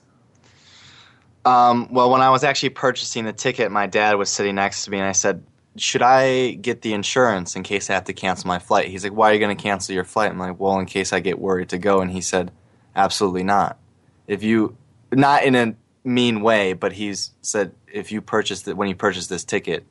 Um, 1.46 1.88
well, 1.92 2.10
when 2.10 2.22
I 2.22 2.32
was 2.32 2.44
actually 2.44 2.70
purchasing 2.70 3.26
the 3.26 3.34
ticket, 3.34 3.72
my 3.72 3.86
dad 3.86 4.16
was 4.16 4.30
sitting 4.30 4.56
next 4.56 4.86
to 4.86 4.92
me, 4.92 4.98
and 4.98 5.08
I 5.08 5.12
said, 5.12 5.44
"Should 5.78 6.02
I 6.02 6.52
get 6.52 6.82
the 6.82 6.94
insurance 6.94 7.56
in 7.56 7.64
case 7.64 7.90
I 7.90 7.94
have 7.94 8.06
to 8.06 8.14
cancel 8.14 8.48
my 8.48 8.60
flight?" 8.60 8.88
He's 8.88 9.04
like, 9.04 9.14
"Why 9.14 9.30
are 9.30 9.34
you 9.34 9.40
going 9.40 9.56
to 9.56 9.62
cancel 9.62 9.94
your 9.94 10.04
flight?" 10.04 10.32
I'm 10.32 10.40
like, 10.40 10.60
"Well, 10.60 10.80
in 10.80 10.88
case 10.88 11.14
I 11.14 11.20
get 11.20 11.40
worried 11.40 11.70
to 11.70 11.78
go." 11.78 12.02
And 12.02 12.12
he 12.12 12.22
said, 12.22 12.52
"Absolutely 12.96 13.44
not. 13.44 13.78
If 14.28 14.42
you, 14.42 14.76
not 15.12 15.44
in 15.44 15.56
a 15.56 15.76
mean 16.04 16.42
way, 16.42 16.74
but 16.74 16.94
he's 16.94 17.32
said 17.42 17.74
if 17.92 18.12
you 18.12 18.22
purchase 18.22 18.68
it 18.68 18.76
when 18.76 18.88
you 18.88 18.96
purchase 18.96 19.28
this 19.28 19.44
ticket, 19.44 19.86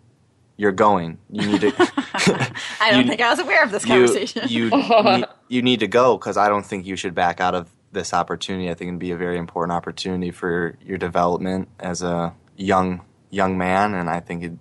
you're 0.56 0.72
going. 0.72 1.18
You 1.30 1.46
need 1.46 1.60
to. 1.62 1.72
I 2.80 2.90
don't 2.90 3.02
you, 3.02 3.08
think 3.08 3.20
I 3.20 3.30
was 3.30 3.40
aware 3.40 3.64
of 3.64 3.70
this 3.70 3.84
conversation. 3.84 4.48
You 4.48 4.66
you, 4.66 5.02
need, 5.04 5.24
you 5.48 5.62
need 5.62 5.80
to 5.80 5.88
go 5.88 6.16
because 6.16 6.36
I 6.36 6.48
don't 6.48 6.64
think 6.64 6.86
you 6.86 6.96
should 6.96 7.14
back 7.14 7.40
out 7.40 7.54
of 7.54 7.73
this 7.94 8.12
opportunity. 8.12 8.70
I 8.70 8.74
think 8.74 8.88
it'd 8.88 8.98
be 8.98 9.12
a 9.12 9.16
very 9.16 9.38
important 9.38 9.72
opportunity 9.72 10.30
for 10.30 10.76
your 10.84 10.98
development 10.98 11.68
as 11.80 12.02
a 12.02 12.34
young 12.56 13.02
young 13.30 13.58
man, 13.58 13.94
and 13.94 14.08
I 14.08 14.20
think 14.20 14.42
it, 14.42 14.52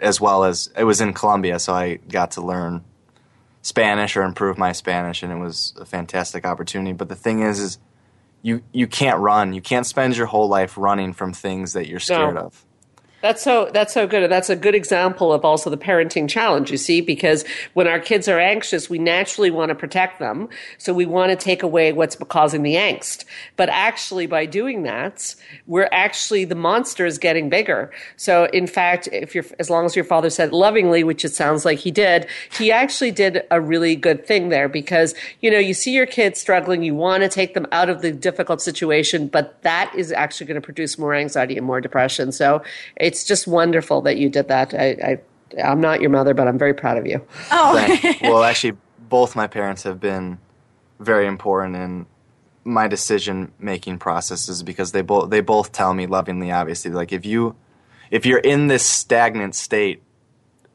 as 0.00 0.20
well 0.20 0.44
as 0.44 0.70
it 0.76 0.84
was 0.84 1.00
in 1.00 1.12
Colombia, 1.12 1.58
so 1.58 1.72
I 1.72 1.96
got 1.96 2.32
to 2.32 2.42
learn 2.42 2.84
Spanish 3.62 4.16
or 4.16 4.22
improve 4.22 4.58
my 4.58 4.72
Spanish, 4.72 5.22
and 5.22 5.32
it 5.32 5.36
was 5.36 5.74
a 5.78 5.84
fantastic 5.84 6.44
opportunity. 6.44 6.92
But 6.92 7.08
the 7.08 7.16
thing 7.16 7.40
is, 7.42 7.60
is 7.60 7.78
you 8.42 8.62
you 8.72 8.86
can't 8.86 9.18
run. 9.18 9.52
You 9.52 9.60
can't 9.60 9.86
spend 9.86 10.16
your 10.16 10.26
whole 10.26 10.48
life 10.48 10.76
running 10.76 11.12
from 11.12 11.32
things 11.32 11.74
that 11.74 11.86
you're 11.86 12.00
scared 12.00 12.34
no. 12.34 12.42
of. 12.42 12.64
That's 13.22 13.42
so 13.42 13.70
that's 13.72 13.92
so 13.92 14.06
good. 14.06 14.30
That's 14.30 14.48
a 14.48 14.56
good 14.56 14.74
example 14.74 15.32
of 15.32 15.44
also 15.44 15.68
the 15.68 15.76
parenting 15.76 16.28
challenge, 16.28 16.70
you 16.70 16.78
see, 16.78 17.00
because 17.02 17.44
when 17.74 17.86
our 17.86 18.00
kids 18.00 18.28
are 18.28 18.38
anxious, 18.38 18.88
we 18.88 18.98
naturally 18.98 19.50
want 19.50 19.68
to 19.68 19.74
protect 19.74 20.18
them. 20.18 20.48
So 20.78 20.94
we 20.94 21.04
want 21.04 21.30
to 21.30 21.36
take 21.36 21.62
away 21.62 21.92
what's 21.92 22.16
causing 22.16 22.62
the 22.62 22.74
angst. 22.74 23.24
But 23.56 23.68
actually 23.68 24.26
by 24.26 24.46
doing 24.46 24.84
that, 24.84 25.34
we're 25.66 25.88
actually 25.92 26.46
the 26.46 26.54
monster 26.54 27.04
is 27.04 27.18
getting 27.18 27.50
bigger. 27.50 27.90
So 28.16 28.44
in 28.46 28.66
fact, 28.66 29.08
if 29.12 29.34
you're 29.34 29.44
as 29.58 29.68
long 29.68 29.84
as 29.84 29.94
your 29.94 30.04
father 30.04 30.30
said 30.30 30.52
lovingly, 30.52 31.04
which 31.04 31.24
it 31.24 31.34
sounds 31.34 31.64
like 31.66 31.78
he 31.78 31.90
did, 31.90 32.26
he 32.56 32.72
actually 32.72 33.10
did 33.10 33.42
a 33.50 33.60
really 33.60 33.96
good 33.96 34.26
thing 34.26 34.48
there 34.48 34.68
because, 34.68 35.14
you 35.40 35.50
know, 35.50 35.58
you 35.58 35.74
see 35.74 35.92
your 35.92 36.06
kids 36.06 36.40
struggling, 36.40 36.82
you 36.82 36.94
want 36.94 37.22
to 37.22 37.28
take 37.28 37.52
them 37.52 37.66
out 37.70 37.90
of 37.90 38.00
the 38.00 38.12
difficult 38.12 38.62
situation, 38.62 39.26
but 39.26 39.60
that 39.62 39.92
is 39.94 40.10
actually 40.10 40.46
going 40.46 40.60
to 40.60 40.64
produce 40.64 40.98
more 40.98 41.14
anxiety 41.14 41.58
and 41.58 41.66
more 41.66 41.82
depression. 41.82 42.32
So 42.32 42.62
it's 43.10 43.24
just 43.24 43.46
wonderful 43.46 44.00
that 44.02 44.16
you 44.16 44.28
did 44.28 44.46
that. 44.48 44.72
I, 44.72 44.86
I 44.86 45.18
I'm 45.62 45.80
not 45.80 46.00
your 46.00 46.10
mother, 46.10 46.32
but 46.32 46.46
I'm 46.46 46.58
very 46.58 46.74
proud 46.74 46.96
of 46.96 47.06
you. 47.06 47.20
Oh, 47.50 47.98
well, 48.22 48.44
actually, 48.44 48.76
both 49.08 49.34
my 49.34 49.48
parents 49.48 49.82
have 49.82 49.98
been 49.98 50.38
very 51.00 51.26
important 51.26 51.74
in 51.74 52.06
my 52.62 52.86
decision 52.86 53.50
making 53.58 53.98
processes 53.98 54.62
because 54.62 54.92
they 54.92 55.02
both 55.02 55.30
they 55.30 55.40
both 55.40 55.72
tell 55.72 55.92
me 55.92 56.06
lovingly, 56.06 56.52
obviously, 56.52 56.92
like 56.92 57.12
if 57.12 57.26
you 57.26 57.56
if 58.10 58.24
you're 58.24 58.38
in 58.38 58.68
this 58.68 58.86
stagnant 58.86 59.54
state, 59.54 60.02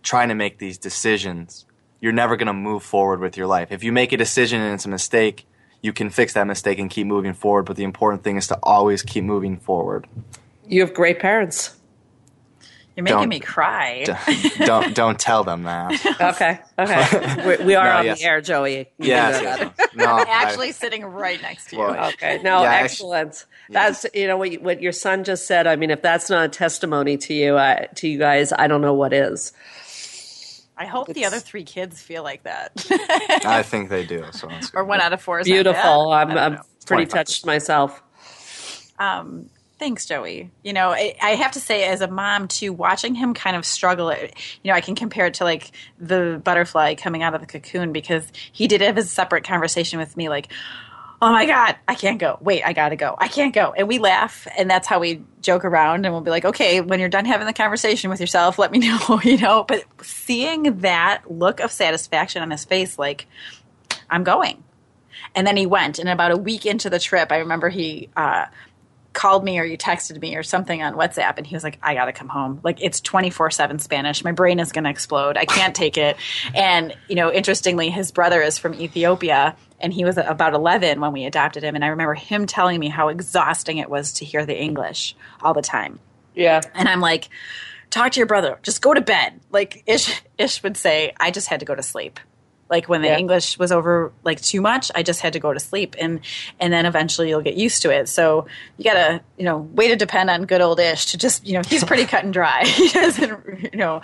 trying 0.04 0.30
to 0.30 0.36
make 0.36 0.60
these 0.60 0.78
decisions, 0.78 1.66
you're 2.02 2.14
never 2.14 2.36
going 2.36 2.48
to 2.48 2.54
move 2.54 2.84
forward 2.84 3.20
with 3.20 3.38
your 3.38 3.48
life. 3.48 3.72
If 3.72 3.84
you 3.84 3.92
make 3.92 4.12
a 4.12 4.18
decision 4.18 4.62
and 4.62 4.74
it's 4.74 4.86
a 4.86 4.90
mistake, 4.90 5.48
you 5.82 5.94
can 5.94 6.10
fix 6.10 6.34
that 6.34 6.48
mistake 6.48 6.80
and 6.80 6.90
keep 6.90 7.08
moving 7.08 7.34
forward. 7.34 7.64
But 7.64 7.78
the 7.78 7.84
important 7.84 8.24
thing 8.24 8.38
is 8.38 8.48
to 8.48 8.60
always 8.62 9.04
keep 9.04 9.24
moving 9.24 9.58
forward. 9.58 10.08
You 10.68 10.82
have 10.82 10.94
great 10.94 11.20
parents. 11.20 11.76
You're 12.96 13.04
making 13.04 13.18
don't, 13.18 13.30
me 13.30 13.40
cry. 13.42 14.06
Don't, 14.06 14.58
don't, 14.60 14.96
don't 14.96 15.20
tell 15.20 15.44
them 15.44 15.64
that. 15.64 15.92
okay, 16.22 16.60
okay. 16.80 17.46
We're, 17.46 17.66
we 17.66 17.76
are 17.76 17.90
no, 17.90 18.00
on 18.00 18.06
yes. 18.06 18.20
the 18.20 18.26
air, 18.26 18.42
Joey. 18.42 18.90
Yeah, 18.98 19.70
no, 19.96 20.24
actually 20.28 20.70
I, 20.70 20.72
sitting 20.72 21.04
right 21.04 21.42
next 21.42 21.70
to 21.70 21.76
you. 21.76 21.82
Well, 21.82 22.10
okay, 22.10 22.40
no, 22.42 22.62
yeah, 22.62 22.76
excellent. 22.76 23.46
That's 23.70 24.06
you 24.14 24.28
know 24.28 24.38
what, 24.38 24.52
you, 24.52 24.60
what 24.62 24.82
your 24.82 24.94
son 24.94 25.26
just 25.26 25.46
said. 25.46 25.68
I 25.68 25.76
mean, 25.76 25.92
if 25.92 26.02
that's 26.02 26.30
not 26.30 26.46
a 26.46 26.50
testimony 26.50 27.18
to 27.18 27.34
you, 27.34 27.58
uh, 27.58 27.88
to 27.96 28.08
you 28.08 28.18
guys, 28.18 28.54
I 28.54 28.68
don't 28.68 28.82
know 28.82 28.94
what 28.94 29.12
is. 29.12 29.52
I 30.78 30.86
hope 30.86 31.10
it's, 31.10 31.16
the 31.16 31.26
other 31.26 31.40
three 31.40 31.64
kids 31.64 32.02
feel 32.02 32.24
like 32.24 32.44
that. 32.44 32.72
I 33.46 33.64
think 33.64 33.90
they 33.90 34.06
do. 34.06 34.26
So 34.32 34.50
or 34.74 34.84
one 34.84 35.02
out 35.02 35.14
of 35.14 35.22
four 35.22 35.40
is 35.40 35.48
beautiful. 35.48 36.12
I'm, 36.12 36.38
I'm 36.38 36.60
pretty 36.86 37.06
touched 37.06 37.46
myself. 37.46 38.02
Um, 39.00 39.50
Thanks, 39.86 40.08
Joey. 40.08 40.50
You 40.64 40.74
know, 40.74 40.90
I, 40.90 41.16
I, 41.22 41.36
have 41.36 41.52
to 41.52 41.60
say, 41.60 41.84
as 41.84 42.02
a 42.02 42.08
mom, 42.08 42.48
too, 42.48 42.74
watching 42.74 43.14
him 43.14 43.36
kind 43.36 43.56
of 43.56 43.68
struggle, 43.68 44.12
you 44.12 44.72
know, 44.72 44.74
I 44.74 44.82
can 44.82 44.96
compare 44.96 45.28
it 45.28 45.36
to 45.36 45.44
like 45.44 45.70
the 46.00 46.42
butterfly 46.44 46.96
coming 46.96 47.22
out 47.22 47.36
of 47.36 47.42
the 47.42 47.46
cocoon 47.46 47.94
because 47.94 48.26
he 48.52 48.68
did 48.68 48.82
have 48.82 48.98
a 48.98 49.04
separate 49.04 49.44
conversation 49.44 50.00
with 50.00 50.18
me, 50.18 50.28
like, 50.28 50.52
oh 51.22 51.32
my 51.32 51.46
God, 51.46 51.76
I 51.88 51.94
can't 51.94 52.18
go. 52.18 52.40
Wait, 52.42 52.64
I 52.66 52.74
gotta 52.74 52.96
go. 52.96 53.16
I 53.20 53.28
can't 53.28 53.54
go. 53.54 53.76
And 53.78 53.88
we 53.88 54.00
laugh, 54.00 54.48
and 54.58 54.68
that's 54.68 54.88
how 54.88 54.98
we 54.98 55.22
joke 55.44 55.64
around, 55.64 56.04
and 56.04 56.16
we'll 56.16 56.24
be 56.24 56.32
like, 56.32 56.46
okay, 56.46 56.82
when 56.82 57.00
you're 57.00 57.08
done 57.08 57.26
having 57.26 57.46
the 57.46 57.54
conversation 57.54 58.10
with 58.10 58.20
yourself, 58.20 58.58
let 58.58 58.72
me 58.72 58.80
know, 59.08 59.22
you 59.24 59.38
know. 59.38 59.66
But 59.66 59.84
seeing 60.02 60.80
that 60.80 61.30
look 61.30 61.60
of 61.60 61.72
satisfaction 61.72 62.42
on 62.42 62.50
his 62.50 62.66
face, 62.66 62.98
like, 62.98 63.28
I'm 64.10 64.24
going. 64.24 64.64
And 65.36 65.46
then 65.46 65.58
he 65.58 65.68
went, 65.68 66.00
and 66.00 66.10
about 66.10 66.32
a 66.32 66.38
week 66.38 66.66
into 66.66 66.90
the 66.90 66.98
trip, 66.98 67.32
I 67.32 67.38
remember 67.38 67.70
he, 67.70 68.10
uh, 68.16 68.46
called 69.16 69.44
me 69.44 69.58
or 69.60 69.64
you 69.64 69.78
texted 69.78 70.22
me 70.22 70.36
or 70.36 70.44
something 70.44 70.84
on 70.84 70.94
WhatsApp 70.94 71.38
and 71.38 71.48
he 71.48 71.56
was 71.56 71.64
like, 71.64 71.80
I 71.82 71.96
gotta 71.96 72.14
come 72.14 72.28
home. 72.28 72.60
Like 72.64 72.82
it's 72.82 73.02
24 73.02 73.50
7 73.50 73.80
Spanish. 73.80 74.24
My 74.24 74.34
brain 74.34 74.60
is 74.60 74.72
gonna 74.72 74.92
explode. 74.92 75.38
I 75.38 75.46
can't 75.46 75.74
take 75.74 75.98
it. 75.98 76.18
And, 76.54 76.96
you 77.08 77.16
know, 77.16 77.32
interestingly, 77.32 77.90
his 77.90 78.12
brother 78.12 78.42
is 78.42 78.60
from 78.60 78.76
Ethiopia 78.76 79.56
and 79.80 79.92
he 79.92 80.06
was 80.06 80.18
about 80.18 80.54
11 80.54 81.02
when 81.02 81.12
we 81.14 81.26
adopted 81.26 81.64
him. 81.64 81.74
And 81.74 81.84
I 81.84 81.88
remember 81.88 82.14
him 82.14 82.46
telling 82.46 82.80
me 82.80 82.90
how 82.90 83.08
exhausting 83.08 83.80
it 83.80 83.90
was 83.90 84.14
to 84.14 84.26
hear 84.26 84.46
the 84.46 84.56
English 84.56 85.16
all 85.42 85.54
the 85.54 85.62
time. 85.62 86.00
Yeah. 86.36 86.62
And 86.74 86.88
I'm 86.88 87.02
like, 87.02 87.30
talk 87.90 88.12
to 88.12 88.20
your 88.20 88.28
brother. 88.28 88.60
Just 88.62 88.82
go 88.82 88.94
to 88.94 89.02
bed. 89.02 89.40
Like 89.50 89.84
Ish, 89.88 90.22
Ish 90.38 90.62
would 90.62 90.78
say, 90.78 91.14
I 91.18 91.32
just 91.32 91.48
had 91.48 91.62
to 91.62 91.66
go 91.66 91.74
to 91.74 91.84
sleep 91.84 92.20
like 92.70 92.90
when 92.90 93.02
the 93.02 93.08
yeah. 93.08 93.18
english 93.18 93.58
was 93.60 93.72
over 93.72 94.12
like 94.24 94.42
too 94.42 94.62
much 94.62 94.92
i 94.96 95.04
just 95.04 95.22
had 95.22 95.34
to 95.34 95.40
go 95.40 95.54
to 95.54 95.60
sleep 95.60 95.96
and 96.00 96.20
and 96.60 96.74
then 96.74 96.86
eventually 96.86 97.30
you'll 97.30 97.42
get 97.42 97.56
used 97.56 97.82
to 97.82 97.92
it. 97.92 98.10
So 98.10 98.48
you 98.78 98.84
gotta 98.84 99.22
you 99.38 99.46
know 99.46 99.58
way 99.58 99.88
to 99.88 99.96
depend 99.96 100.30
on 100.30 100.46
good 100.46 100.62
old 100.62 100.80
ish 100.80 101.08
to 101.08 101.18
just 101.18 101.46
you 101.46 101.54
know 101.54 101.62
he's 101.66 101.84
pretty 101.84 102.06
cut 102.14 102.24
and 102.24 102.34
dry. 102.34 102.64
He 102.76 102.90
doesn't 102.90 103.74
you 103.74 103.80
know 103.80 104.02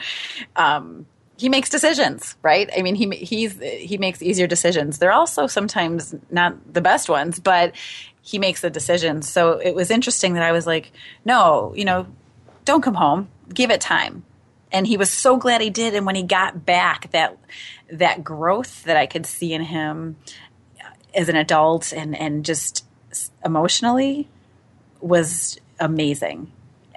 um, 0.55 1.05
he 1.37 1.49
makes 1.49 1.69
decisions 1.69 2.35
right? 2.41 2.69
I 2.77 2.81
mean 2.81 2.95
he 2.95 3.09
he's 3.15 3.59
he 3.59 3.97
makes 3.97 4.21
easier 4.21 4.47
decisions. 4.47 4.97
They're 4.99 5.11
also 5.11 5.47
sometimes 5.47 6.15
not 6.29 6.73
the 6.73 6.81
best 6.81 7.09
ones 7.09 7.39
but 7.39 7.75
he 8.21 8.37
makes 8.37 8.61
the 8.61 8.69
decisions. 8.69 9.27
So 9.29 9.53
it 9.53 9.73
was 9.73 9.89
interesting 9.91 10.33
that 10.33 10.43
i 10.43 10.51
was 10.51 10.67
like 10.67 10.91
no 11.25 11.73
you 11.75 11.85
know 11.85 12.07
don't 12.65 12.81
come 12.81 12.93
home. 12.95 13.29
Give 13.53 13.71
it 13.71 13.81
time 13.81 14.23
and 14.71 14.87
he 14.87 14.97
was 14.97 15.09
so 15.09 15.37
glad 15.37 15.61
he 15.61 15.69
did. 15.69 15.95
And 15.95 16.05
when 16.05 16.15
he 16.15 16.23
got 16.23 16.65
back 16.65 17.11
that 17.11 17.37
that 17.91 18.23
growth 18.23 18.83
that 18.83 18.95
i 18.95 19.05
could 19.05 19.25
see 19.25 19.53
in 19.53 19.61
him 19.61 20.15
as 21.13 21.29
an 21.29 21.35
adult 21.35 21.91
and 21.91 22.17
and 22.17 22.45
just 22.45 22.85
emotionally 23.43 24.27
was 25.01 25.59
amazing. 25.79 26.51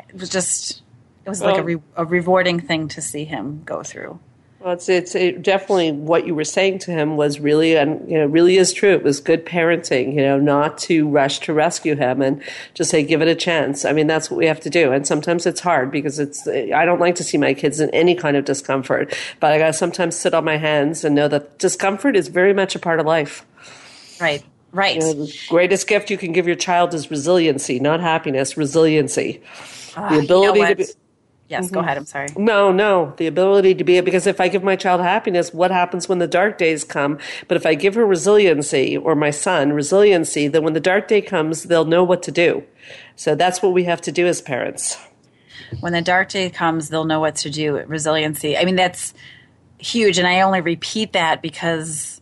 It 0.08 0.20
was 0.20 0.28
just 0.28 0.82
it 1.24 1.28
was 1.28 1.40
well, 1.40 1.52
like 1.52 1.60
a, 1.60 1.64
re- 1.64 1.82
a 1.96 2.04
rewarding 2.04 2.60
thing 2.60 2.88
to 2.88 3.00
see 3.00 3.24
him 3.24 3.62
go 3.64 3.82
through 3.82 4.18
well, 4.64 4.72
it's 4.72 4.88
it's 4.88 5.14
it 5.14 5.42
definitely 5.42 5.92
what 5.92 6.26
you 6.26 6.34
were 6.34 6.42
saying 6.42 6.78
to 6.80 6.90
him 6.90 7.18
was 7.18 7.38
really 7.38 7.76
and 7.76 8.10
you 8.10 8.16
know 8.16 8.24
really 8.24 8.56
is 8.56 8.72
true. 8.72 8.94
It 8.94 9.02
was 9.02 9.20
good 9.20 9.44
parenting, 9.44 10.14
you 10.14 10.22
know, 10.22 10.40
not 10.40 10.78
to 10.78 11.06
rush 11.06 11.40
to 11.40 11.52
rescue 11.52 11.94
him 11.96 12.22
and 12.22 12.42
just 12.72 12.90
say 12.90 13.02
give 13.02 13.20
it 13.20 13.28
a 13.28 13.34
chance. 13.34 13.84
I 13.84 13.92
mean, 13.92 14.06
that's 14.06 14.30
what 14.30 14.38
we 14.38 14.46
have 14.46 14.60
to 14.60 14.70
do. 14.70 14.90
And 14.90 15.06
sometimes 15.06 15.44
it's 15.44 15.60
hard 15.60 15.90
because 15.90 16.18
it's 16.18 16.48
I 16.48 16.86
don't 16.86 16.98
like 16.98 17.16
to 17.16 17.24
see 17.24 17.36
my 17.36 17.52
kids 17.52 17.78
in 17.78 17.90
any 17.90 18.14
kind 18.14 18.38
of 18.38 18.46
discomfort, 18.46 19.14
but 19.38 19.52
I 19.52 19.58
got 19.58 19.66
to 19.66 19.72
sometimes 19.74 20.16
sit 20.16 20.32
on 20.32 20.46
my 20.46 20.56
hands 20.56 21.04
and 21.04 21.14
know 21.14 21.28
that 21.28 21.58
discomfort 21.58 22.16
is 22.16 22.28
very 22.28 22.54
much 22.54 22.74
a 22.74 22.78
part 22.78 23.00
of 23.00 23.04
life. 23.04 23.44
Right. 24.18 24.42
Right. 24.72 24.96
You 24.96 25.00
know, 25.02 25.12
the 25.26 25.38
greatest 25.50 25.86
gift 25.86 26.08
you 26.08 26.16
can 26.16 26.32
give 26.32 26.46
your 26.46 26.56
child 26.56 26.94
is 26.94 27.10
resiliency, 27.10 27.80
not 27.80 28.00
happiness, 28.00 28.56
resiliency. 28.56 29.42
Uh, 29.94 30.08
the 30.08 30.24
ability 30.24 30.58
you 30.58 30.64
know 30.64 30.70
to 30.70 30.76
be 30.76 30.86
Yes, 31.48 31.66
mm-hmm. 31.66 31.74
go 31.74 31.80
ahead. 31.80 31.98
I'm 31.98 32.06
sorry. 32.06 32.28
No, 32.36 32.72
no. 32.72 33.12
The 33.18 33.26
ability 33.26 33.74
to 33.74 33.84
be, 33.84 34.00
because 34.00 34.26
if 34.26 34.40
I 34.40 34.48
give 34.48 34.62
my 34.62 34.76
child 34.76 35.02
happiness, 35.02 35.52
what 35.52 35.70
happens 35.70 36.08
when 36.08 36.18
the 36.18 36.26
dark 36.26 36.56
days 36.56 36.84
come? 36.84 37.18
But 37.48 37.56
if 37.56 37.66
I 37.66 37.74
give 37.74 37.94
her 37.96 38.06
resiliency 38.06 38.96
or 38.96 39.14
my 39.14 39.30
son 39.30 39.72
resiliency, 39.72 40.48
then 40.48 40.62
when 40.64 40.72
the 40.72 40.80
dark 40.80 41.06
day 41.06 41.20
comes, 41.20 41.64
they'll 41.64 41.84
know 41.84 42.02
what 42.02 42.22
to 42.24 42.32
do. 42.32 42.64
So 43.16 43.34
that's 43.34 43.62
what 43.62 43.72
we 43.72 43.84
have 43.84 44.00
to 44.02 44.12
do 44.12 44.26
as 44.26 44.40
parents. 44.40 44.98
when 45.80 45.92
the 45.92 46.02
dark 46.02 46.30
day 46.30 46.48
comes, 46.50 46.88
they'll 46.88 47.04
know 47.04 47.20
what 47.20 47.36
to 47.36 47.50
do. 47.50 47.76
Resiliency. 47.76 48.56
I 48.56 48.64
mean, 48.64 48.76
that's 48.76 49.12
huge. 49.78 50.18
And 50.18 50.26
I 50.26 50.40
only 50.40 50.62
repeat 50.62 51.12
that 51.12 51.42
because 51.42 52.20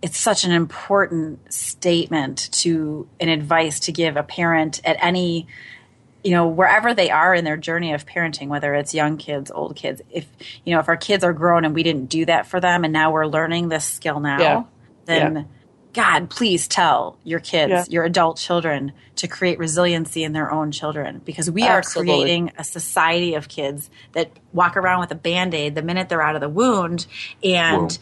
it's 0.00 0.18
such 0.18 0.44
an 0.44 0.50
important 0.50 1.52
statement 1.52 2.48
to 2.52 3.08
an 3.20 3.28
advice 3.28 3.80
to 3.80 3.92
give 3.92 4.16
a 4.16 4.22
parent 4.22 4.80
at 4.84 4.96
any 5.00 5.46
you 6.24 6.30
know 6.30 6.46
wherever 6.46 6.94
they 6.94 7.10
are 7.10 7.34
in 7.34 7.44
their 7.44 7.56
journey 7.56 7.92
of 7.92 8.06
parenting 8.06 8.48
whether 8.48 8.74
it's 8.74 8.94
young 8.94 9.16
kids 9.16 9.50
old 9.50 9.76
kids 9.76 10.02
if 10.10 10.26
you 10.64 10.74
know 10.74 10.80
if 10.80 10.88
our 10.88 10.96
kids 10.96 11.24
are 11.24 11.32
grown 11.32 11.64
and 11.64 11.74
we 11.74 11.82
didn't 11.82 12.06
do 12.06 12.24
that 12.24 12.46
for 12.46 12.60
them 12.60 12.84
and 12.84 12.92
now 12.92 13.10
we're 13.12 13.26
learning 13.26 13.68
this 13.68 13.84
skill 13.84 14.20
now 14.20 14.40
yeah. 14.40 14.62
then 15.06 15.34
yeah. 15.34 15.42
god 15.92 16.30
please 16.30 16.68
tell 16.68 17.18
your 17.24 17.40
kids 17.40 17.70
yeah. 17.70 17.84
your 17.88 18.04
adult 18.04 18.36
children 18.36 18.92
to 19.16 19.26
create 19.26 19.58
resiliency 19.58 20.24
in 20.24 20.32
their 20.32 20.50
own 20.50 20.70
children 20.70 21.20
because 21.24 21.50
we 21.50 21.62
Absolutely. 21.62 22.12
are 22.12 22.16
creating 22.16 22.52
a 22.56 22.64
society 22.64 23.34
of 23.34 23.48
kids 23.48 23.90
that 24.12 24.30
walk 24.52 24.76
around 24.76 25.00
with 25.00 25.10
a 25.10 25.16
band-aid 25.16 25.74
the 25.74 25.82
minute 25.82 26.08
they're 26.08 26.22
out 26.22 26.34
of 26.34 26.40
the 26.40 26.48
wound 26.48 27.06
and 27.42 27.98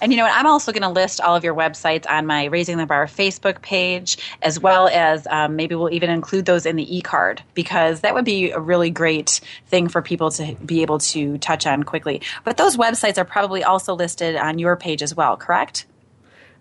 And 0.00 0.12
you 0.12 0.18
know 0.18 0.24
what? 0.24 0.34
I'm 0.34 0.46
also 0.46 0.72
going 0.72 0.82
to 0.82 0.88
list 0.88 1.20
all 1.20 1.36
of 1.36 1.44
your 1.44 1.54
websites 1.54 2.08
on 2.08 2.26
my 2.26 2.46
Raising 2.46 2.78
the 2.78 2.86
Bar 2.86 3.06
Facebook 3.06 3.62
page, 3.62 4.18
as 4.42 4.58
well 4.58 4.88
as 4.88 5.26
um, 5.28 5.56
maybe 5.56 5.74
we'll 5.74 5.92
even 5.92 6.10
include 6.10 6.46
those 6.46 6.66
in 6.66 6.76
the 6.76 6.96
e 6.96 7.00
card 7.00 7.42
because 7.54 8.00
that 8.00 8.14
would 8.14 8.24
be 8.24 8.50
a 8.50 8.60
really 8.60 8.90
great 8.90 9.40
thing 9.68 9.88
for 9.88 10.02
people 10.02 10.30
to 10.32 10.54
be 10.64 10.82
able 10.82 10.98
to 10.98 11.38
touch 11.38 11.66
on 11.66 11.82
quickly. 11.82 12.20
But 12.44 12.56
those 12.56 12.76
websites 12.76 13.18
are 13.18 13.24
probably 13.24 13.62
also 13.64 13.94
listed 13.94 14.36
on 14.36 14.58
your 14.58 14.76
page 14.76 15.02
as 15.02 15.14
well, 15.14 15.36
correct? 15.36 15.86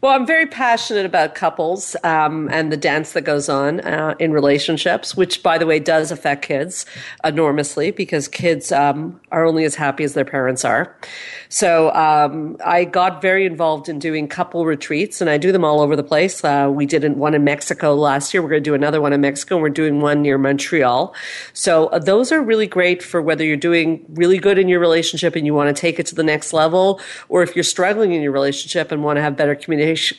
Well, 0.00 0.12
I'm 0.12 0.26
very 0.26 0.46
passionate 0.46 1.06
about 1.06 1.34
couples 1.34 1.96
um, 2.04 2.48
and 2.50 2.72
the 2.72 2.76
dance 2.76 3.12
that 3.12 3.22
goes 3.22 3.48
on 3.48 3.80
uh, 3.80 4.14
in 4.18 4.32
relationships, 4.32 5.16
which, 5.16 5.42
by 5.42 5.58
the 5.58 5.66
way, 5.66 5.78
does 5.78 6.10
affect 6.10 6.42
kids 6.42 6.86
enormously 7.24 7.90
because 7.90 8.28
kids 8.28 8.72
um, 8.72 9.20
are 9.30 9.44
only 9.44 9.64
as 9.64 9.74
happy 9.74 10.04
as 10.04 10.14
their 10.14 10.24
parents 10.24 10.64
are. 10.64 10.96
So 11.48 11.92
um, 11.94 12.56
I 12.64 12.84
got 12.84 13.20
very 13.20 13.44
involved 13.44 13.88
in 13.88 13.98
doing 13.98 14.28
couple 14.28 14.64
retreats, 14.64 15.20
and 15.20 15.28
I 15.28 15.36
do 15.36 15.52
them 15.52 15.64
all 15.64 15.80
over 15.80 15.96
the 15.96 16.04
place. 16.04 16.44
Uh, 16.44 16.70
we 16.72 16.86
did 16.86 17.04
one 17.16 17.34
in 17.34 17.44
Mexico 17.44 17.94
last 17.94 18.32
year. 18.32 18.42
We're 18.42 18.50
going 18.50 18.62
to 18.62 18.70
do 18.70 18.74
another 18.74 19.00
one 19.00 19.12
in 19.12 19.20
Mexico, 19.20 19.56
and 19.56 19.62
we're 19.62 19.70
doing 19.70 20.00
one 20.00 20.22
near 20.22 20.38
Montreal. 20.38 21.14
So 21.52 21.88
uh, 21.88 21.98
those 21.98 22.30
are 22.32 22.42
really 22.42 22.66
great 22.66 23.02
for 23.02 23.20
whether 23.20 23.44
you're 23.44 23.56
doing 23.56 24.04
really 24.10 24.38
good 24.38 24.58
in 24.58 24.68
your 24.68 24.80
relationship 24.80 25.34
and 25.36 25.44
you 25.44 25.54
want 25.54 25.74
to 25.74 25.80
take 25.80 25.98
it 25.98 26.06
to 26.06 26.14
the 26.14 26.22
next 26.22 26.52
level, 26.52 27.00
or 27.28 27.42
if 27.42 27.56
you're 27.56 27.64
struggling 27.64 28.12
in 28.12 28.22
your 28.22 28.32
relationship 28.32 28.92
and 28.92 29.02
want 29.02 29.16
to 29.16 29.22
have 29.22 29.36
better 29.36 29.54
communication, 29.54 29.69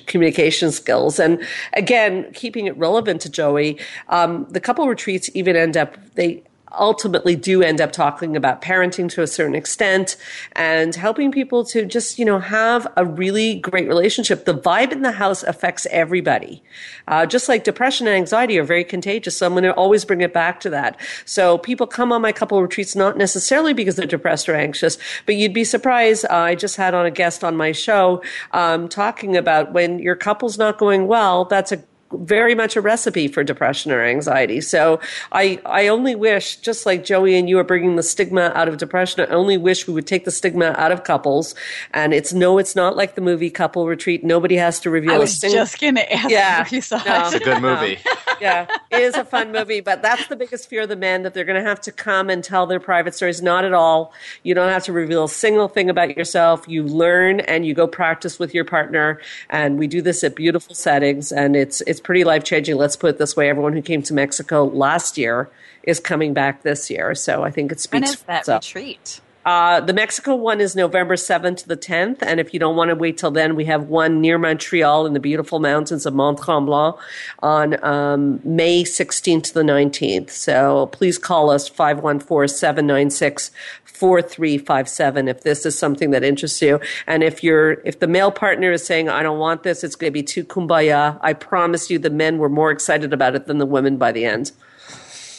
communication 0.07 0.71
skills. 0.71 1.19
And 1.19 1.45
again, 1.73 2.31
keeping 2.33 2.67
it 2.67 2.77
relevant 2.77 3.21
to 3.21 3.29
Joey, 3.29 3.79
um, 4.09 4.45
the 4.49 4.59
couple 4.59 4.87
retreats 4.87 5.29
even 5.33 5.55
end 5.55 5.77
up 5.77 5.97
they 6.15 6.43
ultimately 6.79 7.35
do 7.35 7.61
end 7.61 7.81
up 7.81 7.91
talking 7.91 8.35
about 8.35 8.61
parenting 8.61 9.09
to 9.11 9.21
a 9.21 9.27
certain 9.27 9.55
extent 9.55 10.17
and 10.53 10.95
helping 10.95 11.31
people 11.31 11.63
to 11.65 11.85
just, 11.85 12.19
you 12.19 12.25
know, 12.25 12.39
have 12.39 12.87
a 12.95 13.05
really 13.05 13.55
great 13.55 13.87
relationship. 13.87 14.45
The 14.45 14.53
vibe 14.53 14.91
in 14.91 15.01
the 15.01 15.11
house 15.13 15.43
affects 15.43 15.85
everybody. 15.91 16.63
Uh, 17.07 17.25
just 17.25 17.49
like 17.49 17.63
depression 17.63 18.07
and 18.07 18.15
anxiety 18.15 18.57
are 18.57 18.63
very 18.63 18.83
contagious. 18.83 19.37
So 19.37 19.45
I'm 19.45 19.53
going 19.53 19.63
to 19.63 19.73
always 19.73 20.05
bring 20.05 20.21
it 20.21 20.33
back 20.33 20.59
to 20.61 20.69
that. 20.69 20.99
So 21.25 21.57
people 21.57 21.87
come 21.87 22.11
on 22.11 22.21
my 22.21 22.31
couple 22.31 22.61
retreats 22.61 22.95
not 22.95 23.17
necessarily 23.17 23.73
because 23.73 23.95
they're 23.95 24.05
depressed 24.05 24.47
or 24.47 24.55
anxious, 24.55 24.97
but 25.25 25.35
you'd 25.35 25.53
be 25.53 25.63
surprised. 25.63 26.25
Uh, 26.25 26.35
I 26.35 26.55
just 26.55 26.77
had 26.77 26.93
on 26.93 27.05
a 27.05 27.11
guest 27.11 27.43
on 27.43 27.55
my 27.57 27.71
show 27.71 28.21
um, 28.51 28.87
talking 28.87 29.35
about 29.35 29.73
when 29.73 29.99
your 29.99 30.15
couple's 30.15 30.57
not 30.57 30.77
going 30.77 31.07
well, 31.07 31.45
that's 31.45 31.71
a 31.71 31.83
very 32.13 32.55
much 32.55 32.75
a 32.75 32.81
recipe 32.81 33.27
for 33.27 33.43
depression 33.43 33.91
or 33.91 34.03
anxiety. 34.03 34.61
So 34.61 34.99
I, 35.31 35.59
I 35.65 35.87
only 35.87 36.15
wish, 36.15 36.57
just 36.57 36.85
like 36.85 37.03
Joey 37.03 37.35
and 37.35 37.49
you 37.49 37.57
are 37.59 37.63
bringing 37.63 37.95
the 37.95 38.03
stigma 38.03 38.51
out 38.55 38.67
of 38.67 38.77
depression, 38.77 39.21
I 39.21 39.33
only 39.33 39.57
wish 39.57 39.87
we 39.87 39.93
would 39.93 40.07
take 40.07 40.25
the 40.25 40.31
stigma 40.31 40.75
out 40.77 40.91
of 40.91 41.03
couples. 41.03 41.55
And 41.93 42.13
it's 42.13 42.33
no, 42.33 42.57
it's 42.57 42.75
not 42.75 42.95
like 42.95 43.15
the 43.15 43.21
movie 43.21 43.49
Couple 43.49 43.87
Retreat. 43.87 44.23
Nobody 44.23 44.55
has 44.55 44.79
to 44.81 44.89
reveal 44.89 45.13
I 45.13 45.17
was 45.17 45.31
a 45.31 45.35
single. 45.35 45.59
just 45.59 45.79
going 45.79 45.95
to 45.95 46.13
ask 46.13 46.29
Yeah. 46.29 46.61
if 46.61 46.71
you 46.71 46.81
saw 46.81 46.97
No. 47.03 47.21
It's 47.25 47.33
a 47.35 47.39
good 47.39 47.61
movie. 47.61 47.99
yeah, 48.41 48.65
it 48.89 49.01
is 49.01 49.15
a 49.15 49.23
fun 49.25 49.51
movie, 49.51 49.79
but 49.81 50.01
that's 50.01 50.27
the 50.27 50.35
biggest 50.35 50.69
fear 50.69 50.81
of 50.81 50.89
the 50.89 50.95
men 50.95 51.23
that 51.23 51.33
they're 51.33 51.45
going 51.45 51.61
to 51.61 51.67
have 51.67 51.81
to 51.81 51.91
come 51.91 52.29
and 52.29 52.43
tell 52.43 52.65
their 52.65 52.79
private 52.79 53.15
stories. 53.15 53.41
Not 53.41 53.63
at 53.65 53.73
all. 53.73 54.13
You 54.43 54.53
don't 54.53 54.69
have 54.69 54.83
to 54.85 54.93
reveal 54.93 55.23
a 55.25 55.29
single 55.29 55.67
thing 55.67 55.89
about 55.89 56.17
yourself. 56.17 56.67
You 56.67 56.83
learn 56.83 57.39
and 57.41 57.65
you 57.65 57.73
go 57.73 57.87
practice 57.87 58.39
with 58.39 58.53
your 58.53 58.65
partner, 58.65 59.19
and 59.49 59.77
we 59.79 59.87
do 59.87 60.01
this 60.01 60.23
at 60.23 60.35
beautiful 60.35 60.75
settings, 60.75 61.31
and 61.31 61.55
it's 61.55 61.81
it's 61.81 62.00
pretty 62.03 62.23
life 62.23 62.43
changing. 62.43 62.77
Let's 62.77 62.95
put 62.95 63.11
it 63.11 63.17
this 63.17 63.35
way: 63.35 63.49
everyone 63.49 63.73
who 63.73 63.81
came 63.81 64.01
to 64.03 64.13
Mexico 64.13 64.65
last 64.65 65.17
year 65.17 65.49
is 65.83 65.99
coming 65.99 66.33
back 66.33 66.63
this 66.63 66.89
year, 66.89 67.15
so 67.15 67.43
I 67.43 67.51
think 67.51 67.71
it 67.71 67.79
speaks 67.79 68.11
is 68.11 68.21
that 68.23 68.25
for 68.25 68.39
itself. 68.39 68.65
retreat? 68.75 69.21
Uh, 69.43 69.81
the 69.81 69.93
Mexico 69.93 70.35
one 70.35 70.61
is 70.61 70.75
November 70.75 71.15
7th 71.15 71.57
to 71.57 71.67
the 71.67 71.77
10th. 71.77 72.21
And 72.21 72.39
if 72.39 72.53
you 72.53 72.59
don't 72.59 72.75
want 72.75 72.89
to 72.89 72.95
wait 72.95 73.17
till 73.17 73.31
then, 73.31 73.55
we 73.55 73.65
have 73.65 73.87
one 73.87 74.21
near 74.21 74.37
Montreal 74.37 75.05
in 75.05 75.13
the 75.13 75.19
beautiful 75.19 75.59
mountains 75.59 76.05
of 76.05 76.13
Mont 76.13 76.37
Tremblant 76.37 76.97
on 77.39 77.83
um, 77.83 78.39
May 78.43 78.83
16th 78.83 79.43
to 79.43 79.53
the 79.53 79.63
19th. 79.63 80.29
So 80.29 80.87
please 80.87 81.17
call 81.17 81.49
us 81.49 81.67
514 81.67 82.47
796 82.47 83.51
4357 83.83 85.27
if 85.27 85.41
this 85.41 85.65
is 85.65 85.77
something 85.77 86.11
that 86.11 86.23
interests 86.23 86.61
you. 86.61 86.79
And 87.07 87.23
if 87.23 87.43
you're, 87.43 87.73
if 87.85 87.99
the 87.99 88.07
male 88.07 88.31
partner 88.31 88.71
is 88.71 88.85
saying, 88.85 89.09
I 89.09 89.23
don't 89.23 89.39
want 89.39 89.63
this, 89.63 89.83
it's 89.83 89.95
going 89.95 90.11
to 90.11 90.13
be 90.13 90.23
too 90.23 90.43
kumbaya, 90.43 91.19
I 91.21 91.33
promise 91.33 91.89
you 91.89 91.99
the 91.99 92.09
men 92.09 92.37
were 92.37 92.49
more 92.49 92.71
excited 92.71 93.13
about 93.13 93.35
it 93.35 93.45
than 93.45 93.57
the 93.57 93.65
women 93.65 93.97
by 93.97 94.11
the 94.11 94.25
end. 94.25 94.51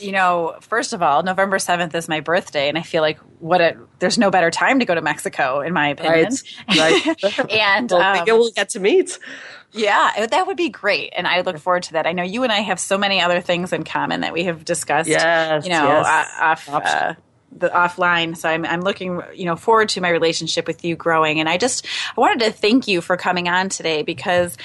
You 0.03 0.13
know, 0.13 0.57
first 0.61 0.93
of 0.93 1.03
all, 1.03 1.23
November 1.23 1.59
7th 1.59 1.95
is 1.95 2.09
my 2.09 2.21
birthday, 2.21 2.69
and 2.69 2.77
I 2.77 2.83
feel 2.83 3.03
like 3.03 3.19
what 3.39 3.61
a 3.61 3.77
there's 3.99 4.19
no 4.19 4.31
better 4.31 4.51
time 4.51 4.81
to 4.81 4.85
go 4.85 4.95
to 4.95 5.01
Mexico, 5.01 5.61
in 5.61 5.73
my 5.73 5.89
opinion. 5.89 6.33
Right. 6.69 7.07
right. 7.23 7.51
and 7.51 7.91
well, 7.91 8.19
um, 8.19 8.25
we'll 8.27 8.51
get 8.51 8.71
to 8.71 8.81
meet. 8.81 9.19
yeah, 9.73 10.27
that 10.27 10.47
would 10.47 10.57
be 10.57 10.69
great, 10.69 11.13
and 11.17 11.27
I 11.27 11.41
look 11.43 11.59
forward 11.59 11.85
to 11.85 11.93
that. 11.95 12.07
I 12.07 12.13
know 12.13 12.23
you 12.23 12.43
and 12.43 12.53
I 12.53 12.61
have 12.61 12.81
so 12.81 12.99
many 12.99 13.21
other 13.21 13.41
things 13.41 13.73
in 13.73 13.85
common 13.85 14.21
that 14.21 14.33
we 14.33 14.45
have 14.45 14.65
discussed. 14.65 15.09
Yes, 15.09 15.65
you 15.65 15.71
know, 15.71 15.87
yes. 15.87 16.31
off. 16.41 16.69
Uh, 16.69 17.15
the 17.55 17.69
offline 17.69 18.35
so 18.35 18.49
I'm, 18.49 18.65
I'm 18.65 18.81
looking 18.81 19.21
you 19.35 19.45
know 19.45 19.57
forward 19.57 19.91
to 19.91 20.01
my 20.01 20.09
relationship 20.09 20.67
with 20.67 20.87
you 20.87 20.97
growing 20.97 21.39
and 21.39 21.51
i 21.51 21.59
just 21.59 21.87
i 22.17 22.19
wanted 22.19 22.47
to 22.47 22.51
thank 22.51 22.89
you 22.89 23.03
for 23.03 23.19
coming 23.19 23.47
on 23.47 23.69
today 23.69 24.03
because 24.03 24.57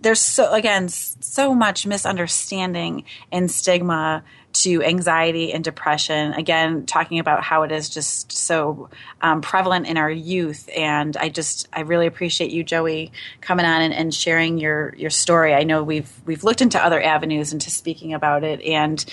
there's 0.00 0.20
so 0.20 0.52
again 0.52 0.88
so 0.88 1.54
much 1.54 1.86
misunderstanding 1.86 3.04
and 3.32 3.50
stigma 3.50 4.22
to 4.54 4.82
anxiety 4.82 5.52
and 5.52 5.62
depression. 5.62 6.32
Again 6.32 6.86
talking 6.86 7.18
about 7.18 7.42
how 7.42 7.62
it 7.62 7.72
is 7.72 7.88
just 7.88 8.32
so 8.32 8.88
um, 9.20 9.40
prevalent 9.40 9.86
in 9.86 9.96
our 9.96 10.10
youth. 10.10 10.68
And 10.76 11.16
i 11.16 11.28
just 11.28 11.68
i 11.72 11.80
really 11.80 12.06
appreciate 12.06 12.50
you 12.50 12.64
joey 12.64 13.12
coming 13.40 13.66
on 13.66 13.82
and, 13.82 13.94
and 13.94 14.14
sharing 14.14 14.58
your 14.58 14.94
your 14.96 15.10
story. 15.10 15.54
I 15.54 15.64
know 15.64 15.82
we've 15.82 16.10
we've 16.24 16.44
looked 16.44 16.62
into 16.62 16.82
other 16.82 17.02
avenues 17.02 17.52
into 17.52 17.70
speaking 17.70 18.14
about 18.14 18.44
it 18.44 18.60
and 18.62 19.04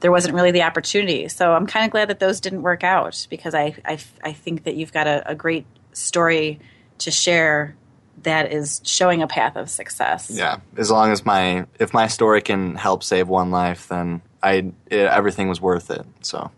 there 0.00 0.12
wasn't 0.12 0.34
really 0.34 0.50
the 0.50 0.62
opportunity. 0.62 1.28
So 1.28 1.52
i'm 1.52 1.66
kind 1.66 1.84
of 1.84 1.90
glad 1.90 2.08
that 2.08 2.20
those 2.20 2.40
didn't 2.40 2.62
work 2.62 2.84
out 2.84 3.26
because 3.28 3.54
i 3.54 3.76
i, 3.84 3.98
I 4.22 4.32
think 4.32 4.64
that 4.64 4.76
you've 4.76 4.92
got 4.92 5.06
a, 5.06 5.30
a 5.30 5.34
great 5.34 5.66
story 5.92 6.60
to 6.98 7.10
share 7.10 7.76
that 8.22 8.52
is 8.52 8.80
showing 8.84 9.22
a 9.22 9.26
path 9.26 9.56
of 9.56 9.68
success. 9.68 10.30
Yeah, 10.30 10.60
as 10.76 10.90
long 10.90 11.12
as 11.12 11.24
my 11.24 11.66
if 11.78 11.92
my 11.92 12.06
story 12.06 12.42
can 12.42 12.74
help 12.74 13.02
save 13.02 13.28
one 13.28 13.50
life, 13.50 13.88
then 13.88 14.22
I 14.42 14.72
it, 14.86 15.06
everything 15.06 15.48
was 15.48 15.60
worth 15.60 15.90
it. 15.90 16.04
So 16.22 16.50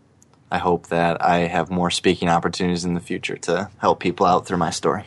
I 0.51 0.57
hope 0.57 0.87
that 0.87 1.23
I 1.23 1.39
have 1.39 1.69
more 1.69 1.91
speaking 1.91 2.29
opportunities 2.29 2.85
in 2.85 2.93
the 2.93 2.99
future 2.99 3.37
to 3.37 3.69
help 3.77 3.99
people 3.99 4.25
out 4.25 4.45
through 4.45 4.57
my 4.57 4.71
story. 4.71 5.05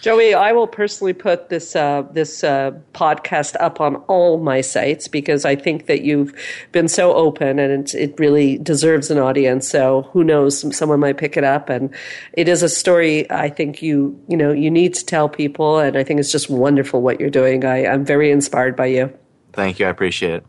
Joey, 0.00 0.32
I 0.32 0.52
will 0.52 0.66
personally 0.66 1.12
put 1.12 1.50
this 1.50 1.76
uh, 1.76 2.04
this 2.10 2.42
uh, 2.42 2.70
podcast 2.94 3.54
up 3.60 3.82
on 3.82 3.96
all 4.08 4.38
my 4.38 4.62
sites 4.62 5.08
because 5.08 5.44
I 5.44 5.56
think 5.56 5.86
that 5.86 6.00
you've 6.00 6.32
been 6.72 6.88
so 6.88 7.12
open 7.12 7.58
and 7.58 7.86
it, 7.86 7.94
it 7.94 8.18
really 8.18 8.56
deserves 8.56 9.10
an 9.10 9.18
audience. 9.18 9.68
So 9.68 10.08
who 10.12 10.24
knows, 10.24 10.74
someone 10.74 11.00
might 11.00 11.18
pick 11.18 11.36
it 11.36 11.44
up, 11.44 11.68
and 11.68 11.94
it 12.32 12.48
is 12.48 12.62
a 12.62 12.68
story 12.68 13.30
I 13.30 13.50
think 13.50 13.82
you 13.82 14.18
you 14.26 14.38
know 14.38 14.52
you 14.52 14.70
need 14.70 14.94
to 14.94 15.04
tell 15.04 15.28
people, 15.28 15.78
and 15.78 15.98
I 15.98 16.02
think 16.02 16.18
it's 16.18 16.32
just 16.32 16.48
wonderful 16.48 17.02
what 17.02 17.20
you're 17.20 17.28
doing. 17.28 17.66
I, 17.66 17.86
I'm 17.86 18.04
very 18.04 18.30
inspired 18.30 18.76
by 18.76 18.86
you. 18.86 19.12
Thank 19.52 19.78
you, 19.78 19.86
I 19.86 19.90
appreciate 19.90 20.32
it. 20.32 20.46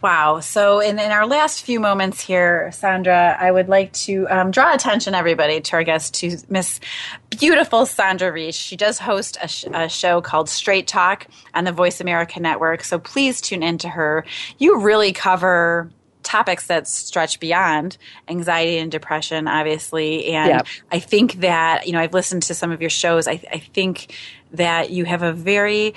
Wow. 0.00 0.38
So, 0.40 0.78
in, 0.78 0.98
in 1.00 1.10
our 1.10 1.26
last 1.26 1.64
few 1.64 1.80
moments 1.80 2.20
here, 2.20 2.70
Sandra, 2.72 3.36
I 3.38 3.50
would 3.50 3.68
like 3.68 3.92
to 3.94 4.28
um, 4.28 4.52
draw 4.52 4.72
attention, 4.72 5.12
everybody, 5.12 5.60
to 5.60 5.72
our 5.72 5.82
guest, 5.82 6.14
to 6.14 6.36
Miss 6.48 6.78
Beautiful 7.30 7.84
Sandra 7.84 8.30
Reich. 8.30 8.54
She 8.54 8.76
does 8.76 9.00
host 9.00 9.38
a, 9.42 9.48
sh- 9.48 9.64
a 9.72 9.88
show 9.88 10.20
called 10.20 10.48
Straight 10.48 10.86
Talk 10.86 11.26
on 11.52 11.64
the 11.64 11.72
Voice 11.72 12.00
America 12.00 12.38
Network. 12.38 12.84
So, 12.84 13.00
please 13.00 13.40
tune 13.40 13.64
into 13.64 13.88
her. 13.88 14.24
You 14.58 14.80
really 14.80 15.12
cover 15.12 15.90
topics 16.22 16.66
that 16.68 16.86
stretch 16.86 17.40
beyond 17.40 17.96
anxiety 18.28 18.78
and 18.78 18.92
depression, 18.92 19.48
obviously. 19.48 20.26
And 20.26 20.48
Yeah. 20.50 20.62
I 20.92 21.00
think 21.00 21.40
that, 21.40 21.86
you 21.86 21.92
know, 21.92 22.00
I've 22.00 22.12
listened 22.12 22.42
to 22.44 22.54
some 22.54 22.70
of 22.70 22.80
your 22.80 22.90
shows. 22.90 23.26
I, 23.26 23.40
I 23.50 23.58
think 23.58 24.14
that 24.52 24.90
you 24.90 25.04
have 25.06 25.22
a 25.22 25.32
very 25.32 25.94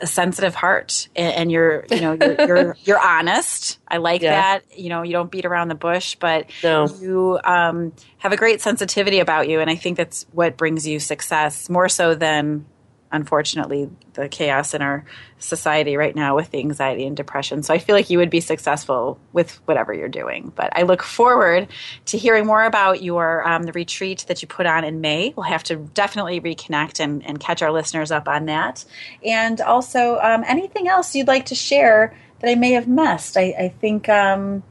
a 0.00 0.06
sensitive 0.06 0.54
heart 0.54 1.08
and, 1.16 1.34
and 1.34 1.52
you're 1.52 1.84
you 1.90 2.00
know 2.00 2.12
you're, 2.12 2.46
you're 2.46 2.76
you're 2.84 3.00
honest 3.00 3.78
i 3.88 3.96
like 3.98 4.22
Yeah. 4.22 4.30
that 4.58 4.78
you 4.78 4.88
know 4.88 5.02
you 5.02 5.12
don't 5.12 5.30
beat 5.30 5.44
around 5.44 5.68
the 5.68 5.74
bush 5.74 6.16
but 6.20 6.46
No. 6.62 6.86
you 7.00 7.38
um, 7.44 7.92
have 8.18 8.32
a 8.32 8.36
great 8.36 8.60
sensitivity 8.60 9.20
about 9.20 9.48
you 9.48 9.60
and 9.60 9.70
i 9.70 9.76
think 9.76 9.96
that's 9.96 10.26
what 10.32 10.56
brings 10.56 10.86
you 10.86 11.00
success 11.00 11.68
more 11.70 11.88
so 11.88 12.14
than 12.14 12.66
unfortunately 13.12 13.88
the 14.14 14.28
chaos 14.28 14.74
in 14.74 14.82
our 14.82 15.04
society 15.38 15.96
right 15.96 16.16
now 16.16 16.34
with 16.34 16.50
the 16.50 16.58
anxiety 16.58 17.06
and 17.06 17.16
depression. 17.16 17.62
So 17.62 17.74
i 17.74 17.78
feel 17.78 17.94
like 17.94 18.10
you 18.10 18.18
would 18.18 18.30
be 18.30 18.40
successful 18.40 19.18
with 19.32 19.52
whatever 19.66 19.92
you're 19.92 20.08
doing. 20.08 20.52
But 20.54 20.76
i 20.76 20.82
look 20.82 21.02
forward 21.02 21.68
to 22.06 22.18
hearing 22.18 22.46
more 22.46 22.64
about 22.64 23.02
your 23.02 23.46
um, 23.46 23.64
the 23.64 23.72
retreat 23.72 24.24
that 24.28 24.42
you 24.42 24.48
put 24.48 24.66
on 24.66 24.84
in 24.84 25.00
may. 25.00 25.32
We'll 25.36 25.44
have 25.44 25.64
to 25.64 25.76
definitely 25.76 26.40
reconnect 26.40 27.00
and, 27.00 27.24
and 27.26 27.38
catch 27.40 27.62
our 27.62 27.72
listeners 27.72 28.10
up 28.10 28.28
on 28.28 28.46
that. 28.46 28.84
And 29.24 29.60
also 29.60 30.18
um, 30.20 30.44
anything 30.46 30.88
else 30.88 31.14
you'd 31.14 31.28
like 31.28 31.46
to 31.46 31.54
share 31.54 32.16
that 32.40 32.50
i 32.50 32.54
may 32.54 32.72
have 32.72 32.88
missed? 32.88 33.36
I, 33.36 33.54
I 33.58 33.68
think 33.80 34.08
um, 34.08 34.62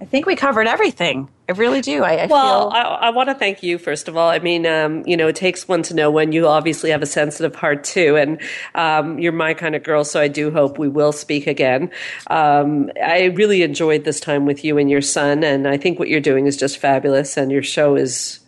i 0.00 0.04
think 0.04 0.26
we 0.26 0.34
covered 0.36 0.66
everything 0.66 1.28
i 1.48 1.52
really 1.52 1.80
do 1.80 2.02
i, 2.02 2.14
I 2.14 2.26
Well, 2.26 2.70
feel 2.70 2.78
I, 2.78 2.82
I 2.82 3.10
want 3.10 3.28
to 3.28 3.34
thank 3.34 3.62
you 3.62 3.76
first 3.78 4.08
of 4.08 4.16
all. 4.16 4.28
I 4.28 4.38
mean, 4.38 4.66
um, 4.66 5.02
you 5.06 5.16
know, 5.16 5.28
it 5.28 5.36
takes 5.36 5.66
one 5.66 5.82
to 5.84 5.94
know 5.94 6.10
when 6.10 6.32
you 6.32 6.46
obviously 6.46 6.90
have 6.90 7.02
a 7.02 7.06
sensitive 7.06 7.54
heart 7.56 7.82
too, 7.84 8.16
and 8.16 8.40
um, 8.74 9.18
you're 9.18 9.32
my 9.32 9.52
kind 9.54 9.74
of 9.74 9.82
girl. 9.82 10.04
So 10.04 10.20
I 10.20 10.28
do 10.28 10.50
hope 10.50 10.78
we 10.78 10.88
will 10.88 11.12
speak 11.12 11.46
again. 11.46 11.90
Um, 12.28 12.90
I 13.04 13.24
really 13.34 13.62
enjoyed 13.62 14.04
this 14.04 14.20
time 14.20 14.46
with 14.46 14.64
you 14.64 14.78
and 14.78 14.88
your 14.88 15.02
son, 15.02 15.42
and 15.42 15.66
I 15.66 15.76
think 15.76 15.98
what 15.98 16.08
you're 16.08 16.20
doing 16.20 16.46
is 16.46 16.56
just 16.56 16.78
fabulous, 16.78 17.36
and 17.36 17.50
your 17.50 17.62
show 17.62 17.96
is 17.96 18.38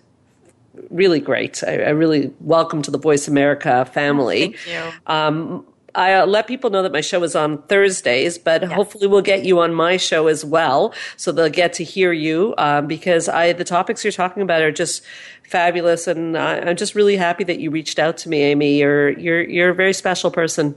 really 0.91 1.21
great. 1.21 1.63
I, 1.65 1.79
I 1.79 1.91
really 1.91 2.33
welcome 2.41 2.83
to 2.83 2.91
the 2.91 2.99
Voice 2.99 3.27
America 3.29 3.85
family. 3.87 4.53
Thank 4.53 4.67
you. 4.69 5.13
Um, 5.13 5.67
I 5.95 6.15
uh, 6.15 6.27
let 6.27 6.47
people 6.47 6.71
know 6.71 6.83
that 6.83 6.93
my 6.93 7.01
show 7.01 7.23
is 7.23 7.37
on 7.37 7.63
Thursdays, 7.63 8.39
but 8.39 8.65
hopefully 8.65 9.07
we'll 9.07 9.23
get 9.23 9.45
you 9.45 9.61
on 9.61 9.75
my 9.75 9.97
show 9.97 10.27
as 10.27 10.45
well, 10.45 10.95
so 11.17 11.33
they'll 11.33 11.51
get 11.51 11.73
to 11.75 11.85
hear 11.85 12.13
you 12.13 12.55
um, 12.59 12.87
because 12.87 13.29
I 13.29 13.53
the 13.53 13.65
topics 13.65 14.05
you're 14.05 14.13
talking 14.13 14.43
about 14.43 14.63
are 14.63 14.73
just 14.73 15.03
fabulous, 15.43 16.07
and 16.07 16.37
I, 16.37 16.61
I'm 16.61 16.77
just 16.77 16.95
really 16.95 17.17
happy 17.17 17.45
that 17.45 17.61
you 17.61 17.71
reached 17.71 17.99
out 17.99 18.17
to 18.19 18.29
me, 18.29 18.43
Amy. 18.43 18.79
You're 18.79 19.11
you're 19.19 19.43
you're 19.43 19.71
a 19.71 19.75
very 19.75 19.93
special 19.93 20.31
person. 20.31 20.77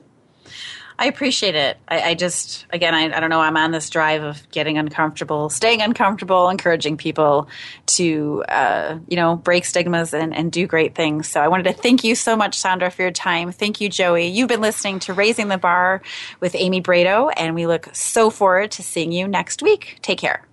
I 0.98 1.08
appreciate 1.08 1.56
it. 1.56 1.78
I, 1.88 2.02
I 2.02 2.14
just, 2.14 2.66
again, 2.70 2.93
I, 2.93 3.16
I 3.16 3.20
don't 3.20 3.30
know, 3.30 3.41
I'm 3.41 3.58
on 3.58 3.72
this 3.72 3.89
drive 3.89 4.24
of 4.24 4.50
getting 4.52 4.78
uncomfortable, 4.78 5.50
staying 5.50 5.82
uncomfortable, 5.82 6.50
encouraging 6.50 6.98
people 6.98 7.50
to, 7.88 8.43
uh, 8.48 8.98
you 9.08 9.18
know, 9.18 9.36
break 9.36 9.66
stigmas 9.66 10.14
and, 10.14 10.34
and 10.34 10.52
do 10.52 10.68
great 10.68 10.96
things. 10.96 11.28
So 11.28 11.41
I 11.41 11.50
wanted 11.50 11.64
to 11.64 11.74
thank 11.74 12.04
you 12.04 12.16
so 12.16 12.36
much, 12.36 12.58
Sandra, 12.58 12.89
for 12.89 13.02
your 13.02 13.12
time. 13.12 13.52
Thank 13.52 13.82
you, 13.82 13.89
Joey. 13.89 14.28
You've 14.28 14.50
been 14.50 14.62
listening 14.62 15.00
to 15.00 15.14
Raising 15.14 15.50
the 15.50 15.58
Bar 15.58 16.02
with 16.39 16.56
Amy 16.56 16.82
Braido, 16.82 17.32
and 17.36 17.56
we 17.56 17.68
look 17.68 17.89
so 17.93 18.30
forward 18.30 18.72
to 18.72 18.84
seeing 18.84 19.12
you 19.12 19.28
next 19.28 19.62
week. 19.62 20.00
Take 20.02 20.20
care. 20.20 20.46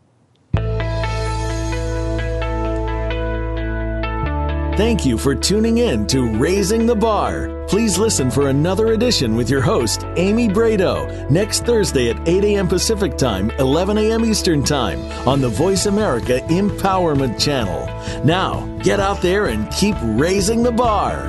Thank 4.76 5.04
you 5.04 5.18
for 5.18 5.34
tuning 5.34 5.78
in 5.78 6.06
to 6.06 6.26
Raising 6.38 6.86
the 6.86 6.94
Bar. 6.94 7.66
Please 7.68 7.98
listen 7.98 8.30
for 8.30 8.48
another 8.48 8.94
edition 8.94 9.36
with 9.36 9.50
your 9.50 9.60
host, 9.60 10.04
Amy 10.16 10.48
Braido, 10.48 11.30
next 11.30 11.66
Thursday 11.66 12.08
at 12.08 12.26
8 12.26 12.42
a.m. 12.44 12.68
Pacific 12.68 13.18
Time, 13.18 13.50
11 13.58 13.98
a.m. 13.98 14.24
Eastern 14.24 14.64
Time 14.64 14.98
on 15.28 15.42
the 15.42 15.48
Voice 15.50 15.84
America 15.84 16.40
Empowerment 16.48 17.38
Channel. 17.38 17.84
Now, 18.24 18.64
get 18.78 18.98
out 18.98 19.20
there 19.20 19.48
and 19.48 19.70
keep 19.70 19.94
raising 20.00 20.62
the 20.62 20.72
bar. 20.72 21.28